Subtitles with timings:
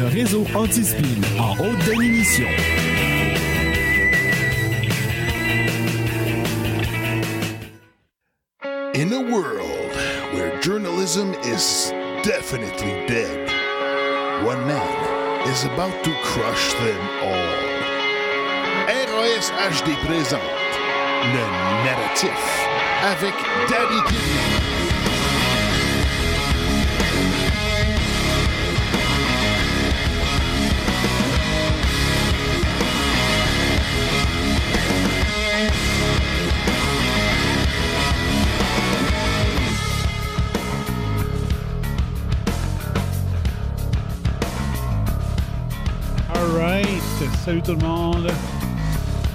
[0.00, 2.48] le réseau anti-spin en haute définition.
[8.94, 9.92] In a world
[10.32, 11.92] where journalism is
[12.24, 13.46] definitely dead,
[14.42, 17.60] one man is about to crush them all.
[18.88, 20.40] RAS HD présente
[21.34, 21.44] le
[21.84, 22.66] narratif
[23.04, 23.34] avec
[23.68, 24.79] Danny Kidney.
[47.50, 48.30] Salut tout le monde.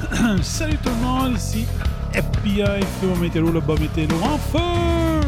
[0.42, 1.66] salut tout le monde, ici
[2.14, 5.20] FBI Feu Météo, le bas météo en feu!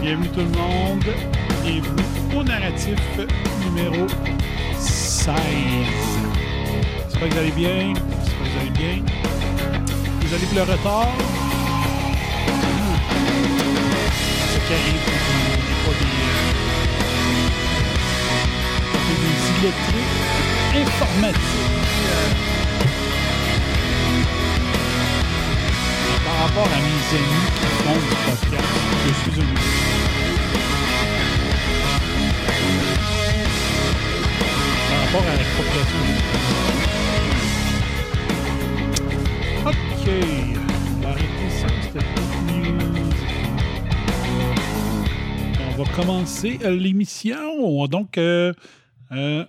[0.00, 1.04] Bienvenue tout le monde,
[1.62, 2.02] bienvenue
[2.34, 2.98] au narratif
[3.66, 4.06] numéro
[4.78, 5.34] 16.
[7.10, 7.92] J'espère que vous allez bien,
[8.24, 9.04] j'espère que vous allez bien.
[10.22, 11.12] Désolé pour le retard?
[14.48, 15.04] Ce arrive,
[16.00, 16.14] des...
[18.90, 21.40] euh, des illettrés informatiques.
[26.24, 28.72] Par rapport à mes amis qui font du podcast,
[29.06, 29.44] je suis un
[34.90, 36.02] Par rapport à la population.
[39.66, 40.06] Ok.
[41.04, 42.06] Arrêter ça, c'était.
[45.76, 47.86] On va commencer euh, l'émission.
[47.86, 48.52] Donc, euh,
[49.12, 49.44] euh,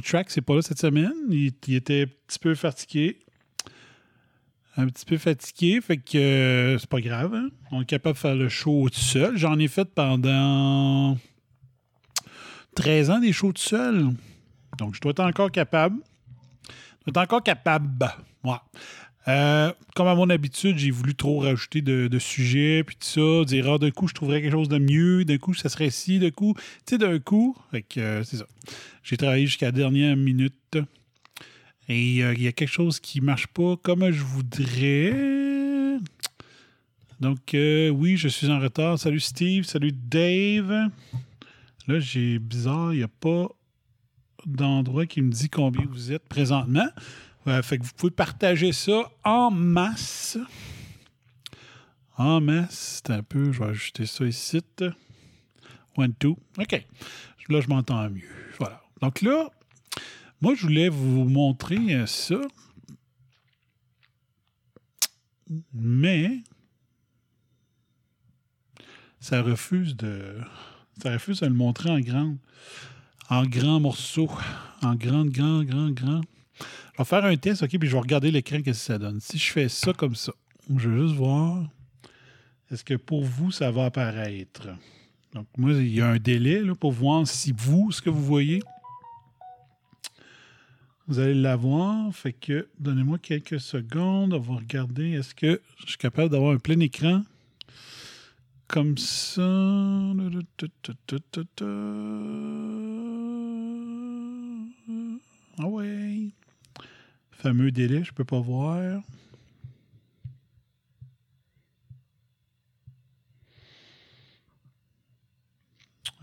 [0.00, 1.12] Track, c'est pas là cette semaine.
[1.30, 3.18] Il, était un petit peu fatigué.
[4.76, 7.34] Un petit peu fatigué, fait que euh, c'est pas grave.
[7.34, 7.48] hein.
[7.72, 9.36] On est capable de faire le show tout seul.
[9.36, 11.16] J'en ai fait pendant
[12.76, 14.10] 13 ans des shows tout seul.
[14.78, 15.96] Donc, je dois être encore capable.
[17.06, 18.08] Je dois être encore capable.
[18.44, 18.52] Ouais.
[19.28, 23.70] Euh, comme à mon habitude, j'ai voulu trop rajouter de, sujets, puis tout ça, dire,
[23.70, 26.30] ah, d'un coup, je trouverais quelque chose de mieux, d'un coup, ça serait ci, d'un
[26.30, 26.54] coup,
[26.86, 27.56] tu sais, d'un coup.
[27.74, 28.46] Euh, c'est ça.
[29.02, 30.78] J'ai travaillé jusqu'à la dernière minute.
[31.90, 35.98] Et euh, il y a quelque chose qui marche pas comme je voudrais.
[37.20, 38.98] Donc, oui, je suis en retard.
[38.98, 40.90] Salut Steve, salut Dave.
[41.86, 43.48] Là, j'ai bizarre, il n'y a pas
[44.46, 46.88] d'endroit qui me dit combien vous êtes présentement.
[47.62, 50.38] Fait que vous pouvez partager ça en masse.
[52.16, 53.02] En masse.
[53.04, 54.60] C'est un peu, je vais ajouter ça ici.
[55.96, 56.36] One, two.
[56.58, 56.84] OK.
[57.48, 58.28] Là, je m'entends mieux.
[58.58, 58.82] Voilà.
[59.00, 59.50] Donc là,
[60.40, 62.40] moi, je voulais vous montrer euh, ça.
[65.72, 66.42] Mais
[69.18, 70.40] ça refuse de.
[71.02, 72.36] Ça refuse de le montrer en grand.
[73.30, 74.30] En grand morceau.
[74.82, 76.20] En grand, grand, grand, grand.
[76.98, 79.20] Vais faire un test, OK, puis je vais regarder l'écran, qu'est-ce que ça donne.
[79.20, 80.32] Si je fais ça comme ça,
[80.68, 81.68] je vais juste voir.
[82.70, 84.68] Est-ce que pour vous, ça va apparaître?
[85.32, 88.60] Donc, moi, il y a un délai pour voir si vous, ce que vous voyez,
[91.06, 92.14] vous allez l'avoir.
[92.14, 94.34] Fait que donnez-moi quelques secondes.
[94.34, 95.12] On va regarder.
[95.12, 97.22] Est-ce que je suis capable d'avoir un plein écran?
[98.66, 99.42] Comme ça?
[105.58, 106.30] Ah ouais.
[107.38, 109.00] Fameux délai, je peux pas voir.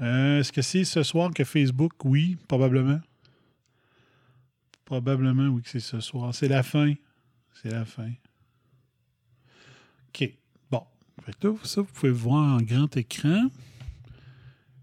[0.01, 1.93] Euh, Est-ce que c'est ce soir que Facebook?
[2.03, 2.99] Oui, probablement.
[4.83, 6.35] Probablement, oui, que c'est ce soir.
[6.35, 6.93] C'est la fin.
[7.61, 8.11] C'est la fin.
[10.09, 10.33] OK.
[10.69, 10.85] Bon.
[11.63, 13.49] Ça, vous pouvez voir en grand écran.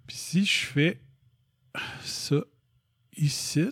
[0.06, 0.99] Puis si je fais
[2.02, 2.40] ça
[3.19, 3.69] ici,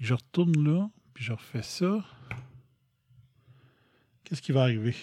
[0.00, 2.04] je retourne là, puis je refais ça,
[4.24, 4.94] qu'est-ce qui va arriver?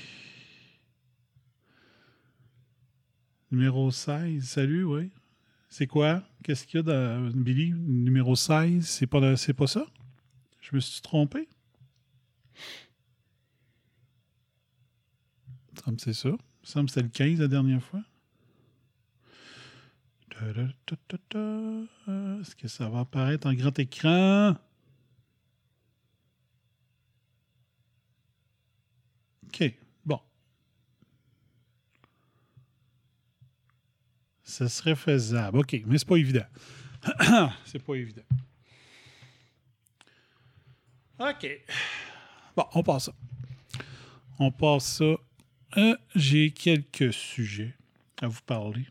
[3.52, 4.44] Numéro 16.
[4.44, 5.12] Salut, oui.
[5.70, 6.24] C'est quoi?
[6.44, 7.72] Qu'est-ce qu'il y a dans Billy?
[7.74, 9.86] Numéro 16, c'est pas, c'est pas ça?
[10.62, 11.48] Je me suis trompé?
[15.88, 16.30] Il me c'est ça.
[16.30, 18.02] Il semble c'était le 15 la dernière fois.
[22.42, 24.58] Est-ce que ça va apparaître en grand écran?
[29.56, 29.74] OK.
[30.06, 30.20] Bon.
[34.44, 35.60] Ça serait faisable.
[35.60, 36.46] OK, mais c'est pas évident.
[37.66, 38.24] c'est pas évident.
[41.20, 41.48] OK.
[42.56, 43.14] Bon, on passe ça.
[44.40, 45.16] On passe ça.
[45.78, 47.76] Euh, J'ai quelques sujets.
[48.22, 48.86] à vous parler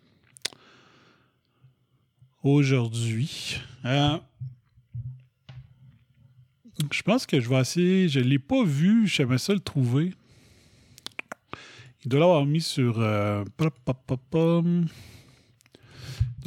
[2.43, 3.59] aujourd'hui.
[3.85, 4.19] Euh,
[6.91, 8.09] je pense que je vais essayer.
[8.09, 9.07] Je ne l'ai pas vu.
[9.07, 10.15] J'aimerais ça le trouver.
[12.07, 12.99] Doit l'avoir mis sur.
[12.99, 13.73] Euh, doit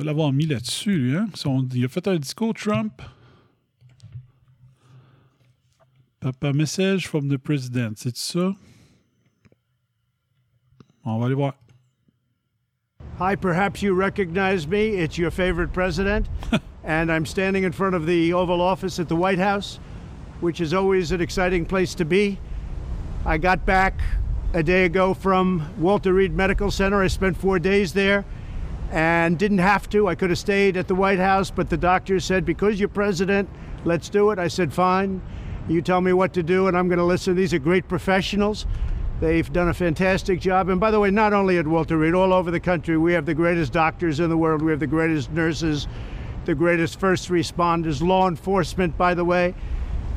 [0.05, 1.17] l'avoir mis là-dessus, lui.
[1.17, 1.27] Hein?
[1.73, 3.01] il a fait un discours Trump.
[6.19, 7.97] Papa message from the president.
[7.97, 8.53] C'est ça?
[11.03, 11.53] On va aller voir.
[13.19, 14.89] Hi, perhaps you recognize me.
[14.89, 16.27] It's your favorite president.
[16.83, 19.79] and I'm standing in front of the Oval Office at the White House,
[20.39, 22.37] which is always an exciting place to be.
[23.25, 23.99] I got back
[24.57, 27.03] a day ago from Walter Reed Medical Center.
[27.03, 28.25] I spent four days there
[28.91, 30.07] and didn't have to.
[30.07, 33.47] I could have stayed at the White House, but the doctor said, because you're president,
[33.85, 34.39] let's do it.
[34.39, 35.21] I said, fine.
[35.69, 37.35] You tell me what to do, and I'm going to listen.
[37.35, 38.65] These are great professionals.
[39.19, 40.69] They've done a fantastic job.
[40.69, 43.27] And by the way, not only at Walter Reed, all over the country, we have
[43.27, 44.63] the greatest doctors in the world.
[44.63, 45.87] We have the greatest nurses,
[46.45, 49.53] the greatest first responders, law enforcement, by the way,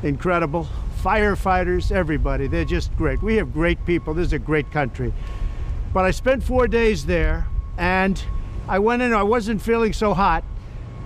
[0.01, 0.67] incredible.
[1.01, 2.45] Firefighters, everybody.
[2.45, 3.23] They're just great.
[3.23, 4.13] We have great people.
[4.13, 5.11] This is a great country.
[5.93, 8.23] But I spent four days there, and
[8.67, 10.43] I went in, I wasn't feeling so hot.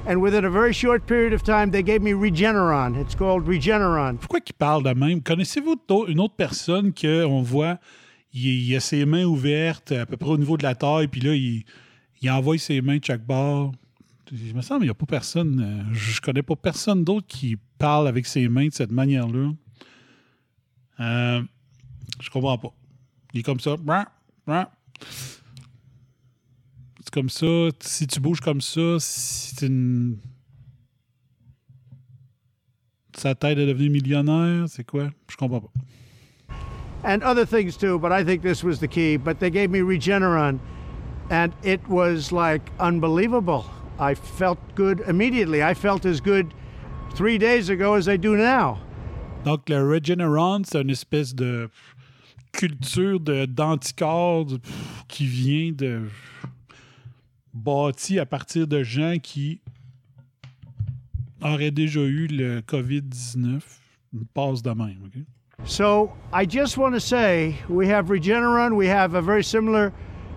[0.06, 3.00] And within a very short period of time, they gave me Regeneron.
[3.00, 4.20] It's called Regeneron.
[4.20, 5.22] Pourquoi qu'il parle de même?
[5.22, 5.78] Connaissez-vous
[6.10, 7.80] une autre personne qu'on voit,
[8.34, 11.34] il, a ses mains ouvertes à peu près au niveau de la taille, puis là,
[11.34, 11.64] il,
[12.22, 13.72] il envoie ses mains de chaque bord?
[14.30, 17.56] Il me semble qu'il n'y a pas personne, euh, je connais pas personne d'autre qui
[17.78, 19.52] parle avec ses mains de cette manière-là.
[21.00, 21.42] Euh,
[22.20, 22.74] je comprends pas.
[23.34, 23.76] Il est comme ça
[27.16, 27.46] comme ça,
[27.80, 30.18] si tu bouges comme ça, c'est une.
[33.16, 35.08] Ça t'aide à devenir millionnaire, c'est quoi?
[35.32, 35.72] Je comprends pas.
[37.06, 39.16] And other things too, but I think this was the key.
[39.16, 40.60] But they gave me Regeneron,
[41.30, 43.64] and it was like unbelievable.
[43.98, 45.64] I felt good immediately.
[45.64, 46.54] I felt as good
[47.16, 48.82] three days ago as I do now.
[49.46, 51.70] Donc, le Regeneron, c'est une espèce de
[52.52, 54.48] culture d'anticorps
[55.08, 56.02] qui vient de
[57.54, 59.62] bâti à partir de gens qui
[61.44, 63.62] auraient déjà eu le COVID-19.
[64.14, 65.22] Une passe de même, OK?
[65.66, 69.94] So I just want to say we have Regeneron, we have a very similar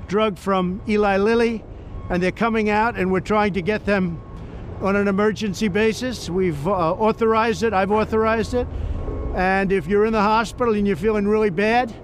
[0.06, 1.62] drug from Eli Lilly,
[2.10, 4.20] and they're coming out, and we're trying to get them
[4.80, 6.30] on an emergency basis.
[6.30, 8.66] We've uh, authorized it, I've authorized it.
[9.34, 11.94] And if you're in the hospital and you're feeling really bad,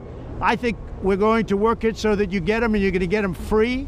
[0.41, 3.00] I think we're going to work it so that you get them and you're going
[3.00, 3.87] to get them free.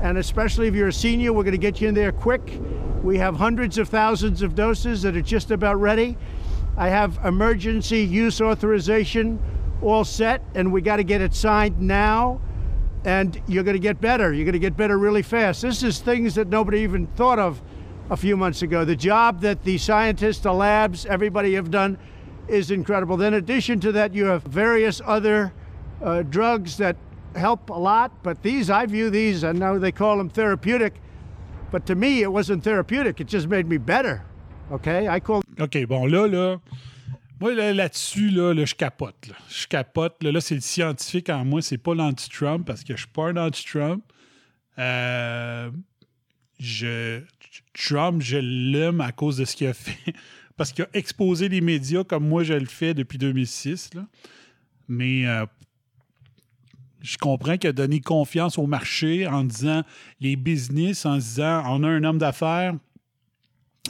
[0.00, 2.60] And especially if you're a senior, we're going to get you in there quick.
[3.02, 6.16] We have hundreds of thousands of doses that are just about ready.
[6.76, 9.40] I have emergency use authorization
[9.82, 12.40] all set, and we got to get it signed now.
[13.04, 14.32] And you're going to get better.
[14.32, 15.62] You're going to get better really fast.
[15.62, 17.62] This is things that nobody even thought of
[18.10, 18.84] a few months ago.
[18.84, 21.98] The job that the scientists, the labs, everybody have done
[22.48, 23.16] is incredible.
[23.16, 25.52] Then, in addition to that, you have various other
[26.02, 26.96] uh, drugs that
[27.34, 30.94] help a lot, but these, I view these, I know they call them therapeutic,
[31.70, 33.20] but to me, it wasn't therapeutic.
[33.20, 34.22] It just made me better.
[34.72, 35.08] Okay?
[35.08, 35.42] I call...
[35.60, 36.60] OK, bon, là, là,
[37.40, 39.28] moi, là-dessus, là, là, je capote.
[39.28, 39.34] Là.
[39.48, 40.22] Je capote.
[40.22, 43.28] Là, là c'est le scientifique en moi, c'est pas l'anti-Trump, parce que je suis pas
[43.28, 44.02] un anti-Trump.
[44.78, 45.70] Euh,
[46.58, 47.20] je,
[47.74, 50.12] Trump, je l'aime à cause de ce qu'il a fait.
[50.58, 53.94] Parce qu'il a exposé les médias comme moi je le fais depuis 2006.
[53.94, 54.06] Là.
[54.88, 55.46] Mais euh,
[57.00, 59.82] je comprends qu'il a donné confiance au marché en disant
[60.20, 62.74] les business, en disant on a un homme d'affaires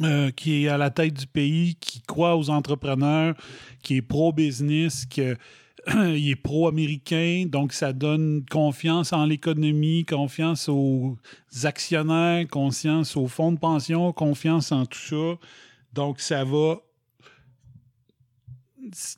[0.03, 3.35] euh, qui est à la tête du pays, qui croit aux entrepreneurs,
[3.83, 5.23] qui est pro-business, qui
[5.87, 11.17] est pro-américain, donc ça donne confiance en l'économie, confiance aux
[11.65, 15.49] actionnaires, confiance aux fonds de pension, confiance en tout ça.
[15.93, 16.77] Donc ça va.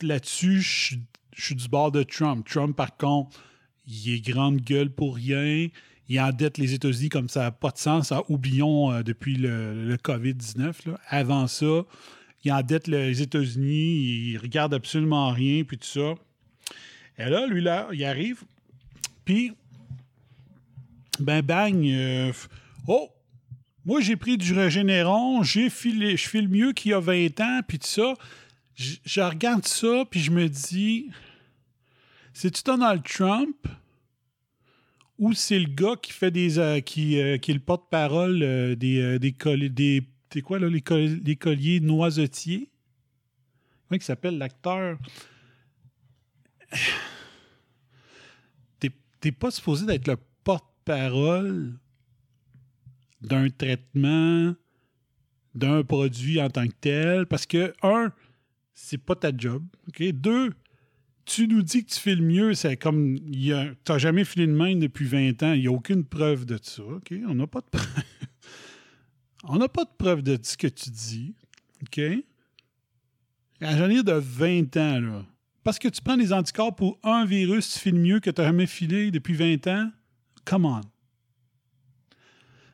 [0.01, 0.97] Là-dessus, je
[1.33, 2.47] suis du bord de Trump.
[2.47, 3.39] Trump, par contre,
[3.87, 5.67] il est grande gueule pour rien.
[6.07, 8.11] Il endette les États-Unis comme ça n'a pas de sens.
[8.11, 10.95] Ah, oublions euh, depuis le, COVID-19.
[11.07, 11.83] Avant ça,
[12.43, 16.15] il endette les États-Unis, il regarde absolument rien, puis tout ça.
[17.17, 18.43] Et là, lui, là, il arrive,
[19.25, 19.53] puis,
[21.19, 22.33] ben, bang, euh,
[22.87, 23.09] oh,
[23.85, 27.61] moi, j'ai pris du régénéron, j'ai filé, je file mieux qu'il y a 20 ans,
[27.67, 28.13] puis tout ça.
[28.75, 31.09] je regarde ça, puis je me dis,
[32.33, 33.67] c'est-tu Donald Trump
[35.21, 36.57] ou c'est le gars qui fait des.
[36.57, 39.31] Euh, qui, euh, qui, est le porte-parole euh, des, des,
[39.69, 40.81] des, des, quoi, là, les,
[41.35, 42.71] colliers noisetiers?
[43.87, 44.97] Comment il s'appelle l'acteur?
[49.19, 51.77] T'es pas supposé d'être le porte porte-parole
[53.21, 54.55] d'un traitement,
[55.55, 58.11] d'un produit en tant que tel, parce que, un,
[58.73, 59.63] c'est pas ta job.
[59.87, 60.03] OK?
[60.11, 60.51] Deux,
[61.25, 63.17] tu nous dis que tu fais le mieux, c'est comme.
[63.19, 66.57] Tu n'as jamais filé de main depuis 20 ans, il n'y a aucune preuve de
[66.61, 66.83] ça.
[66.83, 67.13] OK?
[67.27, 68.03] On n'a pas de preuve.
[69.43, 71.33] On n'a pas de preuve de ce que tu dis.
[71.81, 71.99] OK?
[73.59, 75.25] J'en de 20 ans, là.
[75.63, 78.47] Parce que tu prends des anticorps pour un virus, tu files mieux que tu n'as
[78.47, 79.91] jamais filé depuis 20 ans?
[80.45, 80.81] Come on.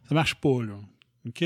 [0.07, 0.79] Ça marche pas, là.
[1.27, 1.43] OK?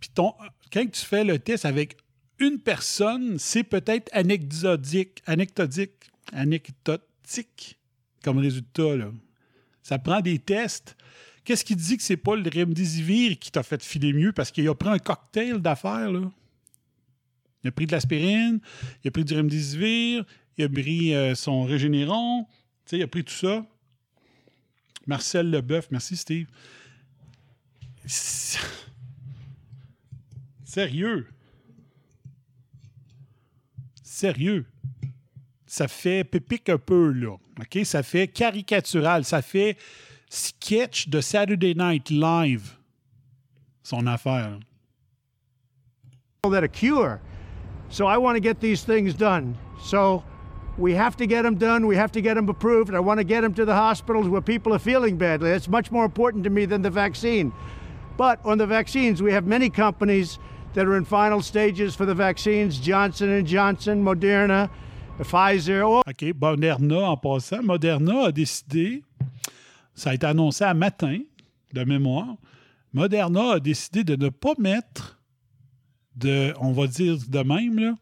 [0.00, 1.96] Puis quand tu fais le test avec
[2.38, 7.78] une personne, c'est peut-être anecdotique, anecdotique, anecdotique
[8.22, 9.12] comme résultat, là.
[9.82, 10.96] Ça prend des tests.
[11.44, 14.32] Qu'est-ce qui dit que c'est pas le remdesivir qui t'a fait filer mieux?
[14.32, 16.30] Parce qu'il a pris un cocktail d'affaires, là?
[17.62, 18.60] Il a pris de l'aspirine,
[19.02, 20.24] il a pris du remdesivir,
[20.56, 22.46] il a pris euh, son régénéron,
[22.92, 23.66] il a pris tout ça.
[25.06, 26.48] Marcel Leboeuf, merci Steve.
[30.64, 31.26] Sérieux?
[34.02, 34.66] Sérieux?
[35.66, 37.36] Ça fait pépique un peu, là.
[37.60, 37.84] OK?
[37.84, 39.24] Ça fait caricatural.
[39.24, 39.76] Ça fait
[40.28, 42.76] sketch de Saturday Night Live.
[43.82, 44.58] Son affaire.
[46.44, 47.20] That a cure.
[47.88, 49.56] So I want to get these things done.
[49.82, 50.22] So
[50.76, 51.86] we have to get them done.
[51.86, 52.94] We have to get them approved.
[52.94, 55.50] I want to get them to the hospitals where people are feeling badly.
[55.50, 57.52] That's much more important to me than the vaccine.
[58.16, 60.38] But on the vaccines, we have many companies
[60.74, 64.70] that are in final stages for the vaccines: Johnson and Johnson, Moderna,
[65.18, 65.82] Pfizer.
[65.82, 69.02] All OK, Moderna, en passant, Moderna a décidé,
[69.94, 71.20] ça a été annoncé à matin,
[71.72, 72.36] de mémoire,
[72.92, 75.18] Moderna a décidé de ne pas mettre
[76.16, 77.94] de, on va dire de même, là,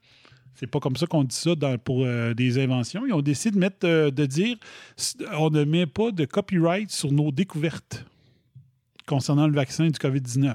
[0.63, 3.05] c'est pas comme ça qu'on dit ça pour euh, des inventions.
[3.05, 4.57] Ils ont décidé de mettre, euh, de dire,
[5.33, 8.07] on ne met pas de copyright sur nos découvertes
[9.05, 10.55] concernant le vaccin du COVID-19,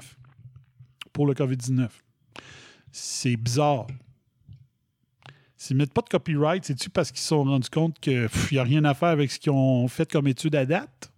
[1.12, 1.90] pour le COVID-19.
[2.90, 3.86] C'est bizarre.
[5.58, 8.58] S'ils ne mettent pas de copyright, c'est-tu parce qu'ils se sont rendus compte qu'il n'y
[8.58, 11.12] a rien à faire avec ce qu'ils ont fait comme étude à date?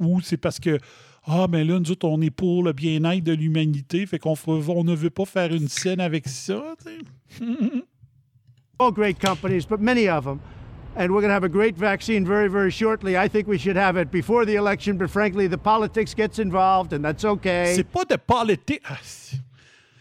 [0.00, 0.80] Ou c'est parce que,
[1.26, 4.84] ah, mais là, nous autres, on est pour le bien-être de l'humanité, fait qu'on on
[4.84, 6.62] ne veut pas faire une scène avec ça,
[8.78, 10.40] all great companies, but many of them.
[10.94, 13.16] And we're going to have a great vaccine very, very shortly.
[13.16, 16.92] I think we should have it before the election, but frankly, the politics gets involved,
[16.92, 17.72] and that's okay.
[17.74, 18.82] C'est pas de politique.
[18.84, 18.98] Ah,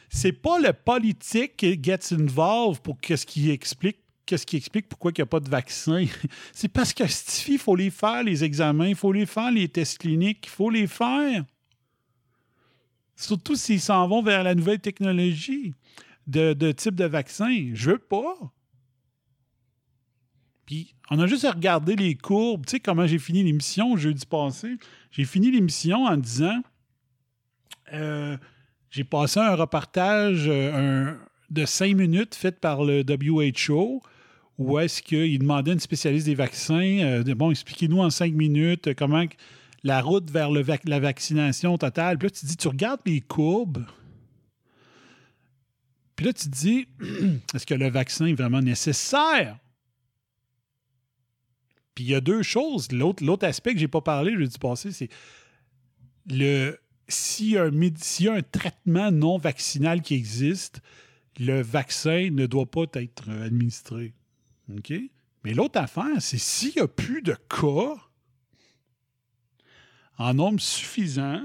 [0.10, 4.00] C'est pas le politique qui gets involved pour qu'est-ce qui explique
[4.32, 6.06] qu'est-ce qui explique pourquoi il n'y a pas de vaccin?
[6.54, 9.98] C'est parce Stifi, il faut les faire, les examens, il faut les faire, les tests
[9.98, 11.44] cliniques, il faut les faire.
[13.18, 15.74] Surtout s'ils s'en vont vers la nouvelle technologie
[16.28, 17.72] de, type de vaccin.
[17.74, 18.54] Je veux pas.
[20.66, 22.66] Puis, on a juste à regarder les courbes.
[22.66, 24.78] Tu sais comment j'ai fini l'émission jeudi passé?
[25.12, 26.62] J'ai fini l'émission en disant
[27.92, 28.38] euh,
[28.92, 31.14] j'ai passé un reportage euh,
[31.50, 34.02] de cinq minutes fait par le WHO
[34.62, 38.88] où est-ce qu'il demandait à une spécialiste des vaccins euh, bon, expliquez-nous en cinq minutes
[38.88, 39.26] euh, comment
[39.84, 42.20] la route vers le la vaccination totale.
[42.20, 43.84] Puis là, tu dis, tu regardes les courbes.
[46.16, 46.88] Puis là, tu te dis,
[47.56, 49.58] est-ce que le vaccin est vraiment nécessaire?
[51.96, 52.92] Puis il y a deux choses.
[52.92, 55.10] L'autre, aspect que j'ai pas parlé jeudi passé, c'est
[56.28, 56.78] le
[57.08, 60.82] s'il y, a un s'il y a un traitement non vaccinal qui existe,
[61.40, 64.14] le vaccin ne doit pas être administré.
[65.44, 67.96] Mais l'autre affaire, c'est s'il n'y a plus de cas
[70.18, 71.42] en nombre suffisant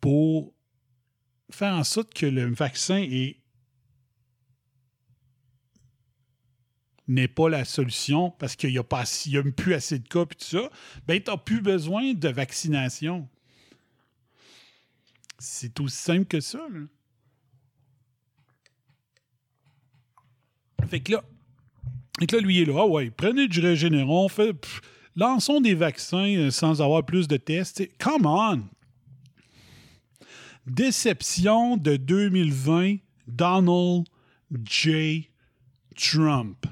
[0.00, 0.52] pour
[1.50, 3.42] faire en sorte que le vaccin est
[7.08, 10.26] n'est pas la solution parce qu'il n'y a, pas a plus assez de cas et
[10.26, 10.70] tout ça,
[11.06, 13.28] ben, tu n'as plus besoin de vaccination.
[15.38, 16.66] C'est aussi simple que ça.
[16.70, 16.80] là.
[20.88, 21.22] Fait que là,
[22.18, 22.80] fait que là, lui il est là.
[22.80, 24.80] Ah ouais, prenez du régénéron, fait, pff,
[25.16, 27.76] lançons des vaccins euh, sans avoir plus de tests.
[27.76, 28.62] T'sais, Come on!
[30.66, 34.06] Déception de 2020, Donald
[34.64, 35.30] J.
[35.96, 36.66] Trump.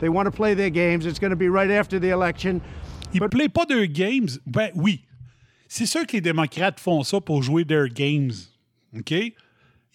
[0.00, 1.06] They want to play their games.
[1.06, 2.60] It's going to be right after the election.
[3.14, 4.38] Ils ne play pas their games.
[4.46, 5.04] Ben oui.
[5.68, 8.32] C'est sûr que les démocrates font ça pour jouer their games.
[8.96, 9.12] OK?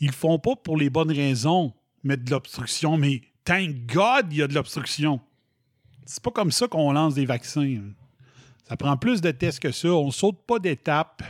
[0.04, 1.72] Ils le font pas pour les bonnes raisons,
[2.04, 5.22] mettre de l'obstruction, mais thank God, il y a de l'obstruction.
[6.06, 7.80] C'est pas comme ça qu'on lance des vaccins.
[8.68, 9.88] Ça prend plus de tests que ça.
[9.88, 11.24] On saute pas d'étapes.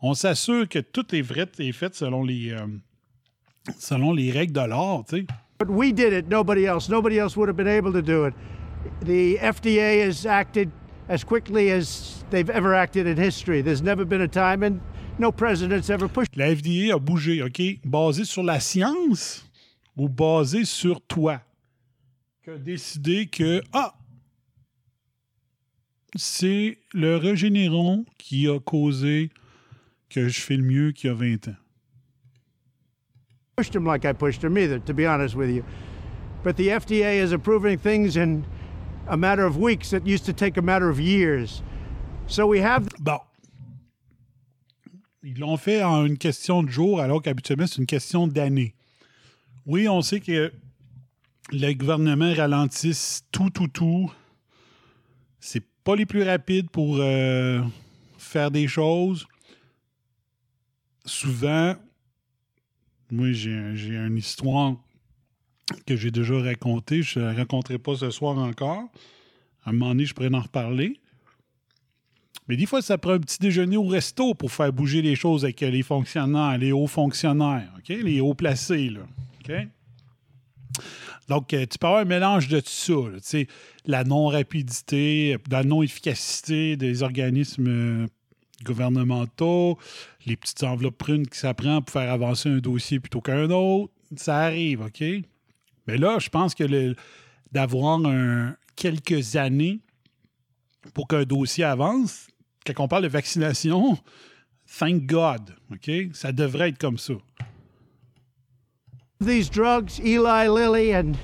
[0.00, 2.68] On s'assure que tout est vrai est fait selon les, euh,
[3.80, 5.26] selon les règles de l'art, tu sais.
[5.58, 6.88] But we did it, nobody else.
[6.88, 8.34] Nobody else would have been able to do it.
[9.02, 10.70] The FDA has acted
[11.08, 13.60] as quickly as they've ever acted in history.
[13.60, 14.80] There's never been a time, and
[15.18, 16.36] no president's ever pushed.
[16.36, 17.80] La FDA a bougé, OK?
[17.84, 19.44] Basé sur la science
[19.96, 21.40] ou basé sur toi?
[22.44, 23.94] Qui a décidé que, ah,
[26.16, 29.30] c'est le régénéron qui a causé
[30.08, 31.56] que je fais le mieux qu'il y a 20 ans.
[33.58, 35.64] pushed him like I pushed him either, to be honest with you.
[36.44, 38.46] But the FDA is approving things in
[39.08, 41.60] a matter of weeks that used to take a matter of years.
[42.28, 43.18] So we have Bon.
[45.22, 48.74] Ils l'ont fait en une question de jour, alors qu'habituellement, c'est une question d'année.
[49.66, 50.52] Oui, on sait que
[51.50, 54.12] le gouvernement ralentisse tout, tout, tout.
[55.40, 57.62] C'est pas les plus rapides pour euh,
[58.16, 59.26] faire des choses.
[61.04, 61.74] Souvent,
[63.10, 64.76] moi, j'ai une histoire
[65.86, 67.02] que j'ai déjà racontée.
[67.02, 68.84] Je ne la raconterai pas ce soir encore.
[69.64, 71.00] À un moment donné, je pourrais en reparler.
[72.48, 75.44] Mais des fois, ça prend un petit déjeuner au resto pour faire bouger les choses
[75.44, 77.70] avec les fonctionnaires, les hauts fonctionnaires?
[77.88, 79.00] Les hauts placés, là.
[81.28, 82.94] Donc, euh, tu peux avoir un mélange de tout ça,
[83.84, 88.06] la non-rapidité, la non-efficacité des organismes euh,
[88.64, 89.78] gouvernementaux,
[90.26, 93.92] les petites enveloppes prunes que ça prend pour faire avancer un dossier plutôt qu'un autre.
[94.16, 95.02] Ça arrive, OK?
[95.86, 96.94] Mais là, je pense que
[97.52, 98.00] d'avoir
[98.74, 99.80] quelques années
[100.94, 102.28] pour qu'un dossier avance,
[102.74, 103.98] quand on parle de vaccination,
[104.66, 105.90] thank God, OK?
[106.12, 107.14] Ça devrait être comme ça.
[109.20, 111.18] these drugs, Eli Lilly and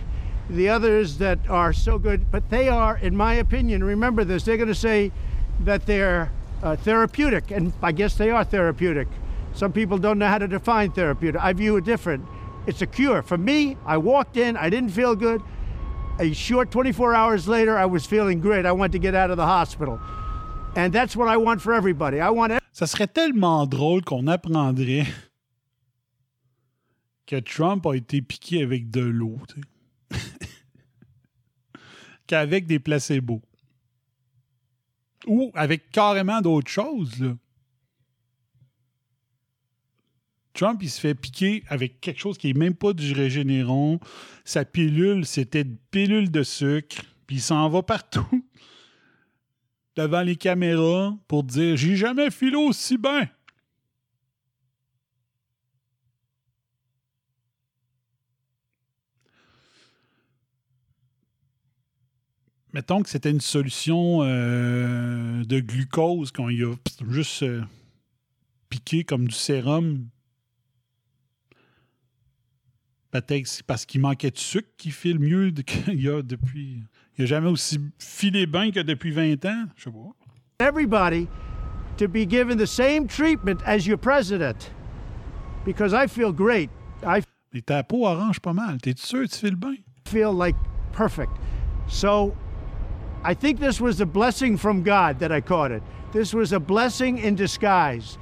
[0.50, 4.56] the others that are so good, but they are, in my opinion, remember this, they're
[4.56, 5.12] going to say
[5.60, 9.08] that they're uh, therapeutic, and I guess they are therapeutic.
[9.54, 11.40] Some people don't know how to define therapeutic.
[11.40, 12.26] I view it different.
[12.66, 13.22] It's a cure.
[13.22, 15.40] For me, I walked in, I didn't feel good.
[16.18, 18.66] A short 24 hours later, I was feeling great.
[18.66, 20.00] I wanted to get out of the hospital.
[20.76, 22.18] And that's what I want for everybody.
[22.18, 25.06] I want Ça serait tellement drôle qu'on apprendrait
[27.26, 29.38] que Trump a été piqué avec de l'eau,
[32.26, 33.40] qu'avec des placebos.
[35.26, 37.36] Ou avec carrément d'autres choses.
[40.54, 44.00] Trump, il se fait piquer avec quelque chose qui n'est même pas du régénéron.
[44.44, 47.02] Sa pilule, c'était une pilule de sucre.
[47.26, 48.43] Puis il s'en va partout
[49.96, 53.28] devant les caméras pour dire J'ai jamais filé aussi bien.
[62.72, 66.74] Mettons que c'était une solution euh, de glucose qu'on y a
[67.08, 67.62] juste euh,
[68.68, 70.08] piqué comme du sérum.
[73.12, 76.82] Peut-être que c'est parce qu'il manquait de sucre qu'il file mieux qu'il y a depuis.
[77.16, 79.66] Il n'a jamais aussi filé bien que depuis 20 ans.
[79.76, 79.98] Je sais pas.
[80.60, 81.28] everybody
[81.96, 84.70] to be given the same treatment as your president
[85.64, 86.70] because I feel great.
[87.04, 87.22] I
[87.52, 88.78] Mais ta peau orange pas mal.
[88.80, 89.76] T'es sûr que tu files bien?
[90.06, 90.56] feel like
[90.92, 91.32] perfect.
[91.86, 92.36] So
[93.22, 95.82] I think this was a blessing from God that I caught it.
[96.12, 98.18] This was a blessing in disguise.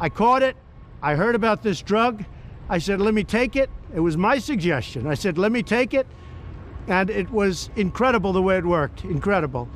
[0.00, 0.56] I caught it.
[1.02, 2.24] I heard about this drug.
[2.68, 3.70] I said, let me take it.
[3.94, 5.06] It was my suggestion.
[5.06, 6.06] I said, let me take it.
[6.88, 9.04] And it was incredible the way it worked.
[9.04, 9.68] Incredible.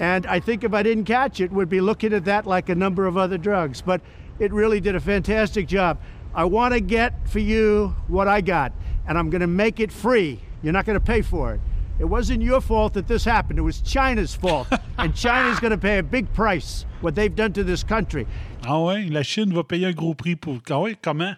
[0.00, 2.74] And I think if I didn't catch it, we'd be looking at that like a
[2.74, 3.82] number of other drugs.
[3.82, 4.00] But
[4.38, 6.00] it really did a fantastic job.
[6.34, 8.72] I want to get for you what I got,
[9.06, 10.40] and I'm going to make it free.
[10.62, 11.60] You're not going to pay for it.
[11.98, 13.58] It wasn't your fault that this happened.
[13.58, 14.68] It was China's fault.
[14.98, 18.26] and China's going to pay a big price, what they've done to this country.
[18.64, 20.60] Ah ouais, la Chine va payer un gros prix pour.
[20.70, 21.34] Ah ouais, comment?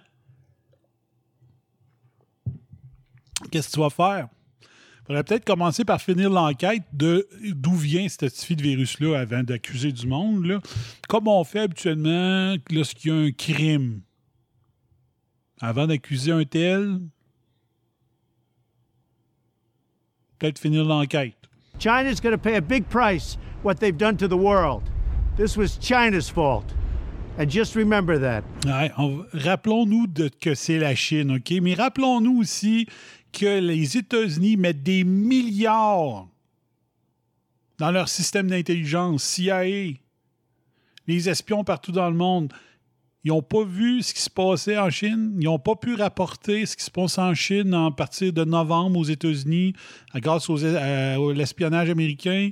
[3.50, 4.28] Qu'est-ce que tu vas faire?
[5.06, 9.92] Faudrait peut-être commencer par finir l'enquête de d'où vient cette petite de virus-là avant d'accuser
[9.92, 10.44] du monde.
[10.46, 10.60] Là.
[11.08, 14.00] Comme on fait habituellement lorsqu'il y a un crime.
[15.60, 17.00] Avant d'accuser un tel,
[20.38, 21.34] peut-être finir l'enquête.
[21.78, 24.82] China's going to pay a big price what they've done to the world.
[25.36, 26.64] This was China's fault.
[27.38, 28.42] And just remember that.
[28.66, 31.50] Ouais, on- rappelons-nous de- que c'est la Chine, OK?
[31.62, 32.86] Mais rappelons-nous aussi
[33.32, 36.28] que les États-Unis mettent des milliards
[37.78, 39.94] dans leur système d'intelligence, CIA,
[41.06, 42.52] les espions partout dans le monde.
[43.24, 45.36] Ils n'ont pas vu ce qui se passait en Chine.
[45.40, 48.98] Ils n'ont pas pu rapporter ce qui se passe en Chine à partir de novembre
[48.98, 49.74] aux États-Unis
[50.16, 52.50] grâce aux- à- à l'espionnage américain.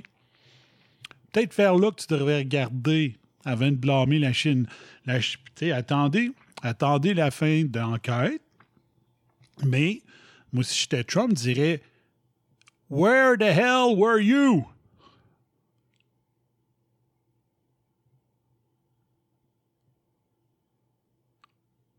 [1.31, 4.65] Peut-être faire là que tu devrais regarder avant de blâmer la Chine.
[5.73, 8.41] Attendez, attendez la fin de l'enquête,
[9.65, 10.01] mais
[10.53, 11.81] Moi, si j'étais Trump, je dirais
[12.89, 14.65] Where the hell were you?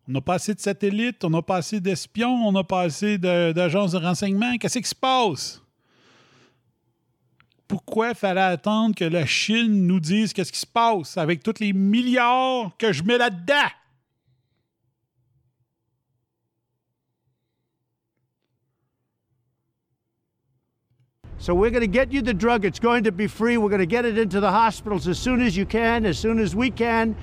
[0.09, 3.17] On n'a pas assez de satellites, on n'a pas assez d'espions, on n'a pas assez
[3.17, 4.59] de- d'agences de, renseignement.
[4.59, 5.63] Qu'est-ce qui se passe?
[7.67, 11.73] Pourquoi fallait attendre que la Chine nous dise qu'est-ce qui se passe avec tous les
[11.73, 13.71] milliards que je mets là-dedans?
[21.43, 22.65] So we're going to get you the drug.
[22.65, 23.57] It's going to be free.
[23.57, 26.39] We're going to get it into the hospitals as soon as you can, as soon
[26.39, 27.17] as we can.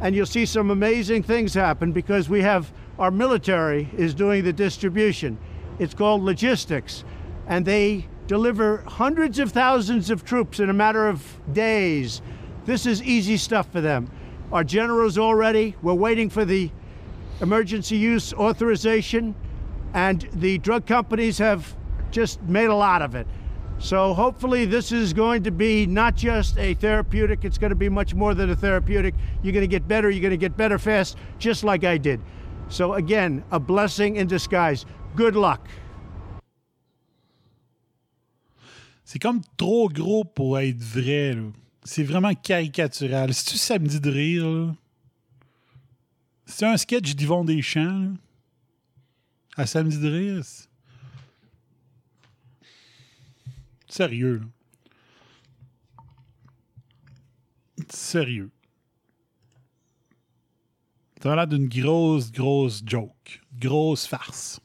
[0.00, 4.52] And you'll see some amazing things happen because we have our military is doing the
[4.52, 5.38] distribution.
[5.78, 7.04] It's called logistics.
[7.46, 12.22] And they deliver hundreds of thousands of troops in a matter of days.
[12.64, 14.10] This is easy stuff for them.
[14.50, 15.76] Our general's all ready.
[15.80, 16.72] We're waiting for the
[17.40, 19.36] emergency use authorization,
[19.92, 21.76] and the drug companies have
[22.10, 23.28] just made a lot of it.
[23.78, 27.88] So hopefully, this is going to be not just a therapeutic, it's going to be
[27.88, 29.14] much more than a therapeutic.
[29.42, 32.20] You're going to get better, you're going to get better fast, just like I did.
[32.68, 34.86] So, again, a blessing in disguise.
[35.16, 35.68] Good luck.
[39.04, 41.36] C'est comme trop gros pour être vrai.
[41.84, 43.34] C'est vraiment caricatural.
[43.34, 44.74] C'est-tu samedi de rire?
[46.46, 48.00] C'est un sketch d'Yvon Deschamps?
[48.00, 48.08] là?
[49.56, 50.42] À samedi de rire?
[53.96, 54.42] Sérieux.
[57.88, 58.50] Sérieux.
[61.22, 63.40] Ça a l'air d'une grosse, grosse joke.
[63.56, 64.60] Grosse farce.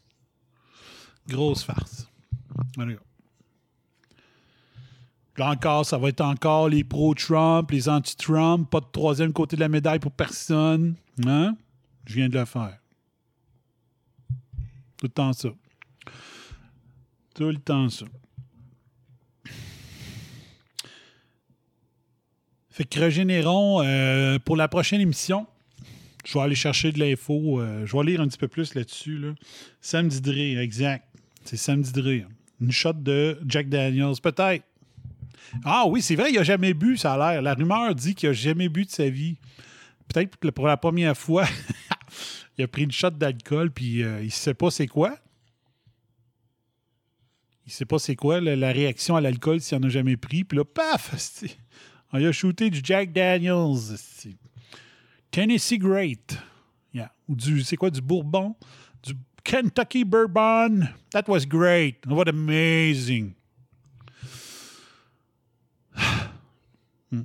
[1.27, 2.09] Grosse farce.
[5.37, 9.61] Là encore, ça va être encore les pro-Trump, les anti-Trump, pas de troisième côté de
[9.61, 10.95] la médaille pour personne.
[11.27, 11.55] Hein?
[12.07, 12.79] Je viens de le faire.
[14.97, 15.49] Tout le temps ça.
[17.35, 18.05] Tout le temps ça.
[22.79, 25.45] Fait que régénérons euh, pour la prochaine émission.
[26.23, 27.59] Je vais aller chercher de l'info.
[27.59, 29.17] euh, je vais lire un petit peu plus là-dessus.
[29.17, 29.33] Là.
[29.81, 31.05] Samedi de rire, exact.
[31.43, 32.29] C'est samedi de rire.
[32.61, 34.63] Une shot de Jack Daniels, peut-être.
[35.65, 37.41] Ah oui, c'est vrai, il n'a jamais bu, ça a l'air.
[37.41, 39.35] La rumeur dit qu'il n'a jamais bu de sa vie.
[40.07, 41.45] Peut-être que pour la première fois,
[42.57, 45.17] il a pris une shot d'alcool, puis euh, il ne sait pas c'est quoi.
[47.65, 50.15] Il ne sait pas c'est quoi la, la réaction à l'alcool s'il n'en a jamais
[50.15, 50.45] pris.
[50.45, 51.13] Puis là, paf!
[52.11, 53.97] On lui a shooté du Jack Daniels.
[55.31, 56.37] Tennessee Great.
[56.93, 57.11] Yeah.
[57.27, 58.55] Ou du, c'est quoi, du Bourbon?
[59.03, 60.87] Du Kentucky Bourbon.
[61.11, 62.05] That was great.
[62.07, 63.33] What amazing.
[67.11, 67.23] Hmm.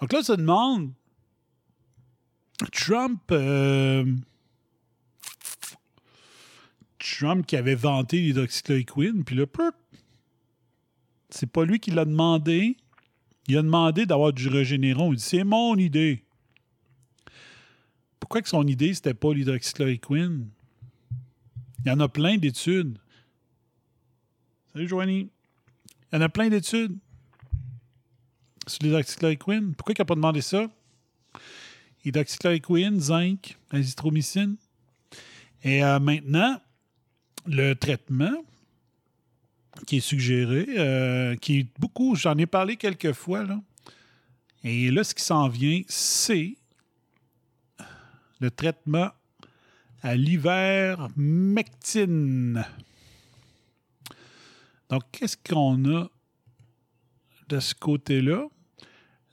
[0.00, 0.92] Donc là, ça demande
[2.72, 3.20] Trump.
[3.32, 4.04] euh,
[7.00, 9.46] Trump qui avait vanté l'hydroxychloroquine, puis là,
[11.30, 12.76] c'est pas lui qui l'a demandé.
[13.48, 15.12] Il a demandé d'avoir du régénéron.
[15.12, 16.22] Il dit c'est mon idée.
[18.18, 20.48] Pourquoi que son idée, c'était pas l'hydroxychloroquine?
[21.84, 22.98] Il y en a plein d'études.
[24.72, 25.30] Salut, Joanie.
[26.12, 26.96] Il y en a plein d'études
[28.66, 29.74] sur l'hydroxychloroquine.
[29.74, 30.70] Pourquoi il n'a pas demandé ça?
[32.04, 34.56] Hydroxychloroquine, zinc, azithromycine.
[35.62, 36.60] Et euh, maintenant,
[37.46, 38.44] le traitement
[39.86, 43.60] qui est suggéré, euh, qui est beaucoup, j'en ai parlé quelques fois, là.
[44.62, 46.58] Et là, ce qui s'en vient, c'est
[48.40, 49.10] le traitement
[50.02, 52.62] à l'ivermectine.
[54.90, 56.10] Donc, qu'est-ce qu'on a
[57.48, 58.48] de ce côté-là?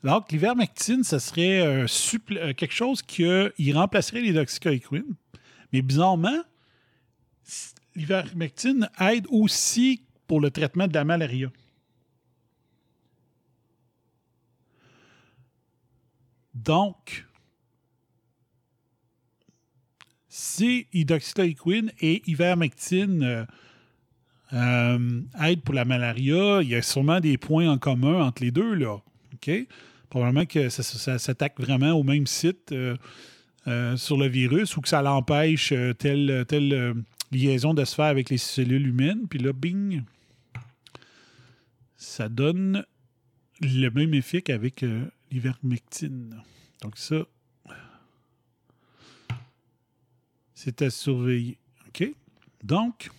[0.04, 5.16] Donc, l'ivermectine, ce serait supplé- euh, quelque chose qui euh, il remplacerait l'hydroxychloroquine.
[5.74, 6.42] Mais bizarrement,
[7.96, 11.50] l'ivermectine aide aussi pour le traitement de la malaria.
[16.54, 17.26] Donc,
[20.28, 23.46] si hydroxychloroquine et ivermectine euh,
[24.54, 28.52] euh, aident pour la malaria, il y a sûrement des points en commun entre les
[28.52, 28.98] deux, là.
[29.34, 29.52] OK?
[30.10, 35.02] Probablement que ça, s'attaque vraiment au même site euh, sur le virus ou que ça
[35.02, 39.28] l'empêche telle, telle liaison de se faire avec les cellules humaines.
[39.30, 40.04] Puis là, bing,
[41.98, 42.86] ça donne
[43.62, 46.42] le même effet qu'avec euh, l'ivermectine.
[46.82, 47.26] Donc ça,
[50.54, 51.58] c'est à surveiller.
[51.88, 52.08] OK?
[52.64, 53.10] Donc,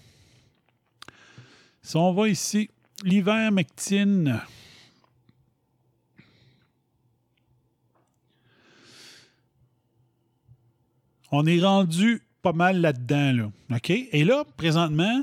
[1.83, 2.71] si on va ici,
[3.03, 4.41] l'ivermectine.
[11.31, 13.33] On est rendu pas mal là-dedans.
[13.33, 13.77] Là.
[13.77, 13.91] OK?
[13.91, 15.23] Et là, présentement,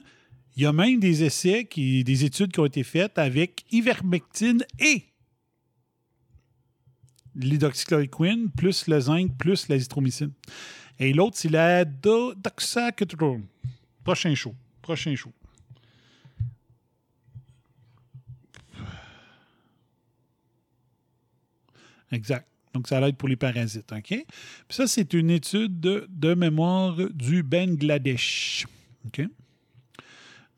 [0.55, 4.63] il y a même des essais, qui, des études qui ont été faites avec ivermectine
[4.79, 5.03] et
[7.35, 10.31] l'hydroxychloroquine, plus le zinc, plus l'azithromycine.
[10.99, 13.45] Et l'autre, c'est la doxacatrone.
[14.03, 14.55] Prochain show.
[14.81, 15.33] Prochain show.
[22.11, 22.47] Exact.
[22.73, 23.91] Donc, ça l'aide pour les parasites.
[23.91, 24.07] OK?
[24.07, 24.25] Puis
[24.69, 28.65] ça, c'est une étude de, de mémoire du Bangladesh.
[29.07, 29.21] OK?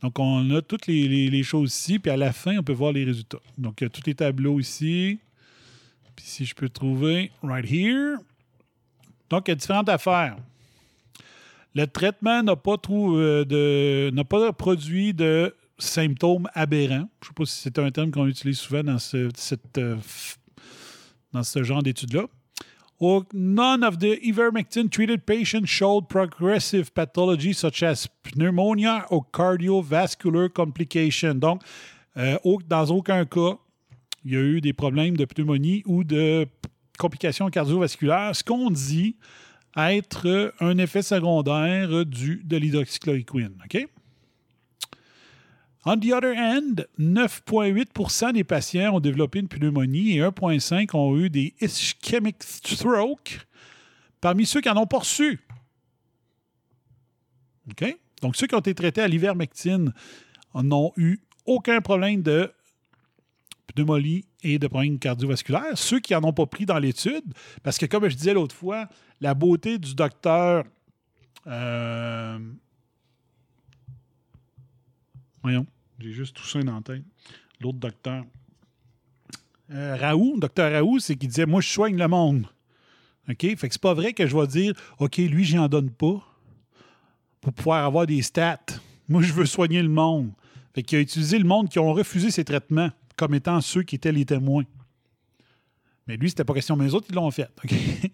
[0.01, 3.03] Donc, on a toutes les, choses ici, puis à la fin, on peut voir les
[3.03, 3.39] résultats.
[3.57, 5.19] Donc, il y a tous les tableaux ici.
[6.15, 8.17] Puis si je peux trouver, right here.
[9.29, 10.37] Donc, il y a différentes affaires.
[11.73, 17.07] Le traitement n'a pas, euh, produit de symptômes aberrants.
[17.21, 20.37] Je ne sais pas si c'est un terme qu'on utilise souvent dans ce, euh, f-
[21.33, 22.25] dans ce genre d'études-là.
[22.99, 31.39] None of the ivermectin treated patients showed progressive pathology such as pneumonia or cardiovascular complications.
[31.39, 31.61] Donc,
[32.17, 33.59] euh, dans aucun cas,
[34.25, 36.47] il y a eu des problèmes de pneumonie ou de
[36.97, 39.15] complications cardiovasculaires, ce qu'on dit
[39.77, 43.53] être un effet secondaire du, de l'hydroxychloroquine.
[43.63, 43.87] OK?
[45.89, 51.29] On the other hand, 9,8% des patients ont développé une pneumonie et 1,5 ont eu
[51.29, 53.39] des ischemic stroke
[54.19, 55.39] parmi ceux qui n'en ont pas reçu.
[57.71, 57.97] OK?
[58.21, 59.93] Donc, ceux qui ont été traités à l'ivermectine
[60.55, 62.51] n'ont eu aucun problème de
[63.73, 65.77] pneumonie et de problèmes cardiovasculaires.
[65.77, 67.23] Ceux qui n'en ont pas pris dans l'étude,
[67.63, 68.89] parce que comme je disais l'autre fois,
[69.21, 70.65] la beauté du docteur.
[71.47, 72.39] euh,
[75.43, 75.65] Voyons,
[75.99, 77.03] j'ai juste tout ça dans tête.
[77.59, 78.25] L'autre docteur.
[79.71, 82.45] Euh, Raoult, docteur Raoult, c'est qu'il disait Moi, je soigne le monde.
[83.29, 83.41] OK?
[83.41, 86.23] Fait que c'est pas vrai que je vais dire OK, lui, j'en donne pas
[87.41, 88.59] pour pouvoir avoir des stats.
[89.09, 90.31] Moi, je veux soigner le monde.
[90.73, 93.95] Fait qu'il a utilisé le monde qui ont refusé ses traitements comme étant ceux qui
[93.95, 94.63] étaient les témoins.
[96.07, 97.49] Mais lui, c'était pas question, mais les autres, ils l'ont fait.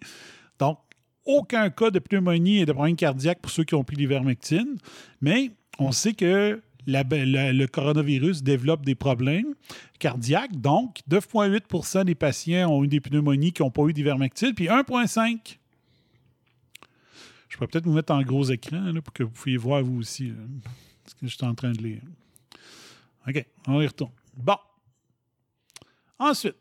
[0.58, 0.78] Donc,
[1.24, 4.76] aucun cas de pneumonie et de problème cardiaque pour ceux qui ont pris l'ivermectine,
[5.20, 9.54] mais on sait que le coronavirus développe des problèmes
[9.98, 10.60] cardiaques.
[10.60, 15.58] Donc, 9,8% des patients ont eu des pneumonies qui n'ont pas eu d'ivermectine, puis 1,5
[17.54, 20.32] je pourrais peut-être vous mettre en gros écran pour que vous puissiez voir vous aussi
[21.06, 22.02] ce que je suis en train de lire.
[23.28, 24.10] OK, on y retourne.
[24.36, 24.56] Bon.
[26.18, 26.56] Ensuite,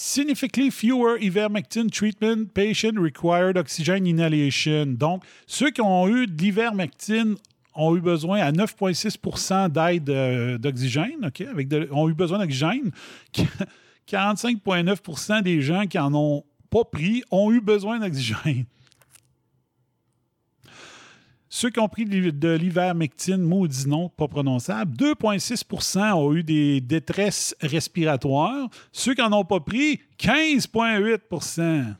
[0.00, 4.86] Significantly fewer ivermectin treatment patients required oxygen inhalation.
[4.96, 7.34] Donc, ceux qui ont eu de l'ivermectine
[7.74, 11.44] ont eu besoin à 9,6% d'aide euh, d'oxygène, OK,
[11.90, 12.92] ont eu besoin d'oxygène.
[14.08, 18.66] 45,9% des gens qui en ont pas pris ont eu besoin d'oxygène.
[21.50, 26.80] Ceux qui ont pris de de l'ivermectine, maudit nom, pas prononçable, 2,6% ont eu des
[26.80, 28.68] détresses respiratoires.
[28.92, 31.94] Ceux qui n'en ont pas pris, 15,8%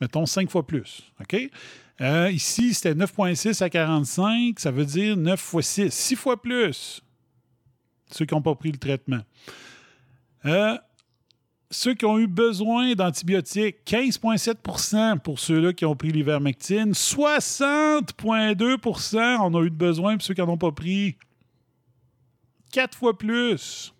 [0.00, 1.02] Mettons 5 fois plus.
[2.00, 4.58] Euh, ici, c'était 9,6 à 45.
[4.58, 5.90] Ça veut dire 9 fois 6.
[5.90, 7.02] 6 fois plus.
[8.10, 9.20] Ceux qui n'ont pas pris le traitement.
[10.46, 10.78] Euh,
[11.70, 16.90] ceux qui ont eu besoin d'antibiotiques, 15,7 pour ceux-là qui ont pris l'ivermectine.
[16.92, 21.14] 60,2 en ont eu besoin pour ceux qui n'en ont pas pris.
[22.72, 23.94] Quatre fois plus.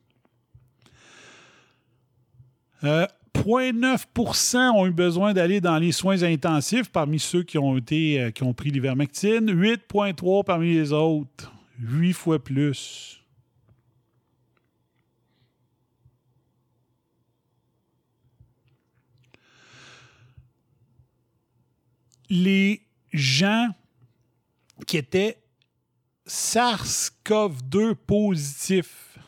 [2.82, 8.20] Euh, 0,9% ont eu besoin d'aller dans les soins intensifs parmi ceux qui ont, été,
[8.20, 9.50] euh, qui ont pris l'ivermectine.
[9.50, 11.52] 8,3 parmi les autres.
[11.78, 13.19] 8 fois plus.
[22.30, 23.68] Les gens
[24.86, 25.42] qui étaient
[26.26, 29.18] SARS-CoV-2 positifs,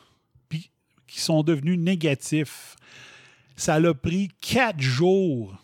[0.49, 2.75] qui sont devenus négatifs,
[3.55, 5.63] ça a pris quatre jours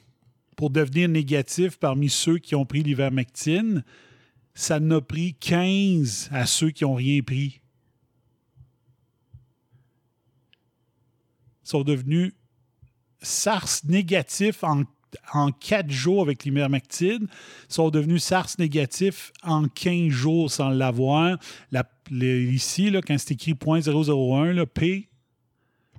[0.56, 3.84] pour devenir négatif parmi ceux qui ont pris l'ivermectine.
[4.54, 7.62] Ça en a pris 15 à ceux qui n'ont rien pris.
[11.64, 12.34] Ils sont devenus
[13.22, 14.84] SARS négatifs en
[15.34, 17.28] en 4 jours avec l'ivermectine,
[17.68, 21.38] sont devenus SARS négatifs en 15 jours sans l'avoir.
[22.12, 25.10] Ici, quand c'est écrit 0.001, là, P,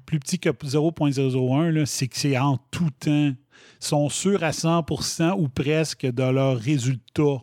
[0.07, 3.33] plus petit que 0.001, là, c'est que c'est en tout temps.
[3.33, 3.37] Ils
[3.79, 7.43] sont sûrs à 100% ou presque de leurs résultats.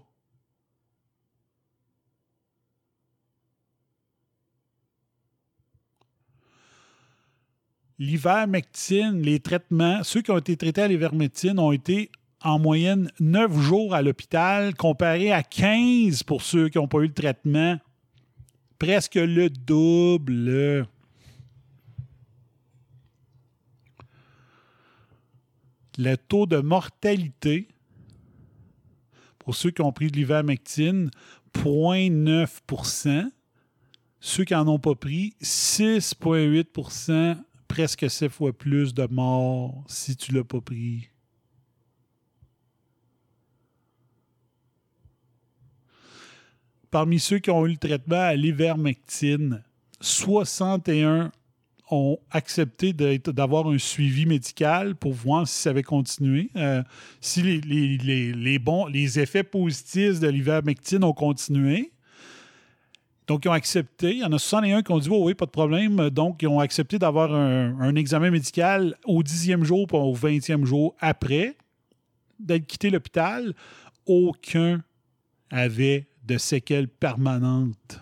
[7.99, 12.11] L'ivermectine, les traitements, ceux qui ont été traités à l'ivermectine ont été
[12.43, 17.07] en moyenne 9 jours à l'hôpital, comparé à 15 pour ceux qui n'ont pas eu
[17.07, 17.77] le traitement.
[18.79, 20.87] Presque le double.
[25.97, 27.67] Le taux de mortalité
[29.39, 31.09] pour ceux qui ont pris de l'ivermectine,
[31.55, 33.31] 0,9%
[34.19, 37.45] Ceux qui n'en ont pas pris, 6,8
[37.77, 41.09] presque 7 fois plus de morts si tu l'as pas pris?
[46.89, 49.63] Parmi ceux qui ont eu le traitement à l'ivermectine,
[50.01, 51.31] 61
[51.91, 56.81] ont accepté d'avoir un suivi médical pour voir si ça avait continué, euh,
[57.21, 61.91] si les, bons, les effets positifs de l'ivermectine ont continué.
[63.27, 64.11] Donc, ils ont accepté.
[64.11, 66.09] Il y en a 61 qui ont dit oui, pas de problème.
[66.09, 70.95] Donc, ils ont accepté d'avoir un, examen médical au dixième jour ou au vingtième jour
[70.99, 71.57] après
[72.39, 73.53] d'être quitté l'hôpital.
[74.05, 74.81] Aucun
[75.51, 78.01] avait de séquelles permanentes.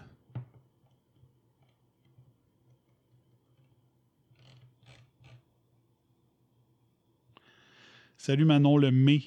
[8.17, 9.23] Salut Manon le mai.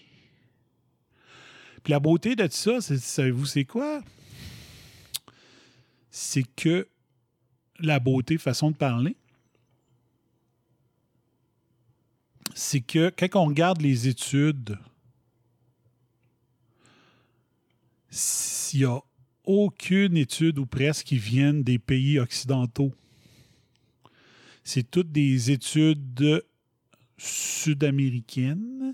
[1.82, 4.02] Puis la beauté de ça, savez-vous c'est quoi?
[6.20, 6.88] C'est que
[7.78, 9.14] la beauté, façon de parler,
[12.56, 14.76] c'est que quand on regarde les études
[18.10, 19.00] s'il n'y a
[19.44, 22.92] aucune étude ou presque qui viennent des pays occidentaux.
[24.64, 26.44] C'est toutes des études
[27.16, 28.92] sud-américaines,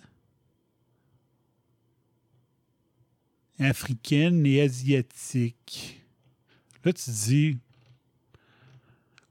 [3.59, 6.04] africaines et asiatiques.
[6.85, 7.59] Là, tu te dis,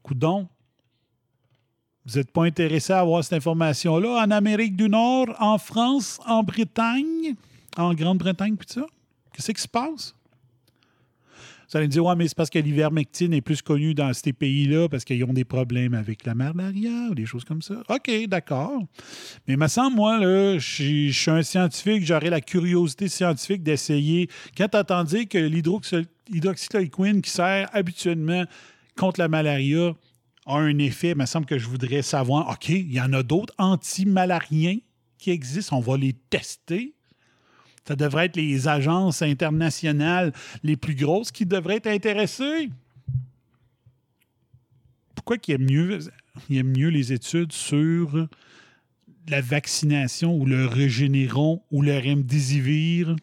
[0.02, 0.48] coudon,
[2.04, 6.42] vous n'êtes pas intéressé à avoir cette information-là en Amérique du Nord, en France, en
[6.42, 7.34] Bretagne,
[7.76, 8.86] en Grande-Bretagne, puis ça?
[9.32, 10.14] Qu'est-ce qui se passe?
[11.70, 14.32] Vous allez me dire, ouais, mais c'est parce que l'ivermectine est plus connue dans ces
[14.32, 17.82] pays-là parce qu'ils ont des problèmes avec la malaria ou des choses comme ça.
[17.88, 18.82] OK, d'accord.
[19.46, 24.28] Mais me semble, moi, là, je suis un scientifique, j'aurais la curiosité scientifique d'essayer.
[24.56, 28.44] Quand tu entends dire que l'hydroxychloroquine qui sert habituellement
[28.96, 29.94] contre la malaria
[30.46, 33.22] a un effet, il me semble que je voudrais savoir, OK, il y en a
[33.22, 34.78] d'autres anti-malariens
[35.18, 36.94] qui existent, on va les tester.
[37.86, 42.70] Ça devrait être les agences internationales les plus grosses qui devraient être intéressées.
[45.14, 45.98] Pourquoi qu'il aime mieux,
[46.48, 48.28] il mieux les études sur
[49.28, 53.16] la vaccination ou le régénéron ou le remdesivir?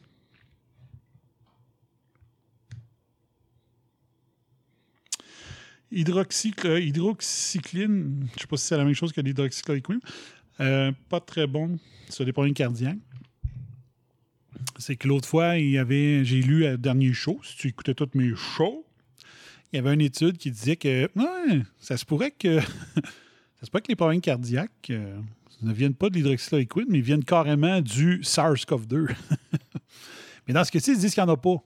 [5.91, 6.87] hydroxycline,
[7.75, 9.99] je ne sais pas si c'est la même chose que l'hydroxychloroquine,
[10.61, 11.77] euh, pas très bon
[12.09, 12.97] sur les problèmes cardiaques
[14.81, 17.93] c'est que l'autre fois, il y avait, j'ai lu le dernier show, si tu écoutais
[17.93, 18.85] tous mes shows,
[19.71, 21.09] il y avait une étude qui disait que
[21.79, 22.59] ça se pourrait que
[22.99, 25.19] ça se pourrait que les problèmes cardiaques euh,
[25.61, 29.15] ne viennent pas de l'hydroxychloroquine, mais viennent carrément du SARS-CoV-2.
[30.47, 31.57] mais dans ce cas-ci, ils disent qu'il n'y en a pas.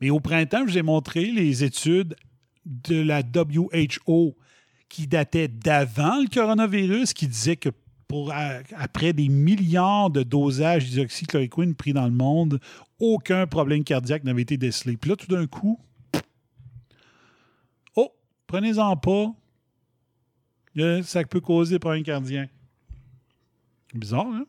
[0.00, 2.16] Mais au printemps, je vous ai montré les études
[2.64, 4.36] de la WHO
[4.88, 7.68] qui dataient d'avant le coronavirus, qui disaient que
[8.76, 12.60] après des milliards de dosages d'hydroxychloroquine pris dans le monde,
[12.98, 14.96] aucun problème cardiaque n'avait été décelé.
[14.96, 15.78] Puis là, tout d'un coup,
[17.96, 18.12] oh,
[18.46, 19.32] prenez-en pas.
[21.02, 22.50] Ça peut causer des problèmes cardiaques.
[23.94, 24.46] Bizarre, hein?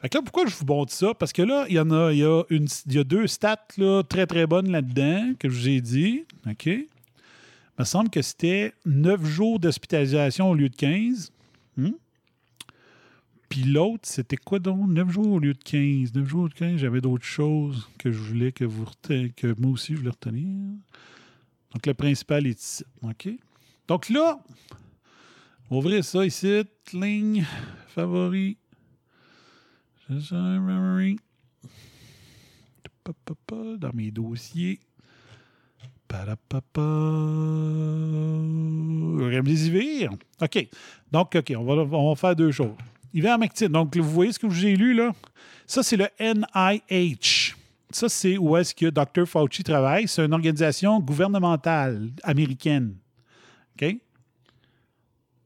[0.00, 1.14] Fait que là, pourquoi je vous montre ça?
[1.14, 3.66] Parce que là, il y en a, y a, deux stats
[4.08, 6.24] très, très bonnes là-dedans que je vous ai dit.
[6.48, 6.66] OK?
[6.66, 6.86] Il
[7.78, 11.32] me semble que c'était 9 jours d'hospitalisation au lieu de 15.
[13.48, 14.88] Puis l'autre, c'était quoi donc?
[14.88, 16.14] 9 jours au lieu de 15.
[16.14, 19.60] 9 jours au lieu de 15, j'avais d'autres choses que je voulais que vous que
[19.60, 20.76] moi aussi je voulais retenir.
[21.72, 22.84] Donc le principal est ici.
[23.02, 23.28] OK?
[23.86, 24.38] Donc là,
[25.70, 26.62] ouvrez ça ici.
[26.92, 27.44] Ligne,
[27.88, 28.56] favori.
[30.08, 31.18] Memory.
[33.78, 34.80] Dans mes dossiers.
[39.18, 40.10] Remdesivir.
[40.40, 40.68] OK.
[41.10, 42.76] Donc, OK, on va, on va faire deux choses.
[43.16, 43.68] Ivermectine.
[43.68, 45.12] Donc, vous voyez ce que j'ai lu là?
[45.66, 47.54] Ça, c'est le NIH.
[47.90, 49.26] Ça, c'est où est-ce que Dr.
[49.26, 50.06] Fauci travaille.
[50.06, 52.94] C'est une organisation gouvernementale américaine.
[53.74, 53.96] OK?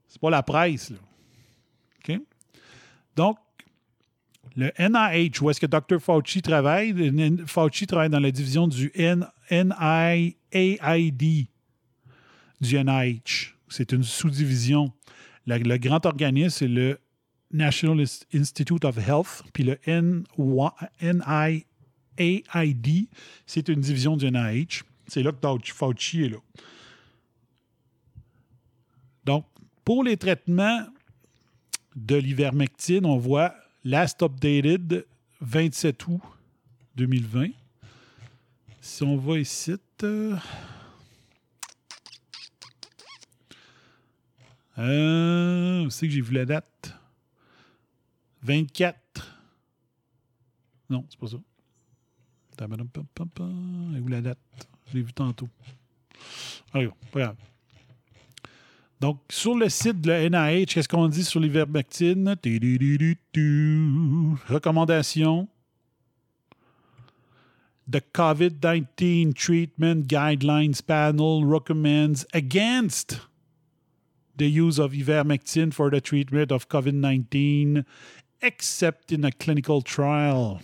[0.08, 0.96] C'est pas la presse, là.
[2.08, 2.20] OK?
[3.14, 3.38] Donc,
[4.56, 6.00] le NIH, où est-ce que Dr.
[6.00, 6.92] Fauci travaille?
[7.46, 9.76] Fauci travaille dans la division du NIAID
[12.60, 13.54] du NIH.
[13.68, 14.92] c'est une sous-division.
[15.46, 16.98] Le, le grand organisme, c'est le
[17.52, 19.78] National Institute of Health, puis le
[21.00, 23.08] NIAID,
[23.46, 24.82] c'est une division du NIH.
[25.06, 26.38] C'est là que Fauci est là.
[29.24, 29.44] Donc,
[29.84, 30.86] pour les traitements
[31.96, 35.04] de l'ivermectine, on voit last updated
[35.40, 36.20] 27 août
[36.96, 37.48] 2020.
[38.80, 39.74] Si on va ici,
[44.78, 46.99] euh, c'est que j'ai vu la date?
[48.42, 48.96] 24.
[50.88, 51.36] Non, c'est pas ça.
[52.60, 54.38] Et où la date?
[54.88, 55.48] Je l'ai vu tantôt.
[56.72, 57.36] Allez, pas grave.
[59.00, 62.36] Donc, sur le site de la NIH, qu'est-ce qu'on dit sur l'ivermectine?
[64.48, 65.48] Recommandation.
[67.90, 73.20] The COVID-19 Treatment Guidelines Panel recommends against
[74.36, 77.84] the use of ivermectin for the treatment of COVID-19
[78.42, 80.60] except in a clinical trial.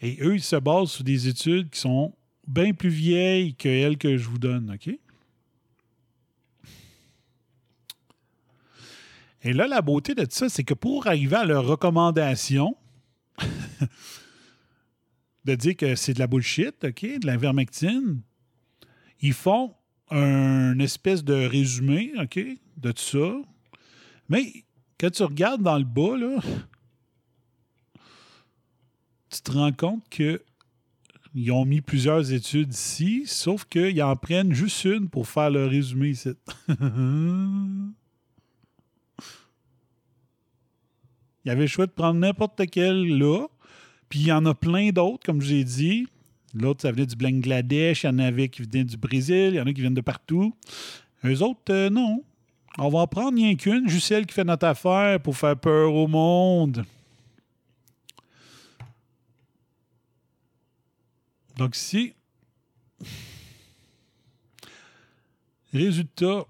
[0.00, 2.14] Et eux, ils se basent sur des études qui sont
[2.46, 4.94] bien plus vieilles que elles que je vous donne, OK?
[9.46, 12.76] Et là, la beauté de ça, c'est que pour arriver à leur recommandation
[15.44, 18.22] de dire que c'est de la bullshit, OK, de l'invermectine,
[19.20, 19.74] ils font
[20.14, 22.38] un espèce de résumé, OK,
[22.76, 23.34] de tout ça.
[24.28, 24.64] Mais
[24.98, 26.40] quand tu regardes dans le bas, là,
[29.30, 30.40] tu te rends compte que
[31.34, 35.66] ils ont mis plusieurs études ici, sauf qu'ils en prennent juste une pour faire le
[35.66, 36.30] résumé ici.
[36.68, 37.94] il
[41.44, 43.48] y avait le choix de prendre n'importe quel là,
[44.08, 46.06] puis il y en a plein d'autres, comme j'ai dit.
[46.54, 49.60] L'autre, ça venait du Bangladesh, il y en avait qui venaient du Brésil, il y
[49.60, 50.54] en a qui viennent de partout.
[51.24, 52.22] Eux autres, euh, non.
[52.78, 55.92] On va en prendre rien qu'une, juste celle qui fait notre affaire pour faire peur
[55.94, 56.84] au monde.
[61.56, 62.14] Donc ici,
[65.72, 66.44] résultat,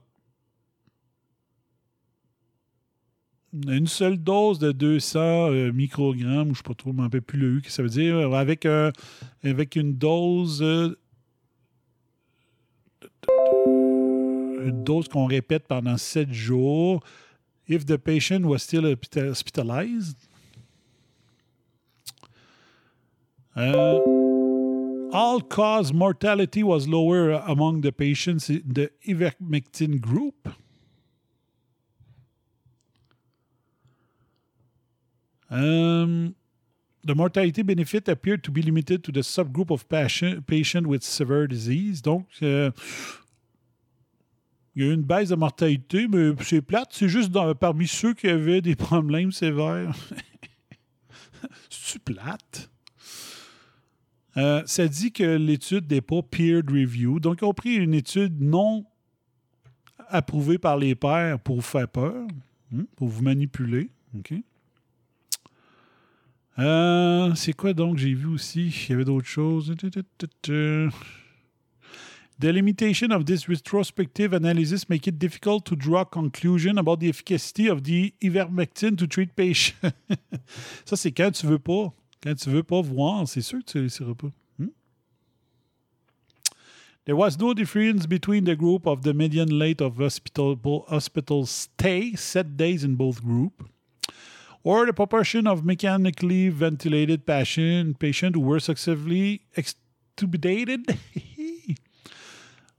[3.69, 7.03] une seule dose de 200 euh, microgrammes, ou je ne sais pas trop, je ne
[7.03, 8.91] rappelle plus le U, que ça veut dire, avec, euh,
[9.43, 10.63] avec une dose.
[10.63, 10.97] Euh,
[14.73, 17.03] dose qu'on répète pendant 7 jours.
[17.69, 18.85] If the patient was still
[19.17, 20.17] hospitalized.
[25.15, 30.49] all cause mortality was lower among the patients in the ivermectin group.
[35.51, 36.35] Um,
[37.05, 41.47] the mortality benefit appeared to be limited to the subgroup of patient, patient with severe
[41.47, 42.03] disease.
[42.03, 42.71] Donc, euh,
[44.75, 46.89] il y a eu une baisse de mortalité, mais c'est plate.
[46.91, 49.95] C'est juste parmi ceux qui avaient des problèmes sévères.
[51.71, 52.71] C'est plate?
[54.37, 57.21] Euh, ça dit que l'étude n'est pas peer review.
[57.21, 58.85] Donc, ils ont pris une étude non
[60.09, 62.27] approuvée par les pairs pour vous faire peur,
[62.75, 63.91] hein, pour vous manipuler.
[64.17, 64.35] OK?
[66.59, 67.99] Euh, c'est quoi donc?
[67.99, 69.75] J'ai vu aussi, il y avait d'autres choses.
[72.41, 77.69] The limitation of this retrospective analysis make it difficult to draw conclusion about the efficacy
[77.69, 79.93] of the ivermectin to treat patients.
[80.85, 81.93] Ça, c'est quand tu veux pas.
[82.23, 84.33] Quand tu veux pas voir, c'est sûr que tu ne réussiras pas.
[84.59, 84.71] Hmm?
[87.05, 90.57] There was no difference between the group of the median length of hospital,
[90.89, 93.65] hospital stay, set days in both groups.
[94.65, 100.81] Or the proportion of mechanically ventilated patient, patients who were successfully extubated.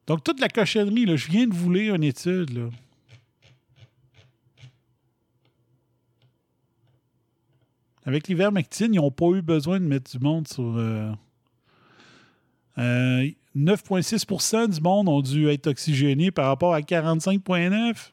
[0.07, 2.51] Donc, toute la cochonnerie, là, je viens de vous lire une étude.
[2.51, 2.69] Là.
[8.05, 10.77] Avec l'ivermectine, ils n'ont pas eu besoin de mettre du monde sur.
[10.77, 11.11] Euh,
[12.77, 18.11] euh, 9,6% du monde ont dû être oxygénés par rapport à 45,9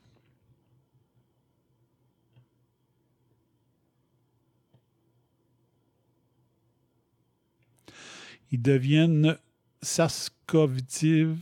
[8.53, 9.37] ils deviennent
[9.83, 11.37] SARS-CoV-2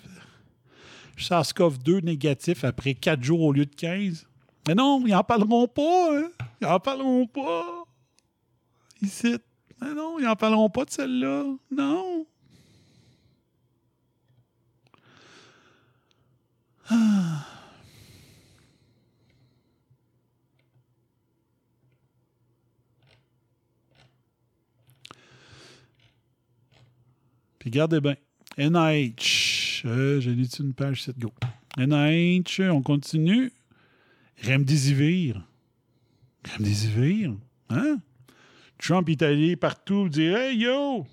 [2.03, 4.27] négatifs après 4 jours au lieu de 15.
[4.69, 6.17] Mais non, ils n'en parleront pas.
[6.17, 6.31] Hein?
[6.61, 7.85] Ils n'en parleront pas.
[9.03, 9.37] Ici.
[9.81, 11.45] Mais non, ils n'en parleront pas de celle-là.
[11.71, 12.27] Non.
[16.89, 17.60] Ah.
[27.71, 28.17] Regardez bien,
[28.59, 29.83] NIH.
[29.85, 31.33] Euh, J'ai dit une page 7 go.
[31.79, 33.53] NIH, on continue.
[34.45, 35.47] Remdesivir.
[36.53, 37.37] Remdesivir?
[37.69, 38.01] Hein?
[38.79, 41.07] Trump allé partout dire Hey yo!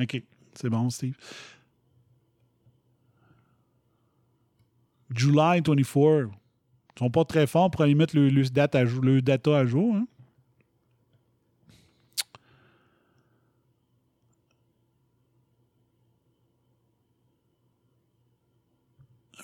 [0.00, 0.22] OK,
[0.54, 1.16] c'est bon, Steve.
[5.10, 6.28] July 24.
[6.96, 9.94] Ils sont pas très forts pour aller mettre le, date à le data à jour.
[9.94, 10.06] Hein?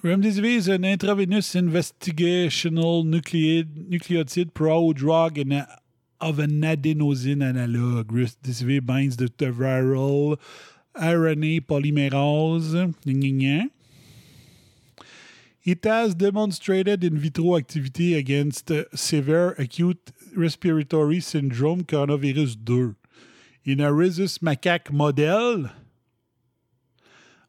[0.03, 5.67] Remdesivir is an intravenous investigational nucleotide pro-drug and
[6.19, 8.11] of an adenosine analog.
[8.11, 10.39] Remdesivir binds the, viral
[10.97, 12.95] RNA polymerase.
[15.65, 22.97] It has demonstrated in vitro activity against severe acute respiratory syndrome coronavirus 2.
[23.67, 25.69] In a rhesus macaque model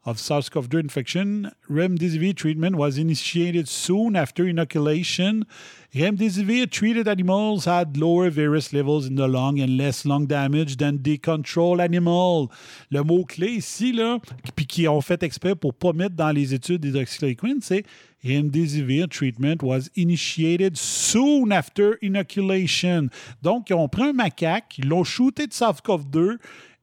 [0.04, 5.45] of SARS-CoV-2 infection, remdesivir treatment was initiated soon after inoculation.
[5.93, 11.04] Remdesivir treated animals had lower virus levels in the lung and less lung damage than
[11.04, 12.52] the control animal.
[12.89, 14.20] Le mot-clé ici, là,
[14.56, 17.84] puis qui ont fait exprès pour pas mettre dans les études d'hydroxychloroquine, c'est
[18.24, 23.10] Remdesivir treatment was initiated soon after inoculation.
[23.41, 26.38] Donc, ont pris un macaque, ils l'ont shooté de SARS-CoV-2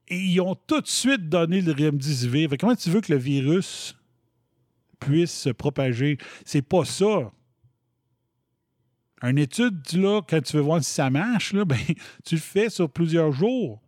[0.09, 2.51] et ils ont tout de suite donné le remdesivir.
[2.51, 3.97] Fait comment tu veux que le virus
[5.01, 6.19] puisse se propager?
[6.45, 7.33] C'est pas ça.
[9.23, 11.79] Une étude, là, quand tu veux voir si ça marche, ben,
[12.25, 13.81] tu le fais sur plusieurs jours.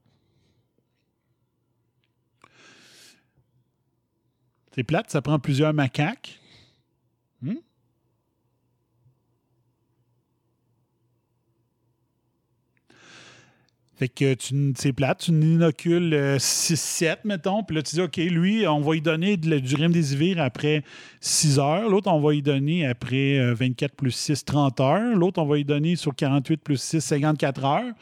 [4.75, 6.40] C'est plate, ça prend plusieurs macaques.
[14.01, 18.67] Fait que tu, c'est plate, tu inocules 6-7, mettons, puis là, tu dis, OK, lui,
[18.67, 20.85] on va lui donner de, la- du remdesivir après
[21.21, 21.87] 6 heures.
[21.87, 25.15] L'autre, on va lui donner après euh, 24 plus 6, 30 heures.
[25.15, 27.93] L'autre, on va lui donner sur 48 plus 6, 54 heures.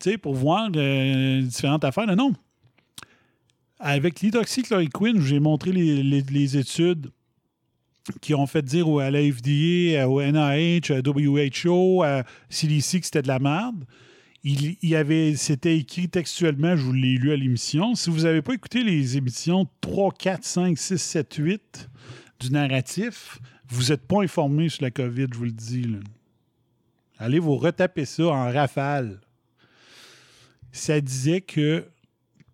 [0.00, 2.08] Tu sais, pour voir euh, différentes affaires.
[2.08, 2.32] Non, non.
[3.78, 7.10] Avec l'hydroxychloroquine, j'ai montré les, les- études
[8.20, 13.22] qui ont fait dire à la FDA, au NIH, à WHO, à CDC que c'était
[13.22, 13.84] de la merde.
[14.44, 17.94] Il, avait, c'était écrit textuellement, je vous l'ai lu à l'émission.
[17.94, 21.90] Si vous n'avez pas écouté les émissions 3, 4, 5, 6, 7, 8
[22.40, 23.38] du narratif,
[23.68, 25.86] vous n'êtes pas informé sur la COVID, je vous le dis.
[27.18, 29.20] Allez vous retaper ça en rafale.
[30.72, 31.86] Ça disait que,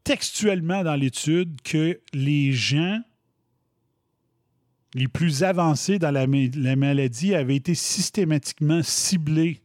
[0.04, 3.00] textuellement dans l'étude, que les gens
[4.94, 6.26] les plus avancés dans la
[6.76, 9.62] maladie avaient été systématiquement ciblés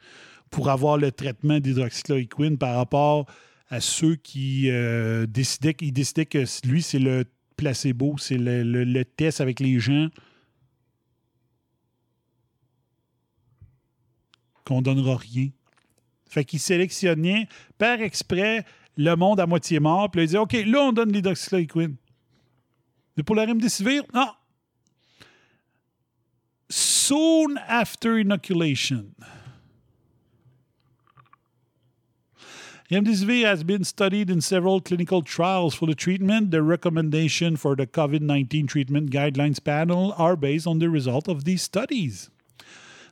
[0.54, 3.26] pour avoir le traitement d'hydroxychloroquine par rapport
[3.70, 7.26] à ceux qui euh, décidaient, décidaient que lui, c'est le
[7.58, 10.10] placebo, c'est le, test avec les gens
[14.64, 15.50] qu'on donnera rien.
[16.30, 17.48] Fait qu'ils sélectionnaient
[17.80, 18.64] par exprès
[18.96, 21.96] le monde à moitié mort, puis là, ils disaient, OK, là, on donne l'hydroxychloroquine.
[23.18, 24.30] Mais pour la remdesivir, non.
[26.70, 29.06] Soon after inoculation.
[32.94, 36.52] Remdesivir has been studied in several clinical trials for the treatment.
[36.52, 41.44] The recommendation for the COVID 19 treatment guidelines panel are based on the result of
[41.44, 42.30] these studies.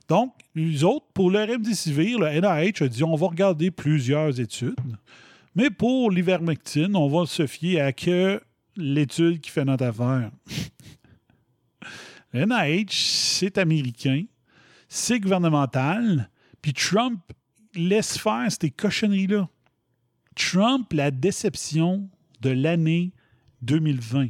[0.06, 4.78] Donc, les autres, pour le remdesivir, le NIH a dit on va regarder plusieurs études,
[5.56, 8.40] mais pour l'ivermectine, on va se fier à que
[8.76, 10.30] l'étude qui fait notre affaire.
[12.32, 14.26] le NIH, c'est américain,
[14.88, 16.30] c'est gouvernemental,
[16.60, 17.20] puis Trump
[17.74, 19.48] laisse faire ces cochonneries-là.
[20.34, 22.08] Trump, la déception
[22.40, 23.12] de l'année
[23.62, 24.28] 2020.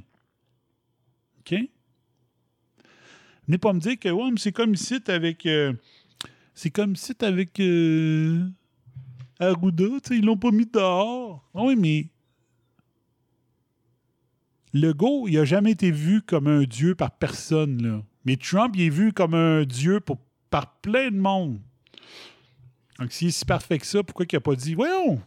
[1.40, 1.54] OK?
[3.46, 5.46] Venez pas me dire que ouais, c'est comme ici avec.
[5.46, 5.72] euh,
[6.54, 8.46] c'est comme ici avec euh,
[9.40, 11.48] ils l'ont pas mis dehors.
[11.54, 12.08] Ah Oui, mais.
[14.74, 18.02] Legault, il a jamais été vu comme un dieu par personne, là.
[18.24, 21.60] Mais Trump, il est vu comme un dieu pour, par plein de monde.
[22.98, 25.20] Donc, s'il est si parfait que ça, pourquoi il n'a pas dit Voyons,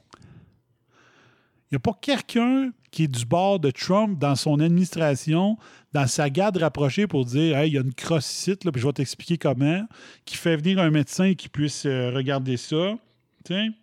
[1.75, 5.57] n'y a pas quelqu'un qui est du bord de Trump dans son administration,
[5.93, 8.87] dans sa garde rapprochée pour dire Hey, il y a une crosse là, puis je
[8.87, 9.85] vais t'expliquer comment,
[10.23, 12.95] qui fait venir un médecin qui puisse euh, regarder ça.
[13.43, 13.73] Tiens.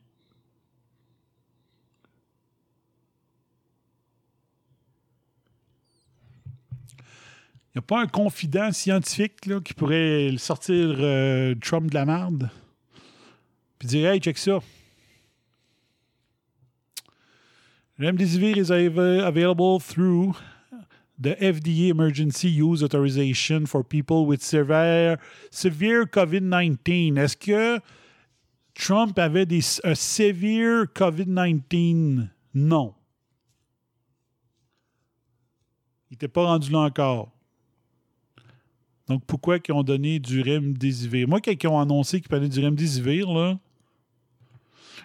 [7.74, 12.04] Il n'y a pas un confident scientifique là, qui pourrait sortir euh, Trump de la
[12.04, 12.50] merde
[13.78, 14.60] puis dire Hey, check ça.
[17.98, 20.34] Remdesivir is av- available through
[21.18, 25.18] the FDA emergency use authorization for people with severe,
[25.50, 27.16] severe COVID-19.
[27.18, 27.80] Est-ce que
[28.74, 32.28] Trump avait des, un severe COVID-19?
[32.54, 32.94] Non.
[36.10, 37.30] Il n'était pas rendu là encore.
[39.08, 41.28] Donc, pourquoi ils ont donné du Remdesivir?
[41.28, 43.58] Moi, quand ils ont annoncé qu'ils prenaient du Remdesivir, là,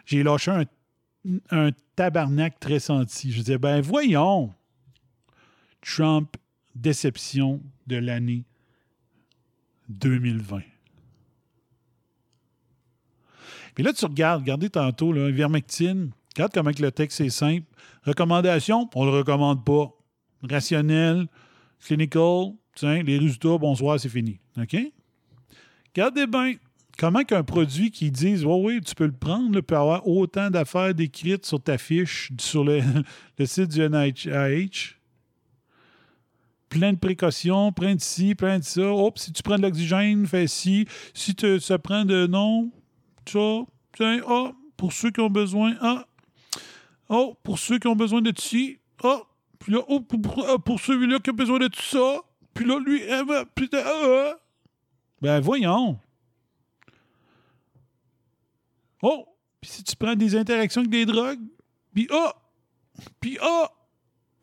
[0.05, 0.63] j'ai lâché un,
[1.51, 3.31] un tabarnak très senti.
[3.31, 4.53] Je disais, ben voyons,
[5.81, 6.37] Trump,
[6.75, 8.45] déception de l'année
[9.89, 10.61] 2020.
[13.73, 17.65] Puis là, tu regardes, regardez tantôt, là, Ivermectine, regarde comment le texte est simple.
[18.03, 19.91] Recommandation, on le recommande pas.
[20.43, 21.27] Rationnel,
[21.79, 24.39] clinical, tiens, les résultats, bonsoir, c'est fini.
[24.57, 24.77] OK?
[25.95, 26.53] Regardez bien
[26.97, 30.49] comment qu'un produit qui dise oh oui, tu peux le prendre, là, peut avoir autant
[30.49, 32.81] d'affaires décrites sur ta fiche sur le,
[33.37, 34.95] le site du NIH.
[36.69, 38.81] Plein de précautions, plein de ci, plein de ça.
[38.81, 40.85] Hop, si tu prends de l'oxygène, fais ci.
[41.13, 42.71] Si tu, ça prend de non,
[43.25, 43.61] ça,
[43.95, 46.05] tiens, ah, pour ceux qui ont besoin, ah,
[47.07, 49.21] oh, pour ceux qui ont besoin de ci, ah,
[49.59, 52.19] puis là, oh, pour, pour, pour celui-là qui a besoin de tout ça,
[52.53, 54.39] puis là, lui, ah, ben, putain, ah, ah.
[55.21, 55.97] Ben, voyons.
[59.09, 59.25] Oh!
[59.61, 61.39] Puis si tu prends des interactions avec des drogues,
[61.93, 62.35] puis ah!
[63.21, 63.71] Puis ah!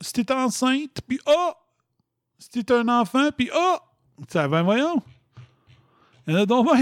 [0.00, 1.54] Si t'es enceinte, puis ah!
[2.38, 3.82] Si t'es un enfant, puis ah!
[4.28, 5.02] Ça ben voyons.
[6.26, 6.80] Il y en a donc ben.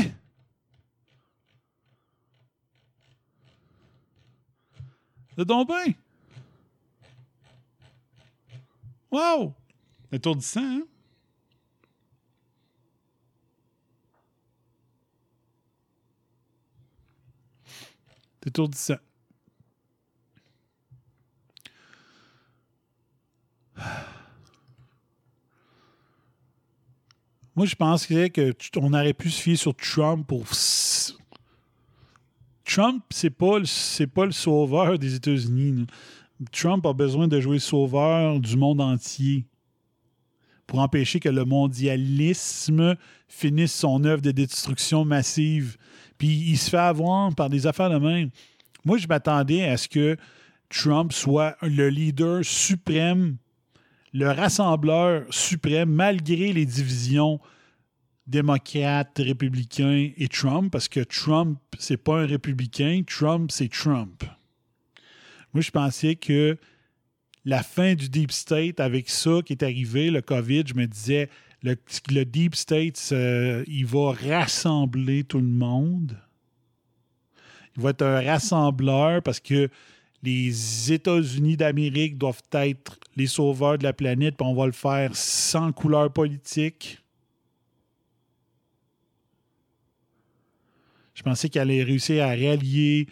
[5.31, 5.69] Il y en a donc.
[9.11, 9.55] Wow!
[10.13, 10.83] Étourdissant, hein?
[18.43, 18.97] C'est étourdissant.
[27.55, 30.45] Moi, je penserais que on aurait pu se fier sur Trump pour.
[32.65, 35.87] Trump, c'est pas, c'est pas le sauveur des États-Unis.
[36.51, 39.45] Trump a besoin de jouer sauveur du monde entier
[40.67, 42.97] pour empêcher que le mondialisme
[43.29, 45.77] finisse son œuvre de destruction massive.
[46.23, 48.31] Puis il se fait avoir par des affaires de même.
[48.85, 50.17] Moi, je m'attendais à ce que
[50.69, 53.39] Trump soit le leader suprême,
[54.13, 57.41] le rassembleur suprême, malgré les divisions
[58.29, 64.23] démocrates, républicains et Trump, parce que Trump, c'est pas un républicain, Trump, c'est Trump.
[65.53, 66.57] Moi, je pensais que
[67.45, 71.29] la fin du Deep State avec ça qui est arrivé, le COVID, je me disais,
[71.63, 76.19] le, Deep State, euh, il va rassembler tout le monde.
[77.77, 79.69] Il va être un rassembleur parce que
[80.23, 85.17] les États-Unis d'Amérique doivent être les sauveurs de la planète, puis on va le faire
[85.17, 86.99] sans couleur politique.
[91.15, 93.07] Je pensais qu'il allait réussir à rallier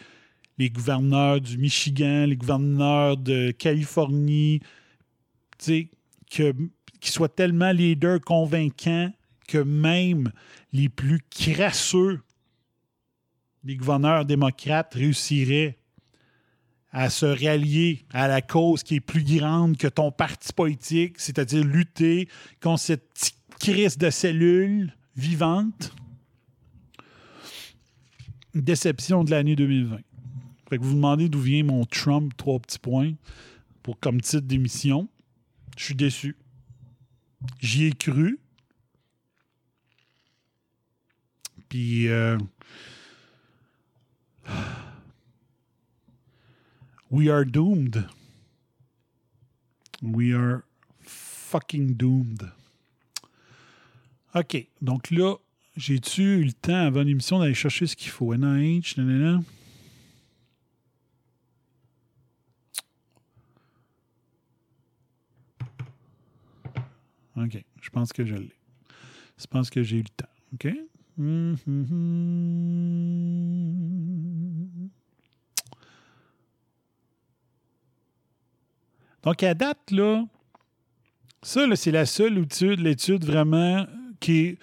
[0.57, 4.59] les gouverneurs du Michigan, les gouverneurs de Californie,
[5.57, 5.89] tu sais,
[6.29, 6.53] que,
[7.01, 9.11] qu'ils soient tellement leaders convaincants
[9.47, 10.31] que même
[10.71, 12.21] les plus crasseux
[13.63, 15.77] des gouverneurs démocrates réussiraient
[16.91, 21.63] à se rallier à la cause qui est plus grande que ton parti politique, c'est-à-dire
[21.63, 22.27] lutter
[22.61, 25.93] contre cette petite crise de cellules vivantes.
[28.53, 29.99] Déception de l'année 2020.
[30.69, 33.13] Fait que vous vous demandez d'où vient mon Trump, trois petits points,
[33.83, 35.07] pour comme titre d'émission.
[35.77, 36.35] Je suis déçu.
[37.59, 38.39] J'y ai cru.
[41.69, 42.07] Puis.
[42.09, 42.37] euh,
[47.09, 48.07] We are doomed.
[50.01, 50.63] We are
[51.01, 52.49] fucking doomed.
[54.33, 54.65] OK.
[54.81, 55.35] Donc là,
[55.75, 58.33] j'ai-tu eu le temps avant l'émission d'aller chercher ce qu'il faut?
[58.33, 59.43] NIH, nanana.
[67.45, 67.63] OK.
[67.81, 68.55] Je pense que je l'ai.
[69.37, 70.27] Je pense que j'ai eu le temps.
[70.53, 70.67] OK?
[79.23, 80.25] Donc, à date, là,
[81.43, 83.85] ça, c'est la seule étude, vraiment
[84.19, 84.57] qui est.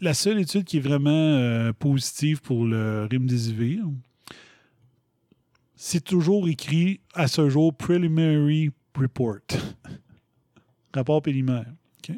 [0.00, 3.84] La seule étude qui est vraiment euh, positive pour le Remdesivir,
[5.76, 9.38] c'est toujours écrit à ce jour Preliminary Report.
[10.98, 11.72] Rapport préliminaire.
[11.98, 12.16] OK?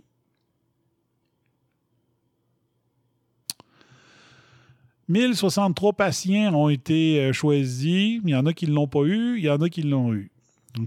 [5.09, 8.21] 1063 patients ont été euh, choisis.
[8.25, 10.15] Il y en a qui ne l'ont pas eu, il y en a qui l'ont
[10.15, 10.31] eu.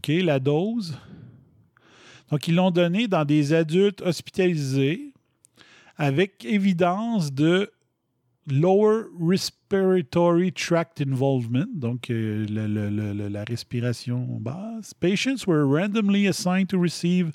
[0.08, 0.98] La dose.
[2.32, 5.14] Donc, ils l'ont donné dans des adultes hospitalisés
[5.98, 7.72] avec évidence de
[8.48, 14.94] lower respiratory tract involvement, donc euh, la respiration basse.
[14.94, 17.32] Patients were randomly assigned to receive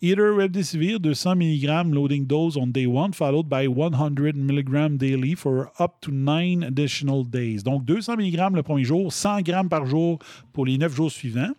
[0.00, 5.72] either remdesivir 200 mg loading dose on day one, followed by 100 mg daily for
[5.78, 7.62] up to 9 additional days.
[7.62, 10.18] Donc 200 mg le premier jour, 100 g par jour
[10.52, 11.54] pour les 9 jours suivants.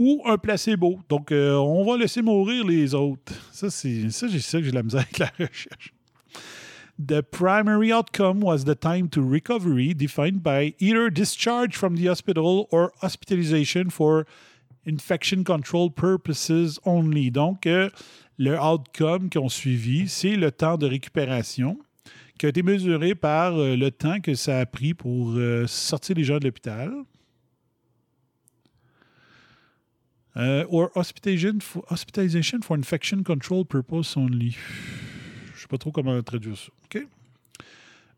[0.00, 1.00] Ou un placebo.
[1.08, 3.32] Donc, euh, on va laisser mourir les autres.
[3.50, 5.92] Ça, c'est ça, que j'ai la misère avec la recherche.
[6.98, 12.66] The primary outcome was the time to recovery, defined by either discharge from the hospital
[12.72, 14.26] or hospitalization for
[14.84, 17.30] infection control purposes only.
[17.30, 17.90] Donc, euh,
[18.36, 21.78] le outcome qu'ils ont suivi, c'est le temps de récupération
[22.38, 26.16] qui a été mesuré par euh, le temps que ça a pris pour euh, sortir
[26.16, 26.92] les gens de l'hôpital.
[30.36, 34.56] Euh, or hospitalization for, hospitalization for infection control purpose only.
[35.68, 36.70] Je ne sais pas trop comment traduire ça.
[36.84, 37.06] OK?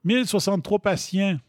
[0.04, 1.40] 1063 patients.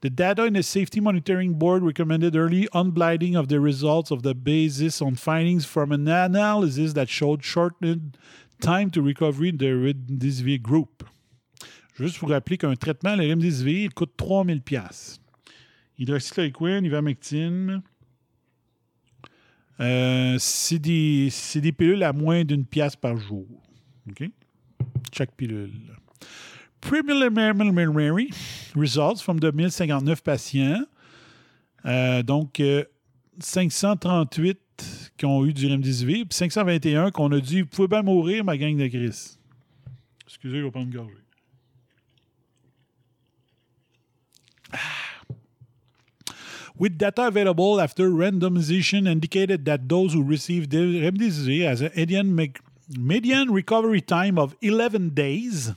[0.00, 4.34] The data in the Safety Monitoring Board recommended early unblinding of the results of the
[4.34, 8.16] basis on findings from an analysis that showed shortened
[8.60, 11.02] time to recovery in the remdesivir group.
[11.98, 15.18] Juste pour rappeler qu'un traitement, le remdesivir, coûte 3000 pièces.
[15.98, 17.82] Hydroxychloroquine, ivermectine,
[19.80, 23.65] euh, c'est des, c'est des pilules à moins d'une pièce par jour.
[24.10, 24.30] OK?
[25.12, 25.72] Chaque pilule.
[26.80, 28.30] Preliminary
[28.74, 30.86] results from the 1059 patients.
[31.84, 32.84] Euh, donc, euh,
[33.38, 38.44] 538 qui ont eu du remdesivir, puis 521 qu'on a dit, vous pouvez bien mourir,
[38.44, 39.36] ma gang de Chris.
[40.26, 41.14] Excusez, je vais prendre une gorgée.
[46.78, 52.52] with data available after randomization indicated that those who received remdesivir has a median, me-
[52.88, 55.72] median recovery time of 11 days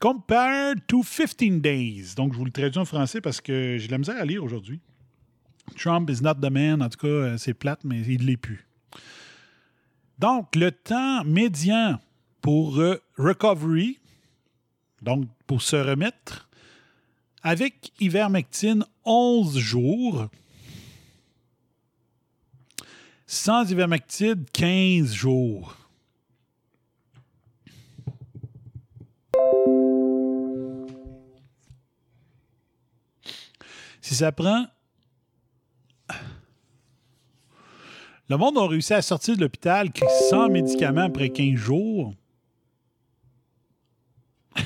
[0.00, 2.14] compared to 15 days.
[2.14, 4.44] Donc, je vous le traduis en français parce que j'ai de la misère à lire
[4.44, 4.80] aujourd'hui.
[5.76, 6.82] Trump is not the man.
[6.82, 8.66] En tout cas, euh, c'est plate, mais il ne l'est plus.
[10.18, 12.00] Donc, le temps médian
[12.40, 13.98] pour euh, recovery,
[15.02, 16.48] donc pour se remettre,
[17.42, 20.28] avec ivermectine, 11 jours.
[23.26, 25.77] Sans ivermectine, 15 jours.
[34.08, 34.66] Si ça prend.
[38.30, 39.90] Le monde a réussi à sortir de l'hôpital
[40.30, 42.14] sans médicaments après 15 jours.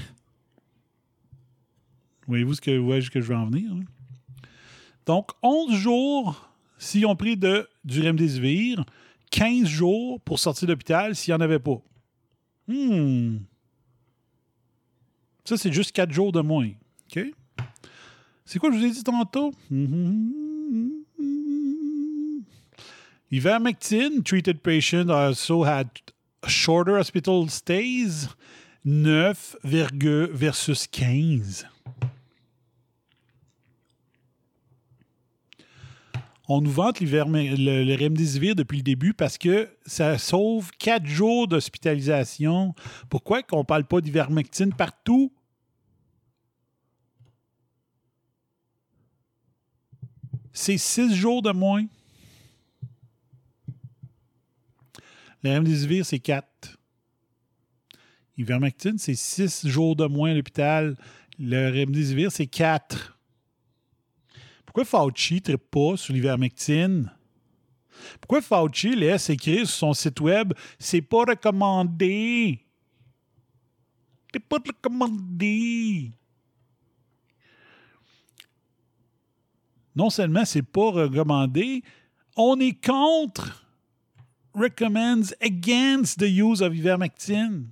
[2.29, 2.71] Voyez-vous ce que,
[3.21, 3.73] je veux en venir?
[3.73, 3.81] hein?
[5.07, 8.85] Donc, 11 jours s'ils ont pris du remdesivir,
[9.33, 11.83] 15 jours pour sortir de l'hôpital s'il n'y en avait pas.
[12.69, 13.39] Hmm.
[15.45, 16.71] Ça, c'est juste 4 jours de moins.
[17.11, 17.25] OK?
[18.53, 19.51] C'est quoi je vous ai dit tantôt?
[23.31, 25.89] Ivermectin, treated patient also had
[26.47, 28.29] shorter hospital stays,
[28.85, 31.67] 9 virgu- versus 15.
[36.47, 41.49] On nous vante le, le remdesivir depuis le début parce que ça sauve 4 jours
[41.49, 42.75] d'hospitalisation.
[43.09, 45.33] Pourquoi qu'on ne parle pas d'ivermectine partout?
[50.53, 51.87] C'est 6 jours de moins.
[55.43, 56.79] Le remdesivir, c'est 4.
[58.39, 60.97] Ivermectine, c'est 6 jours de moins à l'hôpital.
[61.39, 63.19] Le remdesivir, c'est 4.
[64.65, 67.11] Pourquoi Fauci ne trippe pas sur l'ivermectine?
[68.21, 72.65] Pourquoi Fauci laisse écrire sur son site web c'est pas recommandé?
[74.33, 76.13] C'est pas recommandé.
[79.95, 81.83] Non seulement c'est pas recommandé,
[82.37, 83.63] on est contre
[84.55, 87.65] recommends against the use of ivermectin.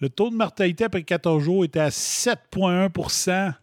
[0.00, 3.54] Le taux de mortalité après 14 jours était à 7,1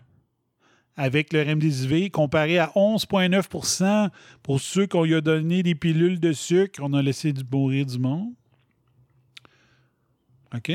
[1.01, 4.09] avec le remdesivir, comparé à 11,9%
[4.43, 6.81] pour ceux qu'on lui a donné des pilules de sucre.
[6.83, 8.33] On a laissé du- mourir du monde.
[10.53, 10.71] OK?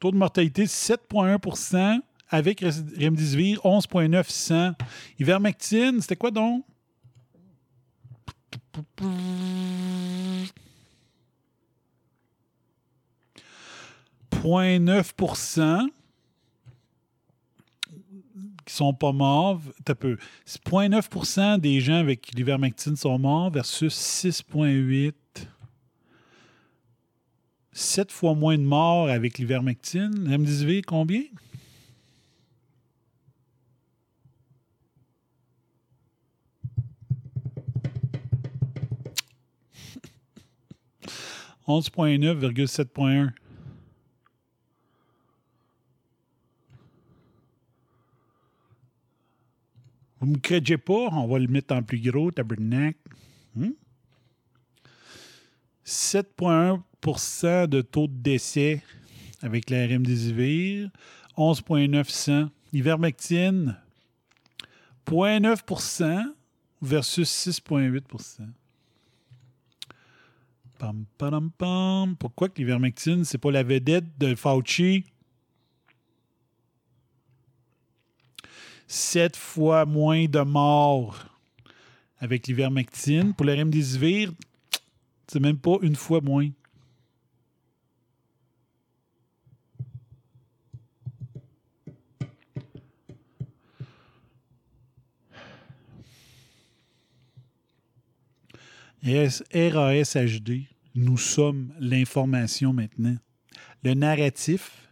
[0.00, 4.72] Taux de mortalité 7,1% avec Remdesivir, 11,900.
[5.20, 6.64] Ivermectine, c'était quoi donc?
[14.32, 15.92] 0,9 qui
[18.78, 19.60] sont pas morts.
[19.84, 20.16] peu.
[20.46, 25.12] 0,9% des gens avec l'ivermectine sont morts versus 6,8
[27.72, 30.10] 7 fois moins de morts avec l'ivermectine.
[30.26, 31.22] MDSV, combien?
[41.68, 43.30] «11,9,7,1.
[50.20, 52.98] Vous me crédiez pas, on va le mettre en plus gros, tabernacle.
[55.84, 58.82] 7,1% de taux de décès
[59.42, 60.90] avec la remdesivir,
[61.36, 62.50] 11,900.
[62.74, 63.78] Ivermectine,
[65.06, 66.34] 0,9%
[66.82, 68.42] versus 6,8%
[70.78, 72.14] Pam, pam, pam.
[72.16, 75.04] Pourquoi que l'ivermectine, c'est pas la vedette de Fauci?
[78.90, 81.26] Sept fois moins de morts
[82.18, 83.34] avec l'ivermectine.
[83.34, 84.32] Pour la remdesivir,
[85.26, 86.48] c'est même pas une fois moins.
[99.54, 103.16] RASHD, nous sommes l'information maintenant.
[103.82, 104.88] Le narratif,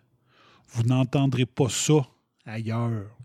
[0.69, 2.07] vous n'entendrez pas ça
[2.45, 3.16] ailleurs.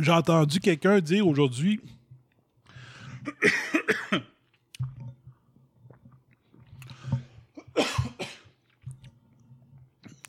[0.00, 1.80] J'ai entendu quelqu'un dire aujourd'hui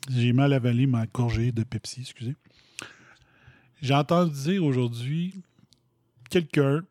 [0.08, 2.36] J'ai mal avalé ma gorgée de Pepsi, excusez.
[3.82, 5.42] J'ai entendu dire aujourd'hui
[6.30, 6.82] quelqu'un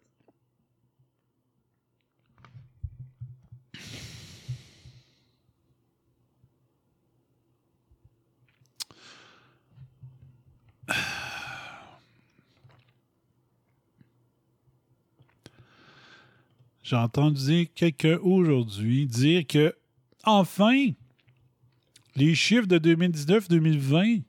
[16.85, 19.75] J'ai entendu quelqu'un aujourd'hui dire que
[20.23, 20.91] enfin
[22.15, 24.21] les chiffres de 2019-2020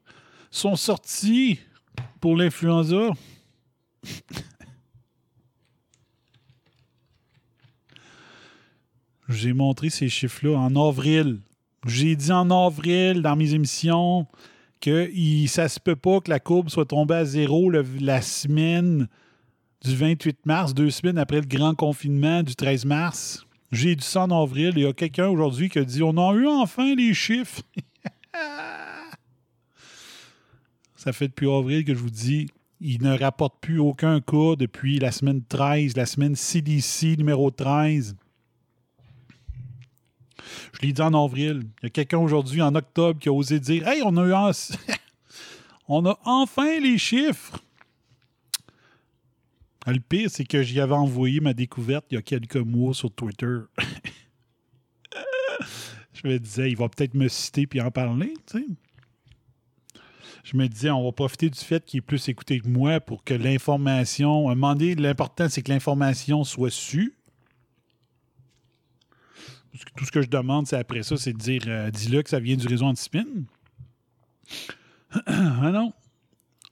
[0.51, 1.61] sont sortis
[2.19, 3.11] pour l'influenza.
[9.29, 11.41] J'ai montré ces chiffres-là en avril.
[11.87, 14.27] J'ai dit en avril dans mes émissions
[14.81, 19.09] que il, ça se peut pas que la courbe soit tombée à zéro la semaine
[19.85, 23.47] du 28 mars, deux semaines après le grand confinement du 13 mars.
[23.72, 24.72] J'ai dit ça en avril.
[24.77, 27.62] Il y a quelqu'un aujourd'hui qui a dit On a eu enfin les chiffres.
[30.97, 32.49] Ça fait depuis avril que je vous dis,
[32.81, 38.16] il ne rapporte plus aucun cas depuis la semaine 13, la semaine CDC numéro 13.
[40.72, 41.62] Je l'ai dit en avril.
[41.83, 44.33] Il y a quelqu'un aujourd'hui, en octobre, qui a osé dire Hey, on a eu
[45.89, 47.59] on a enfin les chiffres.
[49.87, 53.11] Le pire, c'est que j'y avais envoyé ma découverte il y a quelques mois sur
[53.12, 53.59] Twitter.
[56.12, 58.34] je me disais, il va peut-être me citer puis en parler,
[60.47, 63.24] je me disais, on va profiter du fait qu'il est plus écouté que moi pour
[63.24, 64.55] que l'information.
[64.55, 67.14] Donné, l'important, c'est que l'information soit su.
[69.97, 72.39] Tout ce que je demande, c'est après ça, c'est de dire euh, dis-le que ça
[72.39, 73.26] vient du réseau anti-spin.
[75.26, 75.93] ah non.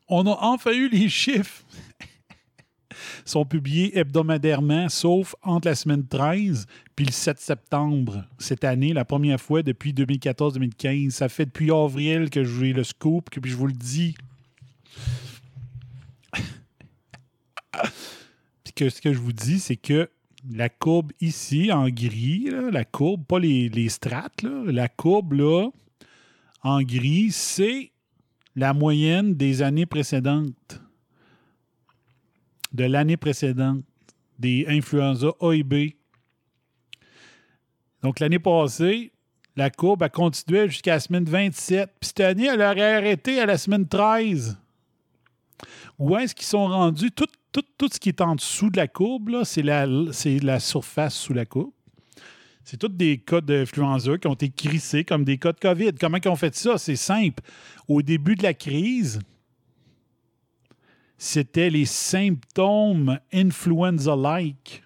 [0.09, 1.65] On a enfin eu les chiffres
[3.25, 9.05] sont publiés hebdomadairement, sauf entre la semaine 13 puis le 7 septembre cette année, la
[9.05, 11.11] première fois depuis 2014-2015.
[11.11, 14.15] Ça fait depuis avril que j'ai le scoop, que puis je vous le dis.
[18.65, 20.09] puis que ce que je vous dis, c'est que
[20.51, 25.71] la courbe ici, en gris, la courbe, pas les, les strates, la courbe là,
[26.63, 27.93] en gris, c'est
[28.55, 30.84] la moyenne des années précédentes
[32.75, 33.83] de l'année précédente
[34.39, 35.93] des influenza A et B.
[38.03, 39.13] Donc, l'année passée,
[39.57, 41.91] la courbe a continué jusqu'à la semaine 27.
[42.01, 44.59] Puis cette année, elle aurait arrêté à la semaine 13.
[45.99, 47.13] Où est-ce qu'ils sont rendus?
[47.13, 51.33] Tout, tout, ce qui est en dessous de la courbe, c'est la, la surface sous
[51.33, 51.71] la courbe.
[52.65, 55.93] C'est tous des cas d'influenza qui ont été crissés comme des cas de COVID.
[56.01, 56.79] Comment ils ont fait ça?
[56.79, 57.43] C'est simple.
[57.87, 59.21] Au début de la crise,
[61.19, 64.83] c'était les symptômes influenza-like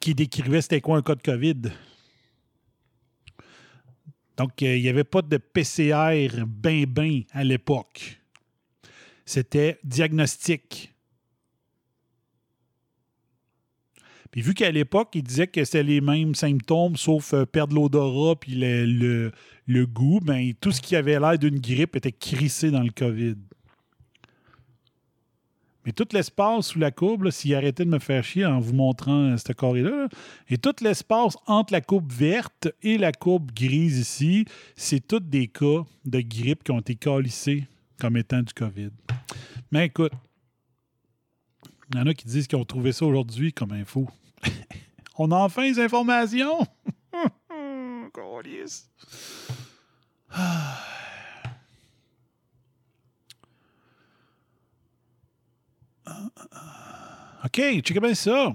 [0.00, 1.62] qui décrivaient c'était quoi un cas de COVID.
[4.36, 8.20] Donc, euh, il n'y avait pas de PCR ben ben à l'époque.
[9.24, 10.92] C'était diagnostic.
[14.30, 18.36] Puis vu qu'à l'époque, il disait que c'était les mêmes symptômes, sauf euh, perdre l'odorat
[18.36, 19.32] puis le, le-
[19.68, 23.34] le goût, ben, tout ce qui avait l'air d'une grippe était crissé dans le COVID.
[25.86, 29.30] Mais tout l'espace sous la courbe, s'il arrêtait de me faire chier en vous montrant
[29.30, 30.08] euh, cette carré-là, là,
[30.48, 35.46] et tout l'espace entre la courbe verte et la courbe grise ici, c'est tous des
[35.46, 37.68] cas de grippe qui ont été calissés
[38.00, 38.90] comme étant du COVID.
[39.70, 40.10] Mais écoute,
[41.92, 44.08] il y en a qui disent qu'ils ont trouvé ça aujourd'hui comme info.
[45.18, 46.66] On a enfin les informations!
[57.44, 58.54] OK, check bien ça.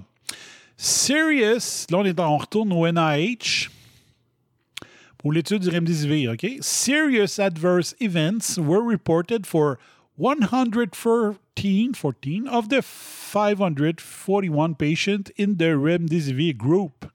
[0.76, 3.68] Serious, là on, est on retourne au NIH
[5.18, 6.46] pour l'étude du remdesivir, OK?
[6.60, 9.78] Serious adverse events were reported for
[10.16, 17.06] 114 14 of the 541 patients in the remdesivir group.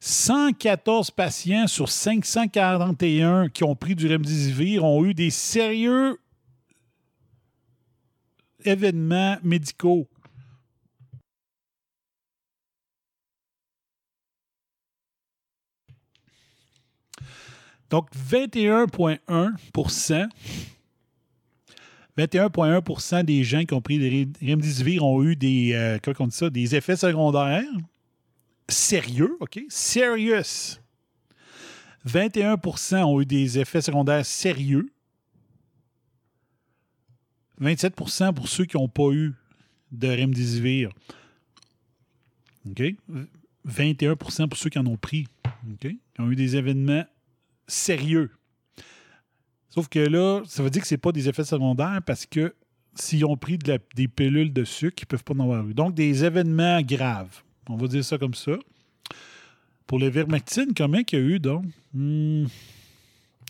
[0.00, 6.18] 114 patients sur 541 qui ont pris du remdesivir ont eu des sérieux
[8.64, 10.08] événements médicaux.
[17.90, 20.28] Donc, 21,1
[22.16, 26.74] 21,1% des gens qui ont pris des remdesivir ont eu des, euh, dit ça, des
[26.74, 27.64] effets secondaires
[28.68, 29.60] sérieux, OK?
[29.68, 30.78] Serious.
[32.06, 34.92] 21% ont eu des effets secondaires sérieux.
[37.60, 39.34] 27% pour ceux qui n'ont pas eu
[39.90, 40.90] de remdesivir.
[42.68, 42.82] OK?
[43.68, 45.26] 21% pour ceux qui en ont pris.
[45.70, 45.80] OK?
[45.80, 47.04] Qui ont eu des événements
[47.66, 48.30] sérieux.
[49.70, 52.54] Sauf que là, ça veut dire que ce pas des effets secondaires parce que
[52.94, 55.74] s'ils ont pris des pilules de sucre, ils ne peuvent pas en avoir eu.
[55.74, 57.42] Donc, des événements graves.
[57.68, 58.52] On va dire ça comme ça.
[59.86, 61.64] Pour les vermectine, combien qu'il y a eu, donc?
[61.94, 62.46] Hmm.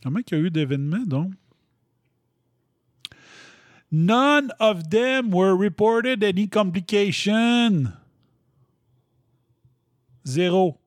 [0.02, 1.32] Combien qu'il y a eu d'événements, donc?
[3.94, 7.92] None of them were reported any complication.
[10.26, 10.78] Zéro.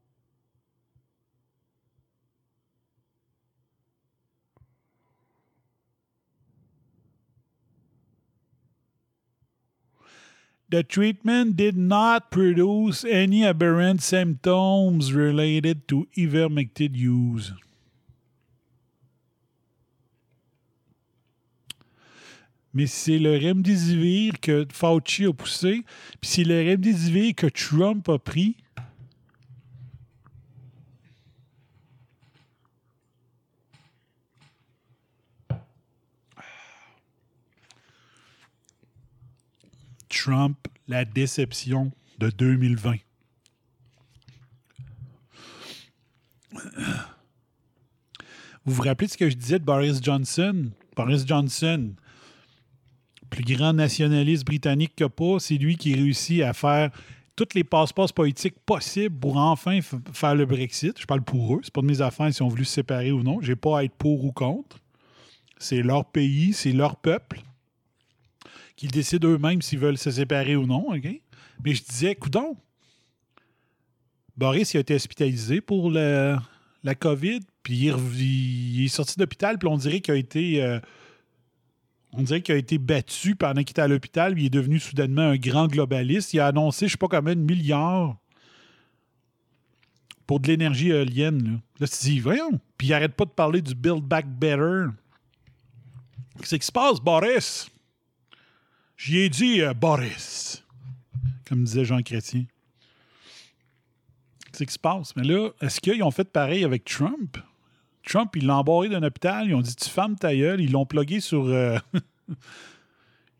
[10.69, 17.53] The treatment did not produce any aberrant symptoms related to ivermectin use.
[22.75, 25.85] Mais c'est le remdesivir que Fauci a poussé,
[26.19, 28.57] puis c'est le remdesivir que Trump a pris.
[40.09, 40.57] Trump,
[40.87, 42.95] la déception de 2020.
[48.65, 50.71] Vous vous rappelez de ce que je disais de Boris Johnson?
[50.95, 51.93] Boris Johnson,
[53.35, 56.89] plus grand nationaliste britannique que pas, c'est lui qui réussit à faire
[57.35, 59.79] tous les passeports politiques possibles pour enfin
[60.13, 60.97] faire le Brexit.
[60.99, 63.23] Je parle pour eux, c'est pas de mes affaires s'ils ont voulu se séparer ou
[63.23, 63.41] non.
[63.41, 64.77] J'ai pas à être pour ou contre.
[65.57, 67.41] C'est leur pays, c'est leur peuple
[68.77, 70.87] qu'ils décident eux-mêmes s'ils veulent se séparer ou non.
[70.93, 72.55] Mais je disais, coudon,
[74.37, 76.39] Boris il a été hospitalisé pour la
[76.97, 80.63] COVID, puis il est, rev- il est sorti d'hôpital, puis on dirait qu'il a été.
[80.63, 80.79] euh,
[82.17, 85.21] on dirait qu'il a été battu pendant qu'il était à l'hôpital, il est devenu soudainement
[85.21, 86.33] un grand globaliste.
[86.33, 88.15] Il a annoncé, je sais pas combien de milliards
[90.25, 91.43] pour de l'énergie éolienne.
[91.43, 92.59] Là, là tu dis, voyons.
[92.77, 94.85] Puis il arrête pas de parler du Build Back Better.
[96.39, 97.69] Qu'est-ce qui se passe, Boris?
[98.97, 100.63] J'y ai dit euh, Boris,
[101.47, 102.45] comme disait Jean Chrétien.
[104.51, 105.15] Qu'est-ce qui se passe?
[105.15, 107.37] Mais là, est-ce qu'ils ont fait pareil avec Trump?
[108.05, 110.85] Trump, ils l'ont embarré d'un hôpital, ils ont dit Tu fermes ta gueule, ils l'ont
[110.85, 111.45] plugué sur.
[111.45, 111.77] euh,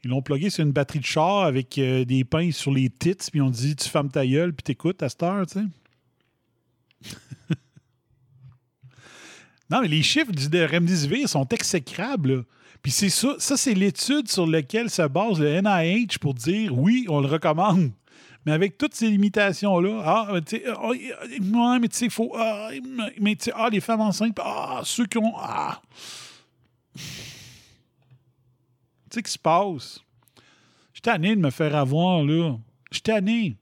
[0.04, 3.16] ils l'ont plugué sur une batterie de char avec euh, des pains sur les tits,
[3.16, 5.46] puis ils ont dit Tu fermes ta gueule, puis t'écoutes à cette heure,
[9.70, 12.46] non, mais les chiffres du de Remdesivir sont exécrables.
[12.82, 17.06] Puis c'est ça, ça c'est l'étude sur laquelle se base le NIH pour dire oui,
[17.10, 17.92] on le recommande.
[18.46, 22.32] Mais avec toutes ces limitations-là, ah, mais tu sais, ah, mais tu sais, faut.
[22.38, 22.70] Ah,
[23.20, 25.34] mais tu sais, ah, les femmes enceintes, ah, ceux qui ont.
[25.38, 25.82] Ah.
[26.96, 27.02] Tu
[29.12, 30.00] sais, qui se passe?
[30.94, 32.58] Je suis tanné de me faire avoir, là.
[32.92, 33.58] Je suis tanné.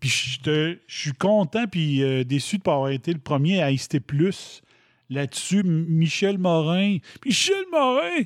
[0.00, 0.10] Puis
[0.44, 4.00] je suis content puis euh, déçu de ne pas avoir été le premier à inciter
[4.00, 4.60] plus
[5.08, 5.62] là-dessus.
[5.64, 6.98] Michel Morin.
[7.24, 8.24] Michel Morin!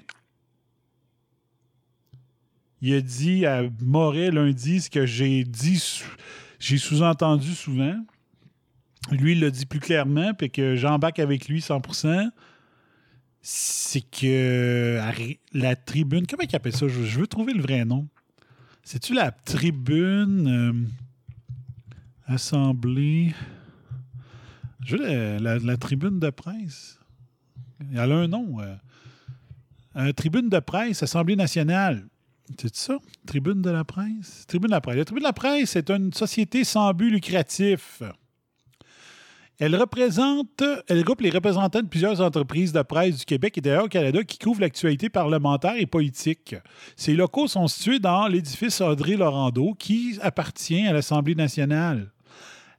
[2.80, 5.82] Il a dit à Moret lundi ce que j'ai dit,
[6.58, 7.96] j'ai sous-entendu souvent.
[9.10, 12.30] Lui, il l'a dit plus clairement, puis que j'embarque avec lui 100%.
[13.40, 15.00] C'est que
[15.52, 16.88] la tribune, comment il appelle ça?
[16.88, 18.06] Je, veux trouver le vrai nom.
[18.82, 23.34] C'est-tu la tribune euh, assemblée?
[24.84, 26.98] Je veux la, tribune de presse.
[27.92, 28.58] Elle a un nom.
[29.96, 32.06] Euh, tribune de presse, Assemblée nationale.
[32.56, 32.98] C'est ça?
[33.26, 34.44] Tribune de la presse?
[34.46, 34.96] Tribune de la presse.
[34.96, 38.02] La Tribune de la presse est une société sans but lucratif.
[39.58, 43.86] Elle représente, elle groupe les représentants de plusieurs entreprises de presse du Québec et d'ailleurs
[43.86, 46.54] au Canada qui couvrent l'actualité parlementaire et politique.
[46.94, 52.12] Ces locaux sont situés dans l'édifice Audrey Laurando qui appartient à l'Assemblée nationale.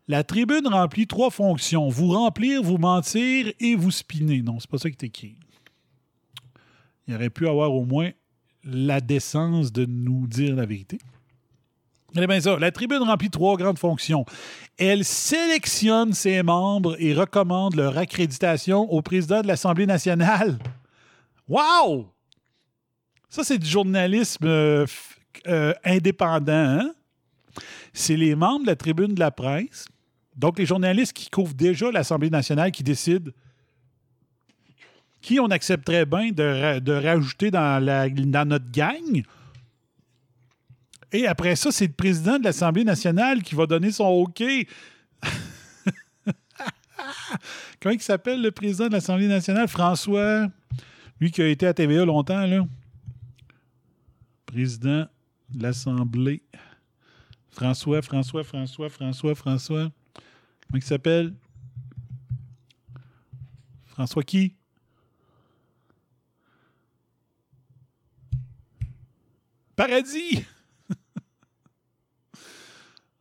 [0.07, 4.41] La tribune remplit trois fonctions vous remplir, vous mentir et vous spinner.
[4.41, 5.35] Non, c'est pas ça qui est écrit.
[7.07, 8.11] Il aurait pu avoir au moins
[8.71, 10.97] la décence de nous dire la vérité?
[12.17, 14.25] Eh bien ça, la tribune remplit trois grandes fonctions.
[14.77, 20.57] Elle sélectionne ses membres et recommande leur accréditation au président de l'Assemblée nationale.
[21.47, 22.07] Wow!
[23.29, 24.85] Ça, c'est du journalisme euh,
[25.47, 26.79] euh, indépendant.
[26.79, 26.93] Hein?
[27.93, 29.87] C'est les membres de la tribune de la presse,
[30.35, 33.31] donc les journalistes qui couvrent déjà l'Assemblée nationale, qui décident
[35.21, 39.23] qui on accepterait bien de, rajouter dans, la, dans notre gang?
[41.11, 44.43] Et après ça, c'est le président de l'Assemblée nationale qui va donner son OK.
[47.81, 49.67] Comment il s'appelle le président de l'Assemblée nationale?
[49.67, 50.47] François.
[51.19, 52.65] Lui qui a été à TVA longtemps, là.
[54.45, 55.07] Président
[55.49, 56.43] de l'Assemblée.
[57.49, 59.91] François, François, François, François, François.
[60.67, 61.33] Comment il s'appelle?
[63.87, 64.55] François qui?
[69.79, 70.43] Paradis!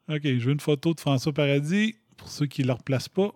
[0.09, 1.95] OK, je veux une photo de François Paradis.
[2.17, 3.31] Pour ceux qui ne le replacent pas.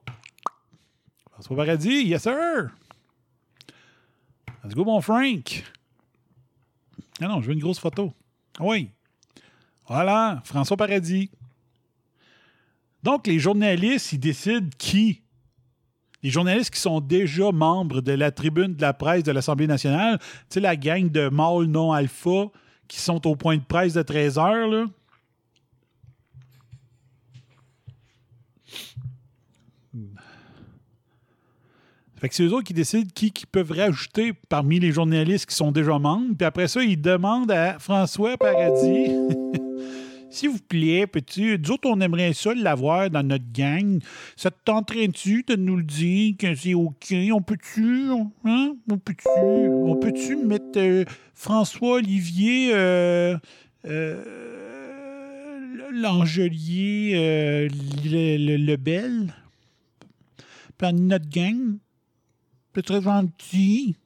[1.31, 2.73] François Paradis, yes sir!
[4.65, 5.63] Let's go, mon Frank!
[7.21, 8.13] Ah non, je veux une grosse photo.
[8.59, 8.91] Oui.
[9.87, 11.31] Voilà, François Paradis.
[13.05, 15.23] Donc, les journalistes, ils décident qui?
[16.25, 20.19] Les journalistes qui sont déjà membres de la tribune de la presse de l'Assemblée nationale,
[20.19, 22.51] tu sais, la gang de mâles non alpha
[22.89, 24.87] qui sont au point de presse de 13 heures, là.
[32.23, 35.57] Fait que c'est eux autres qui décident qui, qui peuvent rajouter parmi les journalistes qui
[35.57, 36.37] sont déjà membres.
[36.39, 39.11] Puis après ça, ils demandent à François Paradis
[40.33, 44.01] S'il vous plaît, petit, nous on aimerait ça l'avoir dans notre gang?
[44.35, 47.15] Ça te tenterait-tu de nous le dire que c'est OK?
[47.35, 48.09] On peut-tu,
[48.47, 48.75] hein?
[48.91, 51.05] On peut-tu, on peut-tu mettre euh,
[51.35, 53.37] François-Olivier euh,
[53.85, 54.25] euh,
[55.93, 58.77] L'Angelier le,
[60.79, 61.77] parmi notre gang?
[62.73, 63.97] Peut-être gentil.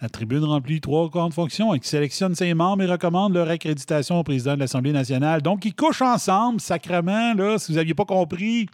[0.00, 1.72] La tribune remplit trois grandes fonctions.
[1.72, 5.40] Elle sélectionne ses membres et recommande leur accréditation au président de l'Assemblée nationale.
[5.40, 8.66] Donc, ils couchent ensemble, sacrement, si vous n'aviez pas compris.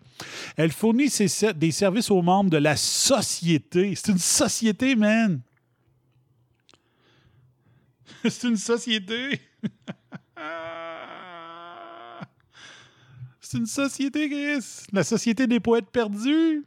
[0.56, 1.08] Elle fournit
[1.56, 3.94] des services aux membres de la société.
[3.94, 5.40] C'est une société, man.
[8.28, 9.40] C'est une société.
[13.40, 14.86] C'est une société, Chris.
[14.92, 16.64] La société des poètes perdus.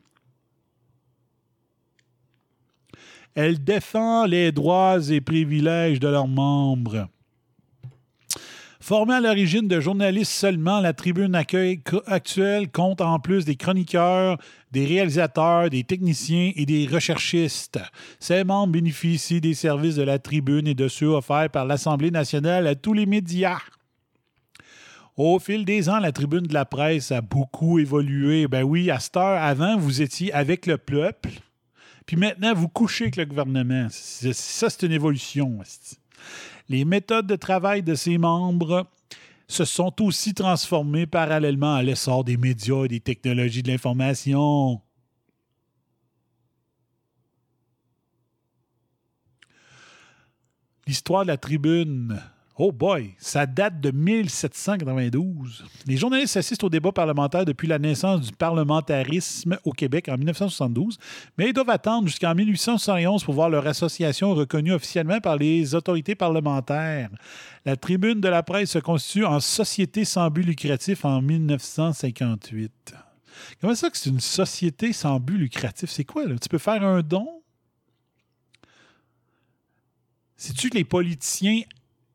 [3.35, 7.07] Elle défend les droits et privilèges de leurs membres.
[8.79, 14.37] Formée à l'origine de journalistes seulement, la tribune accueil actuelle compte en plus des chroniqueurs,
[14.71, 17.79] des réalisateurs, des techniciens et des recherchistes.
[18.19, 22.67] Ses membres bénéficient des services de la tribune et de ceux offerts par l'Assemblée nationale
[22.67, 23.61] à tous les médias.
[25.15, 28.47] Au fil des ans, la tribune de la presse a beaucoup évolué.
[28.49, 31.29] Ben oui, à cette heure, avant, vous étiez avec le peuple.
[32.05, 33.87] Puis maintenant, vous couchez avec le gouvernement.
[33.89, 35.59] Ça, c'est une évolution.
[36.69, 38.87] Les méthodes de travail de ses membres
[39.47, 44.81] se sont aussi transformées parallèlement à l'essor des médias et des technologies de l'information.
[50.87, 52.19] L'histoire de la tribune
[52.55, 55.65] Oh boy, ça date de 1792.
[55.87, 60.99] Les journalistes assistent au débat parlementaire depuis la naissance du parlementarisme au Québec en 1972,
[61.35, 66.13] mais ils doivent attendre jusqu'en 1871 pour voir leur association reconnue officiellement par les autorités
[66.13, 67.09] parlementaires.
[67.65, 72.93] La tribune de la presse se constitue en société sans but lucratif en 1958.
[73.59, 75.89] Comment ça que c'est une société sans but lucratif?
[75.89, 76.35] C'est quoi, là?
[76.39, 77.27] Tu peux faire un don?
[80.37, 81.61] C'est-tu que les politiciens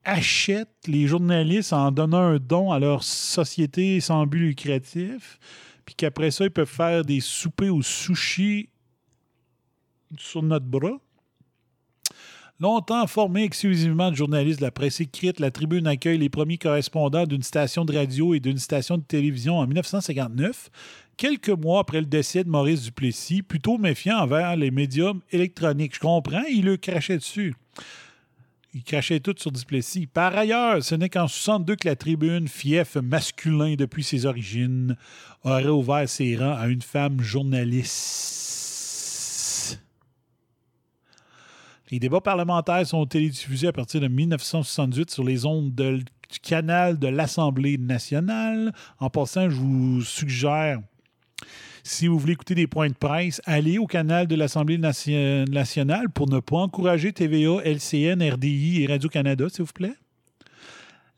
[0.08, 5.38] achètent les journalistes en donnant un don à leur société sans but lucratif,
[5.84, 8.70] puis qu'après ça, ils peuvent faire des soupers au sushi
[10.16, 10.98] sur notre bras?
[12.58, 17.26] Longtemps formé exclusivement de journalistes de la presse écrite, la Tribune accueille les premiers correspondants
[17.26, 20.70] d'une station de radio et d'une station de télévision en 1959,
[21.18, 25.94] quelques mois après le décès de Maurice Duplessis, plutôt méfiant envers les médiums électroniques.
[25.96, 27.54] Je comprends, il le crachait dessus.
[28.74, 30.06] Il crachait tout sur Duplessis.
[30.06, 34.94] Par ailleurs, ce n'est qu'en 62 que la tribune, fief masculin depuis ses origines,
[35.42, 39.80] aurait ouvert ses rangs à une femme journaliste.
[41.90, 46.98] Les débats parlementaires sont télédiffusés à partir de 1978 sur les ondes de- du canal
[46.98, 48.74] de l'Assemblée nationale.
[48.98, 50.80] En passant, je vous suggère,
[51.88, 56.10] si vous voulez écouter des points de presse, allez au canal de l'Assemblée nation- nationale
[56.10, 59.94] pour ne pas encourager TVA, LCN, RDI et Radio-Canada, s'il vous plaît.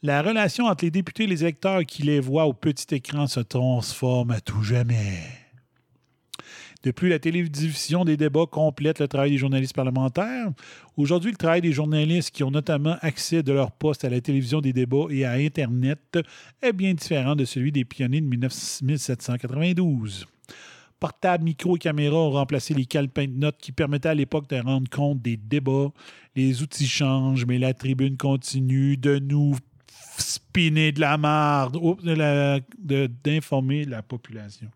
[0.02, 3.40] La relation entre les députés et les électeurs qui les voient au petit écran se
[3.40, 5.18] transforme à tout jamais.
[6.84, 10.46] De plus, la télédiffusion des débats complète le travail des journalistes parlementaires.
[10.96, 14.62] Aujourd'hui, le travail des journalistes qui ont notamment accès de leur poste à la télévision
[14.62, 16.18] des débats et à Internet
[16.62, 20.26] est bien différent de celui des pionniers de 19 1792.
[21.00, 24.56] Portables, micros et caméras ont remplacé les calepins de notes qui permettaient à l'époque de
[24.60, 25.88] rendre compte des débats.
[26.36, 29.56] Les outils changent, mais la tribune continue de nous
[30.18, 34.68] spinner de la marde, de- d'informer la population.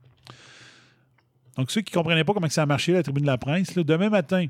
[1.57, 3.75] Donc, ceux qui ne comprenaient pas comment ça a marché, la tribune de la presse,
[3.75, 4.47] là, demain matin,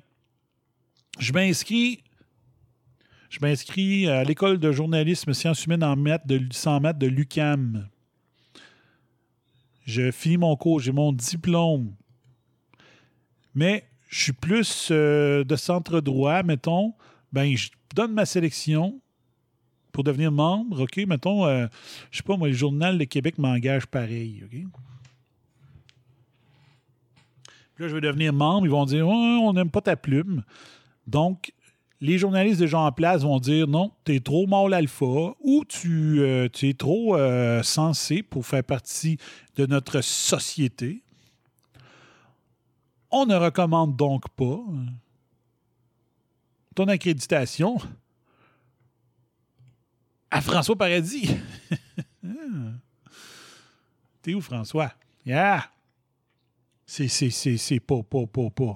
[1.18, 2.02] je m'inscris.
[3.30, 7.88] Je m'inscris à l'école de journalisme sciences humaines en maths de 100 maths de l'UCAM.
[9.85, 11.94] Je finis mon cours, j'ai mon diplôme.
[13.55, 16.94] Mais je suis plus euh, de centre droit, mettons.
[17.32, 19.01] Ben, je donne ma sélection
[19.93, 20.97] pour devenir membre, OK?
[21.06, 21.66] Mettons, euh,
[22.11, 24.59] je sais pas, moi, le Journal de Québec m'engage pareil, OK?
[27.78, 28.66] Là, je vais devenir membre.
[28.66, 30.44] Ils vont dire on n'aime pas ta plume.
[31.06, 31.52] Donc,
[32.00, 36.20] les journalistes déjà en place vont dire non, tu es trop mâle alpha ou tu,
[36.20, 39.18] euh, es trop euh, sensé pour faire partie
[39.56, 41.02] de notre société.
[43.10, 44.58] On ne recommande donc pas
[46.74, 47.78] ton accréditation
[50.30, 51.30] à François Paradis.
[54.22, 54.92] T'es où, François?
[55.24, 55.70] Yeah!
[56.86, 58.74] C'est pas, pas, pas, pas.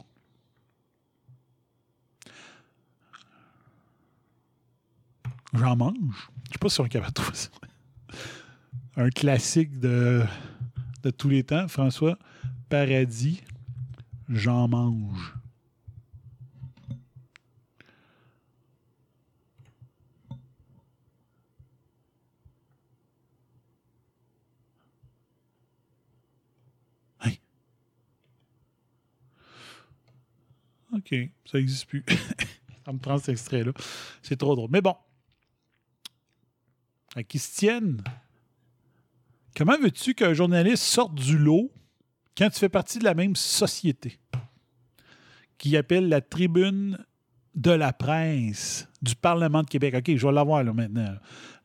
[5.55, 6.31] J'en mange.
[6.49, 7.51] Je sais pas si on est de.
[8.97, 10.25] Un classique de,
[11.03, 11.69] de tous les temps.
[11.69, 12.19] François
[12.69, 13.43] Paradis.
[14.29, 15.35] J'en mange.
[30.99, 31.15] OK,
[31.45, 32.05] ça n'existe plus.
[32.85, 33.73] ça me prend cet extrait-là.
[34.23, 34.71] C'est trop drôle.
[34.71, 34.95] Mais bon.
[37.29, 38.03] Qui se tiennent.
[39.57, 41.73] Comment veux-tu qu'un journaliste sorte du lot
[42.37, 44.19] quand tu fais partie de la même société?
[45.57, 47.05] Qui appelle la tribune
[47.57, 49.95] de la presse du Parlement de Québec?
[49.99, 51.17] OK, je vais l'avoir là maintenant.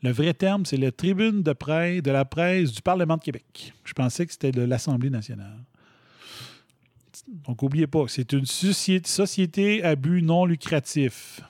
[0.01, 3.73] Le vrai terme, c'est la tribune de presse de la presse du Parlement de Québec.
[3.85, 5.59] Je pensais que c'était de l'Assemblée nationale.
[7.27, 11.41] Donc, n'oubliez pas, c'est une société à but non lucratif.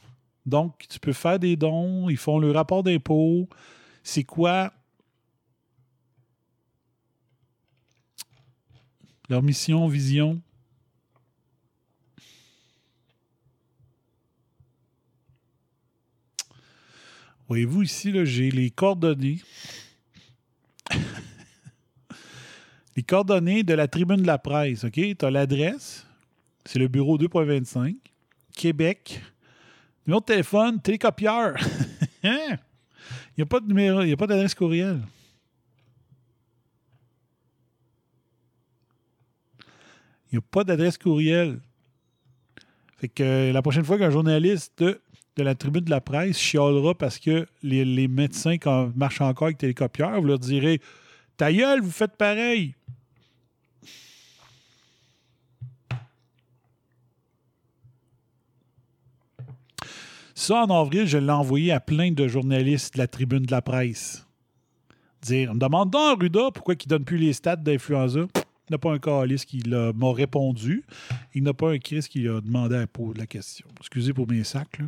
[0.45, 3.47] Donc, tu peux faire des dons, ils font le rapport d'impôt.
[4.03, 4.73] C'est quoi
[9.29, 10.41] leur mission, vision?
[17.47, 19.41] Voyez-vous ici, j'ai les coordonnées.
[22.95, 24.93] les coordonnées de la tribune de la presse, OK?
[24.93, 26.05] Tu as l'adresse,
[26.65, 27.95] c'est le bureau 2.25,
[28.55, 29.21] Québec.
[30.05, 31.55] Numéro de téléphone, télécopieur.
[33.35, 35.01] Il n'y a pas de numéro, il n'y a pas d'adresse courriel.
[40.31, 41.59] Il n'y a pas d'adresse courriel.
[42.97, 46.95] Fait que euh, la prochaine fois qu'un journaliste de la tribune de la presse chialera
[46.95, 50.79] parce que les, les médecins quand, marchent encore avec télécopieurs, vous leur direz
[51.37, 52.75] Ta gueule, vous faites pareil.
[60.43, 63.61] Ça, en avril, je l'ai envoyé à plein de journalistes de la tribune de la
[63.61, 64.27] presse.
[65.21, 68.25] Dire, on me demande donc, Ruda, pourquoi il ne donne plus les stats d'influenza.
[68.35, 70.83] Il n'a pas un calice qui m'a répondu.
[71.33, 73.65] Il n'a pas un Chris qui a demandé à poser la question.
[73.79, 74.79] Excusez pour mes sacs.
[74.79, 74.85] Là.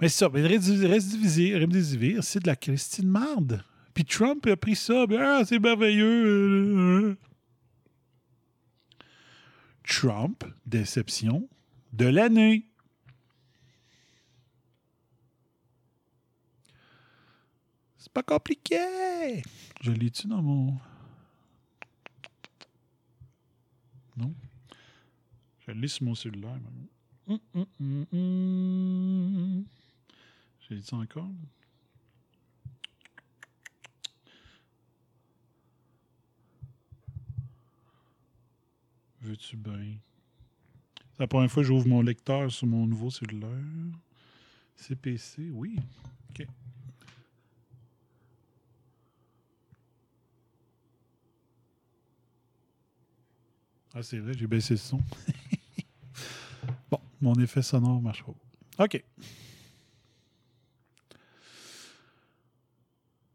[0.00, 0.30] Mais c'est ça.
[0.32, 3.62] Mais Remdesivir, c'est de la Christine marde.
[3.92, 5.04] Puis Trump a pris ça.
[5.18, 6.24] Ah, c'est merveilleux.
[6.24, 7.16] euh, euh.
[9.86, 11.46] Trump, déception
[11.92, 12.64] de l'année.
[18.14, 19.42] Pas compliqué.
[19.80, 20.78] Je l'ai-tu dans mon.
[24.16, 24.32] Non?
[25.66, 26.58] Je l'ai sur mon cellulaire.
[26.60, 26.86] maman.
[30.60, 31.28] J'ai dit ça encore?
[39.22, 39.96] Veux-tu bien?
[41.14, 43.50] C'est la première fois que j'ouvre mon lecteur sur mon nouveau cellulaire.
[44.76, 45.76] CPC, oui.
[46.30, 46.46] OK.
[53.96, 55.00] Ah, c'est vrai, j'ai baissé le son.
[56.90, 58.84] bon, mon effet sonore marche pas.
[58.84, 59.04] OK.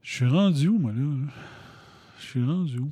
[0.02, 1.32] Je suis rendu où, moi, là?
[2.20, 2.92] Je suis rendu où?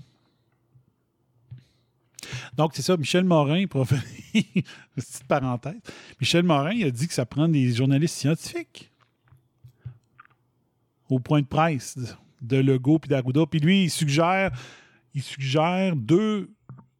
[2.56, 3.91] Donc, c'est ça, Michel Morin, prof...
[4.95, 5.81] petite parenthèse.
[6.22, 8.91] Michel Morin, il a dit que ça prend des journalistes scientifiques
[11.10, 11.98] au point de presse
[12.41, 13.45] de Legault puis d'Arruda.
[13.45, 14.52] Puis lui, il suggère,
[15.14, 16.49] il suggère deux,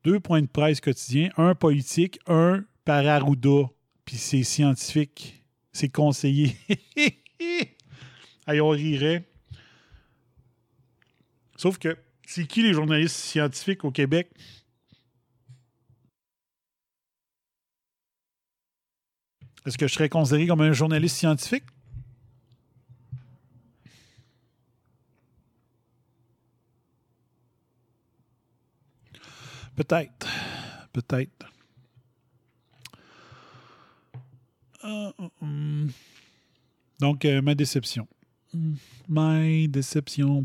[0.08, 3.68] deux points de presse quotidiens, un politique, un par Arruda.
[4.06, 5.44] Puis c'est scientifique,
[5.74, 6.56] c'est conseillé.
[8.46, 9.28] Allez, on rirait.
[11.58, 14.30] Sauf que, c'est qui les journalistes scientifiques au Québec?
[19.66, 21.66] Est-ce que je serais considéré comme un journaliste scientifique?
[29.78, 30.28] Peut-être.
[30.92, 31.46] Peut-être.
[34.84, 35.92] Euh, hum.
[37.00, 38.08] Donc, euh, ma déception.
[38.56, 38.76] Hum,
[39.08, 40.44] Ma déception.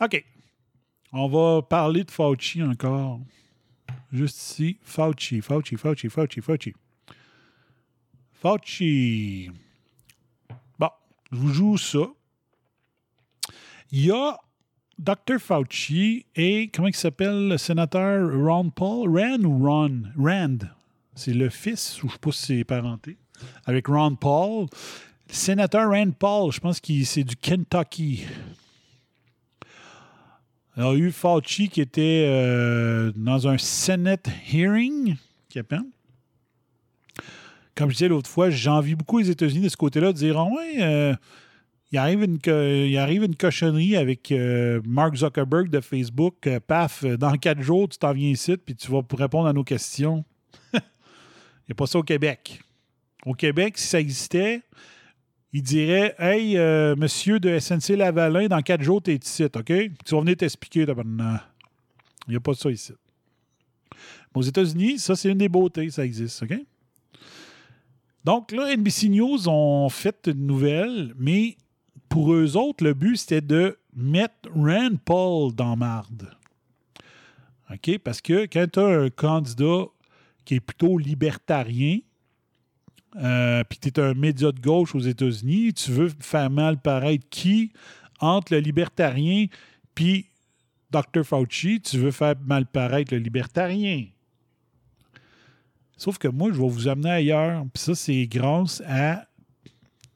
[0.00, 0.24] OK.
[1.12, 3.20] On va parler de Fauci encore.
[4.10, 4.78] Juste ici.
[4.82, 6.74] Fauci, Fauci, Fauci, Fauci, Fauci.
[8.32, 9.50] Fauci.
[11.34, 12.06] Je vous joue ça.
[13.90, 14.38] Il y a
[15.00, 15.40] Dr.
[15.40, 19.10] Fauci et, comment il s'appelle, le sénateur Ron Paul?
[19.18, 20.02] Rand ou Ron?
[20.16, 20.58] Rand.
[21.16, 23.18] C'est le fils, ou je ne sais pas si c'est parenté,
[23.64, 24.66] avec Ron Paul.
[25.28, 28.24] Le sénateur Rand Paul, je pense que c'est du Kentucky.
[30.76, 35.16] Il y a eu Fauci qui était euh, dans un Senate hearing,
[35.48, 35.58] qui.
[37.74, 40.44] Comme je disais l'autre fois, j'envie beaucoup les États-Unis de ce côté-là, de dire Ah
[40.44, 41.14] ouais, euh,
[41.90, 46.46] il, arrive une, il arrive une cochonnerie avec euh, Mark Zuckerberg de Facebook.
[46.46, 49.64] euh, paf, dans quatre jours, tu t'en viens ici, puis tu vas répondre à nos
[49.64, 50.24] questions.
[50.74, 52.60] Il n'y a pas ça au Québec.
[53.26, 54.60] Au Québec, si ça existait,
[55.52, 56.58] il dirait Hey,
[56.96, 59.64] monsieur de SNC Lavalin, dans quatre jours, t'es ici, OK?
[59.64, 60.80] Tu vas venir t'expliquer.
[60.82, 62.92] Il n'y a pas ça ici.
[64.34, 66.54] Mais aux États-Unis, ça, c'est une des beautés, ça existe, OK?
[68.24, 71.56] Donc là, NBC News ont fait une nouvelle, mais
[72.08, 76.30] pour eux autres, le but, c'était de mettre Rand Paul dans marde.
[77.70, 77.98] OK?
[77.98, 79.84] Parce que quand tu as un candidat
[80.44, 81.98] qui est plutôt libertarien,
[83.16, 87.26] euh, puis tu es un média de gauche aux États-Unis, tu veux faire mal paraître
[87.30, 87.72] qui
[88.20, 89.46] entre le libertarien
[89.94, 90.30] puis
[90.90, 91.24] Dr.
[91.24, 94.06] Fauci, tu veux faire mal paraître le libertarien.
[95.96, 97.64] Sauf que moi, je vais vous amener ailleurs.
[97.72, 99.26] Puis ça, c'est grâce à,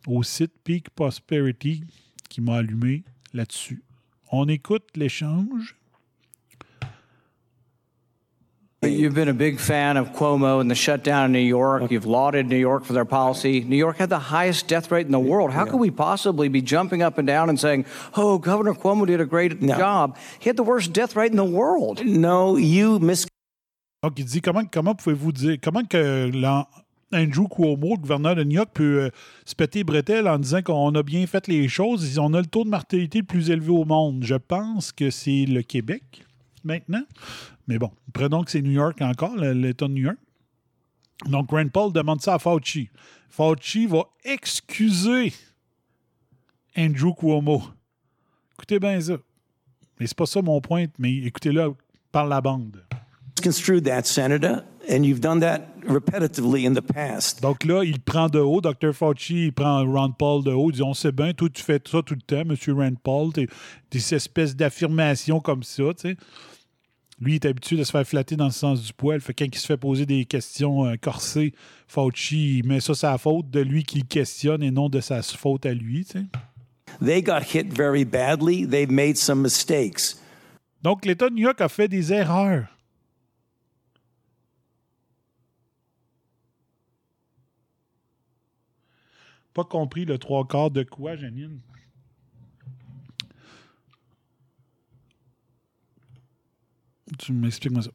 [0.06, 1.84] au site Peak Prosperity
[2.28, 3.82] qui m'a allumé là-dessus.
[4.30, 5.76] On écoute l'échange.
[8.80, 11.90] You've been a big fan of Cuomo and the shutdown in New York.
[11.90, 13.60] You've lauded New York for their policy.
[13.64, 15.50] New York had the highest death rate in the world.
[15.50, 17.86] How could we possibly be jumping up and down and saying,
[18.16, 20.16] oh, Governor Cuomo did a great job?
[20.38, 22.04] He had the worst death rate in the world.
[22.06, 23.26] No, you mis.
[24.02, 26.30] Donc, il dit comment, comment pouvez-vous dire, comment que
[27.12, 29.10] Andrew Cuomo, le gouverneur de New York, peut euh,
[29.44, 32.18] se péter les bretelles en disant qu'on a bien fait les choses?
[32.18, 34.22] On a le taux de mortalité le plus élevé au monde.
[34.22, 36.24] Je pense que c'est le Québec.
[36.64, 37.02] maintenant.
[37.66, 40.18] Mais bon, prenons que c'est New York encore, l'État de New York.
[41.26, 42.88] Donc, Rand Paul demande ça à Fauci.
[43.28, 45.32] Fauci va excuser
[46.76, 47.62] Andrew Cuomo.
[48.54, 49.16] Écoutez bien ça.
[49.98, 51.74] Mais c'est pas ça mon point, mais écoutez-le
[52.12, 52.84] par la bande.
[53.40, 57.40] Construed that, Senator, and you've done that repetitively in the past.
[57.40, 58.92] Donc là, il prend de haut, Dr.
[58.92, 61.80] Fauci, il prend Rand Paul de haut, il dit On sait bien, toi, tu fais
[61.84, 62.56] ça tout le temps, M.
[62.76, 63.32] Rand Paul,
[63.90, 66.16] des espèces d'affirmations comme ça, tu sais.
[67.20, 69.20] Lui, il est habitué de se faire flatter dans le sens du poil.
[69.20, 71.52] Fait quand il se fait poser des questions euh, corsées,
[71.88, 75.20] Fauci, il met ça sa faute de lui qui le questionne et non de sa
[75.22, 76.04] faute à lui.
[76.04, 76.24] Tu sais.
[77.04, 78.66] They got hit very badly.
[78.66, 80.16] They've made some mistakes.
[80.82, 82.66] Donc, l'État de New York a fait des erreurs.
[89.58, 91.58] Pas compris le trois quarts de quoi, Janine?
[97.18, 97.90] Tu m'expliques-moi ça.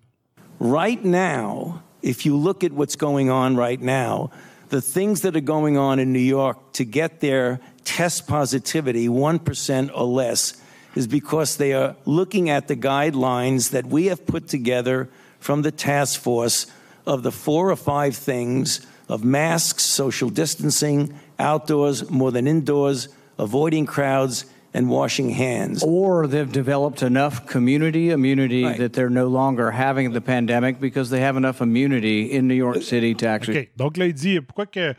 [0.60, 4.30] Right now, if you look at what's going on right now,
[4.72, 9.90] the things that are going on in New York to get their test positivity 1%
[9.96, 10.62] or less
[10.96, 15.10] is because they are looking at the guidelines that we have put together
[15.40, 16.66] from the task force
[17.06, 23.08] of the four or five things of masks, social distancing, outdoors more than indoors,
[23.38, 25.84] avoiding crowds, and washing hands.
[25.84, 28.78] Or they've developed enough community immunity Right.
[28.80, 32.82] that they're no longer having the pandemic because they have enough immunity in New York
[32.82, 33.60] City to actually.
[33.60, 33.70] OK.
[33.78, 34.96] Donc là, il dit pourquoi que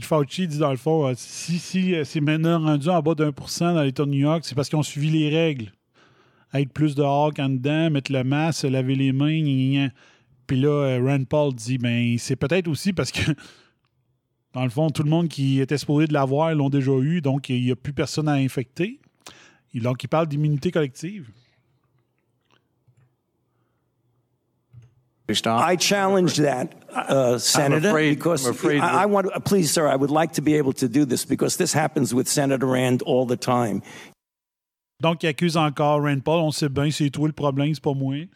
[0.00, 3.32] Fauci dit dans le fond, euh, si, si euh, c'est maintenant rendu en bas d'un
[3.32, 5.72] pour cent dans l'État de New York, c'est parce qu'ils ont suivi les règles.
[6.54, 9.92] Être plus dehors qu'en dedans, mettre le masque, laver les mains, gna, gna.
[10.46, 13.20] Puis là, euh, Rand Paul dit ben c'est peut-être aussi parce que
[14.52, 17.48] dans le fond, tout le monde qui était supposé de l'avoir l'ont déjà eu, donc
[17.48, 19.00] il n'y a plus personne à infecter.
[19.74, 21.28] Donc, il parle d'immunité collective.
[25.26, 29.26] I challenge that, uh, Senator, afraid- because I'm afraid I, I want.
[29.44, 32.28] Please, sir, I would like to be able to do this because this happens with
[32.28, 33.80] Senator Rand all the time.
[35.00, 36.40] Donc, il accuse encore Rand Paul.
[36.40, 38.28] On sait bien, c'est toi le problème, c'est pas moi.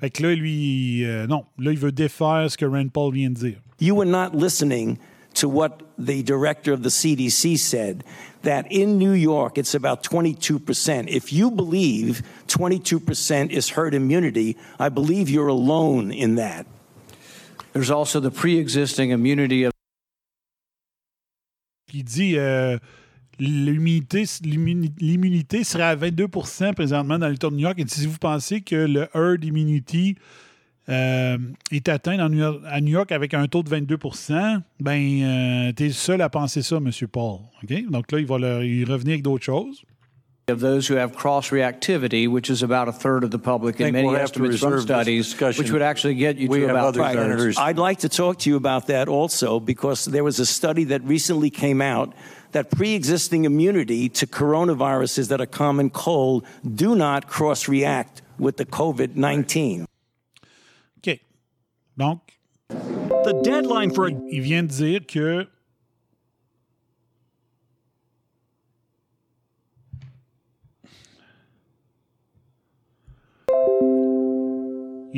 [0.00, 1.44] Fait que là, lui, euh, non.
[1.58, 3.60] Là, il veut défaire ce que Rand Paul vient de dire.
[3.80, 4.98] You were not listening
[5.34, 8.02] to what the director of the CDC said
[8.42, 11.08] that in New York it's about 22%.
[11.08, 16.66] If you believe 22% is herd immunity, I believe you're alone in that.
[17.72, 19.72] There's also the pre existing immunity of
[21.92, 22.78] Il dit euh,
[23.40, 24.24] l'immunité,
[25.64, 26.28] serait à 22
[26.74, 27.78] présentement dans l'État de New York.
[27.78, 30.16] Et si vous pensez que le herd immunity
[30.88, 31.38] euh,
[31.70, 35.72] est atteint dans New York- à New York avec un taux de 22% ben, euh,
[35.72, 36.90] t'es le seul à penser ça, M.
[37.10, 37.40] Paul.
[37.62, 37.84] OK?
[37.90, 39.82] Donc là, il va leur- il revenir avec d'autres choses.
[40.48, 43.92] of those who have cross reactivity, which is about a third of the public in
[43.92, 47.56] many we'll estimates from studies, which would actually get you We to about senators.
[47.56, 51.02] I'd like to talk to you about that also because there was a study that
[51.04, 52.12] recently came out
[52.52, 56.44] that pre-existing immunity to coronaviruses that are common cold
[56.74, 59.86] do not cross-react with the COVID-19.
[60.98, 61.20] OK.
[61.96, 62.40] Donc,
[63.24, 65.46] The deadline for a il vient de dire que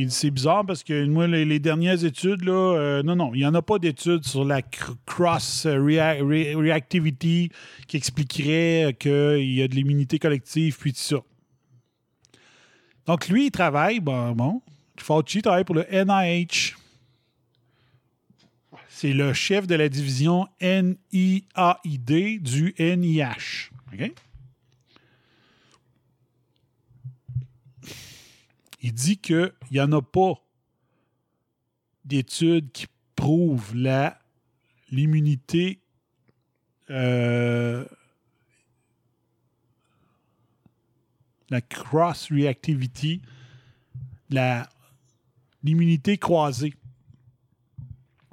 [0.09, 3.55] C'est bizarre parce que moi, les, dernières études, là, euh, non, non, il n'y en
[3.55, 7.51] a pas d'études sur la cr- cross euh, rea- re- reactivity
[7.87, 11.19] qui expliquerait qu'il y a de l'immunité collective, puis tout ça.
[13.07, 14.63] Donc, lui, il travaille, bon, bon
[14.99, 16.75] Fauci travaille pour le NIH.
[18.89, 23.71] C'est le chef de la division NIAID du NIH.
[28.83, 30.35] Il dit qu'il n'y en a pas
[32.05, 32.87] d'études qui
[33.17, 33.75] prouvent
[34.91, 35.79] l'immunité
[36.91, 37.85] euh,
[41.49, 43.21] la cross-reactivity,
[45.63, 46.75] l'immunité croisée.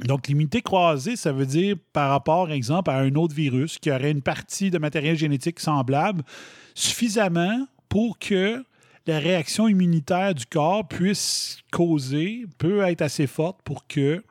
[0.05, 4.11] Donc, l'immunité croisée, ça veut dire par rapport, exemple, à un autre virus qui aurait
[4.11, 6.23] une partie de matériel génétique semblable,
[6.73, 8.63] suffisamment pour que
[9.09, 14.23] la réaction immunitaire du corps puisse causer, peut être assez forte pour que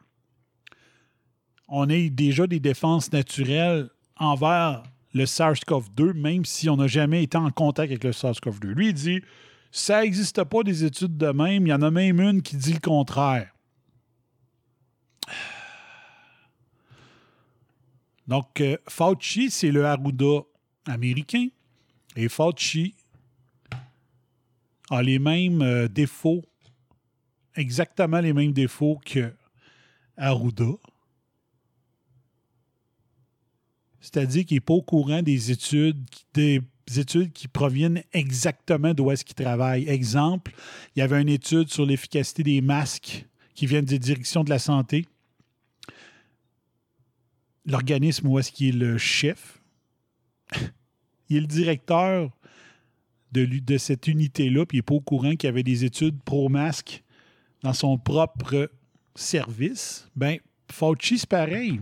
[1.67, 7.37] on ait déjà des défenses naturelles envers le SARS-CoV-2, même si on n'a jamais été
[7.37, 8.69] en contact avec le SARS-CoV-2.
[8.69, 9.21] Lui, il dit
[9.71, 12.73] ça n'existe pas des études de même, il y en a même une qui dit
[12.73, 13.53] le contraire.
[18.27, 20.43] Donc, euh, Fauci, c'est le Arruda
[20.87, 21.49] américain.
[22.17, 22.95] Et Fauci
[24.91, 26.45] a les mêmes euh, défauts,
[27.55, 29.33] exactement les mêmes défauts que
[30.17, 30.73] Arruda.
[34.01, 36.03] C'est-à-dire qu'il n'est pas au courant des études,
[36.35, 36.63] des
[36.97, 39.89] études qui proviennent exactement d'où est-ce qu'il travaille.
[39.89, 40.53] Exemple,
[40.95, 44.59] il y avait une étude sur l'efficacité des masques qui viennent des directions de la
[44.59, 45.07] santé.
[47.67, 49.61] L'organisme où est-ce qu'il est le chef,
[51.29, 52.31] il est le directeur
[53.33, 57.03] de, cette unité-là, puis il n'est pas au courant qu'il y avait des études pro-masque
[57.63, 58.71] dans son propre
[59.15, 60.09] service.
[60.17, 60.39] Ben,
[60.71, 61.81] Fauci, c'est pareil.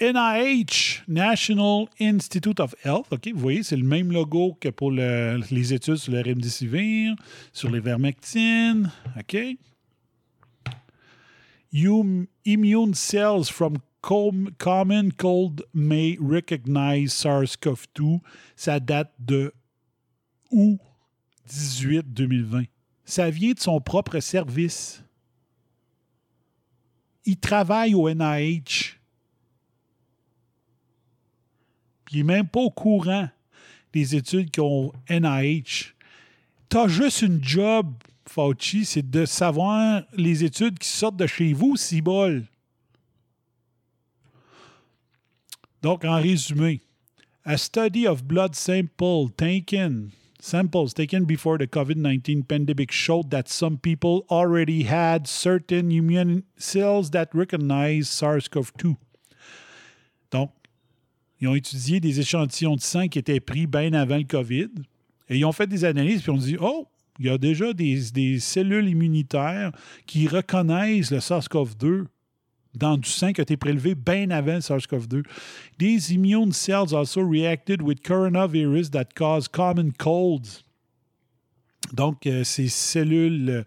[0.00, 3.06] NIH, National Institute of Health.
[3.10, 7.14] OK, vous voyez, c'est le même logo que pour le- les études sur le remdesivir,
[7.52, 8.90] sur les vermectines.
[9.18, 9.36] OK.
[11.72, 18.20] Immune cells from common cold may recognize SARS-CoV-2.
[18.54, 19.52] Ça date de
[20.50, 20.78] août
[21.48, 22.64] 18 2020.
[23.04, 25.02] Ça vient de son propre service.
[27.24, 28.96] Il travaille au NIH.
[32.12, 33.28] Il n'est même pas au courant
[33.92, 35.94] des études qu'ont NIH.
[36.68, 37.92] Tu as juste une job,
[38.28, 42.02] Fauci, c'est de savoir les études qui sortent de chez vous, si.
[45.82, 46.80] Donc, en résumé,
[47.44, 53.78] a study of blood sample taken samples taken before the COVID-19 pandemic showed that some
[53.78, 58.96] people already had certain immune cells that recognize SARS-CoV-2.
[60.30, 60.50] Donc,
[61.40, 64.70] ils ont étudié des échantillons de sang qui étaient pris bien avant le COVID
[65.28, 66.86] et ils ont fait des analyses puis on dit oh,
[67.18, 69.72] il y a déjà des, des cellules immunitaires
[70.06, 72.06] qui reconnaissent le SARS-CoV-2
[72.76, 75.24] dans du sang qui a été prélevé bien avant le SARS-CoV-2.
[75.78, 80.62] These immune cells also reacted with coronavirus that cause common colds.
[81.92, 83.62] Donc, euh, ces cellules euh,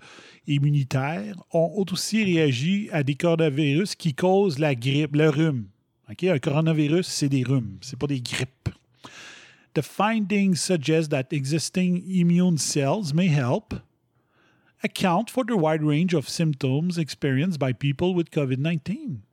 [0.48, 5.65] immunitaires ont aussi réagi à des coronavirus qui causent la grippe, le rhume.
[6.10, 6.23] OK?
[6.26, 8.69] Un coronavirus, c'est des rhumes, c'est pas des grippes.
[9.76, 13.76] The findings suggest that existing immune cells may help
[14.84, 19.23] account for the wide range of symptoms experienced by people with COVID 19.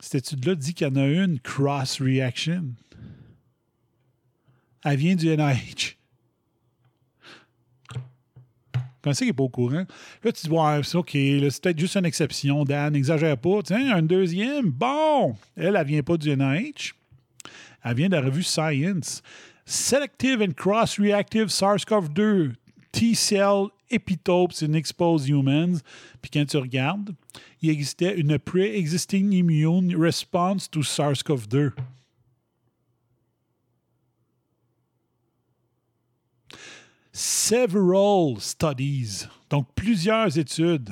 [0.00, 2.74] Cette étude-là dit qu'il y en a une cross-reaction?
[4.84, 5.96] Elle vient du NIH.
[9.02, 9.84] Pensez qu'il n'est pas au courant.
[10.24, 13.62] Là, tu dis, ouais, c'est OK, c'est peut-être juste une exception, Dan, n'exagère pas.
[13.62, 15.36] Tiens, un deuxième, bon!
[15.56, 16.92] Elle, elle vient pas du NIH.
[17.84, 19.22] Elle vient de la revue Science.
[19.64, 22.54] Selective and cross-reactive SARS-CoV-2
[22.92, 25.82] T-cell epitopes in exposed humans.
[26.20, 27.14] Puis quand tu regardes,
[27.62, 31.72] il existait une pre-existing immune response to SARS-CoV-2.
[37.12, 40.90] Several studies, donc plusieurs études,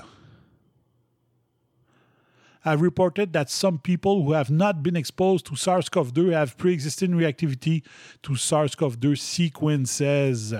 [2.70, 6.56] have reported that some people who have not been exposed to SARS CoV 2 have
[6.56, 7.82] pre existing reactivity
[8.22, 10.54] to SARS CoV 2 sequences.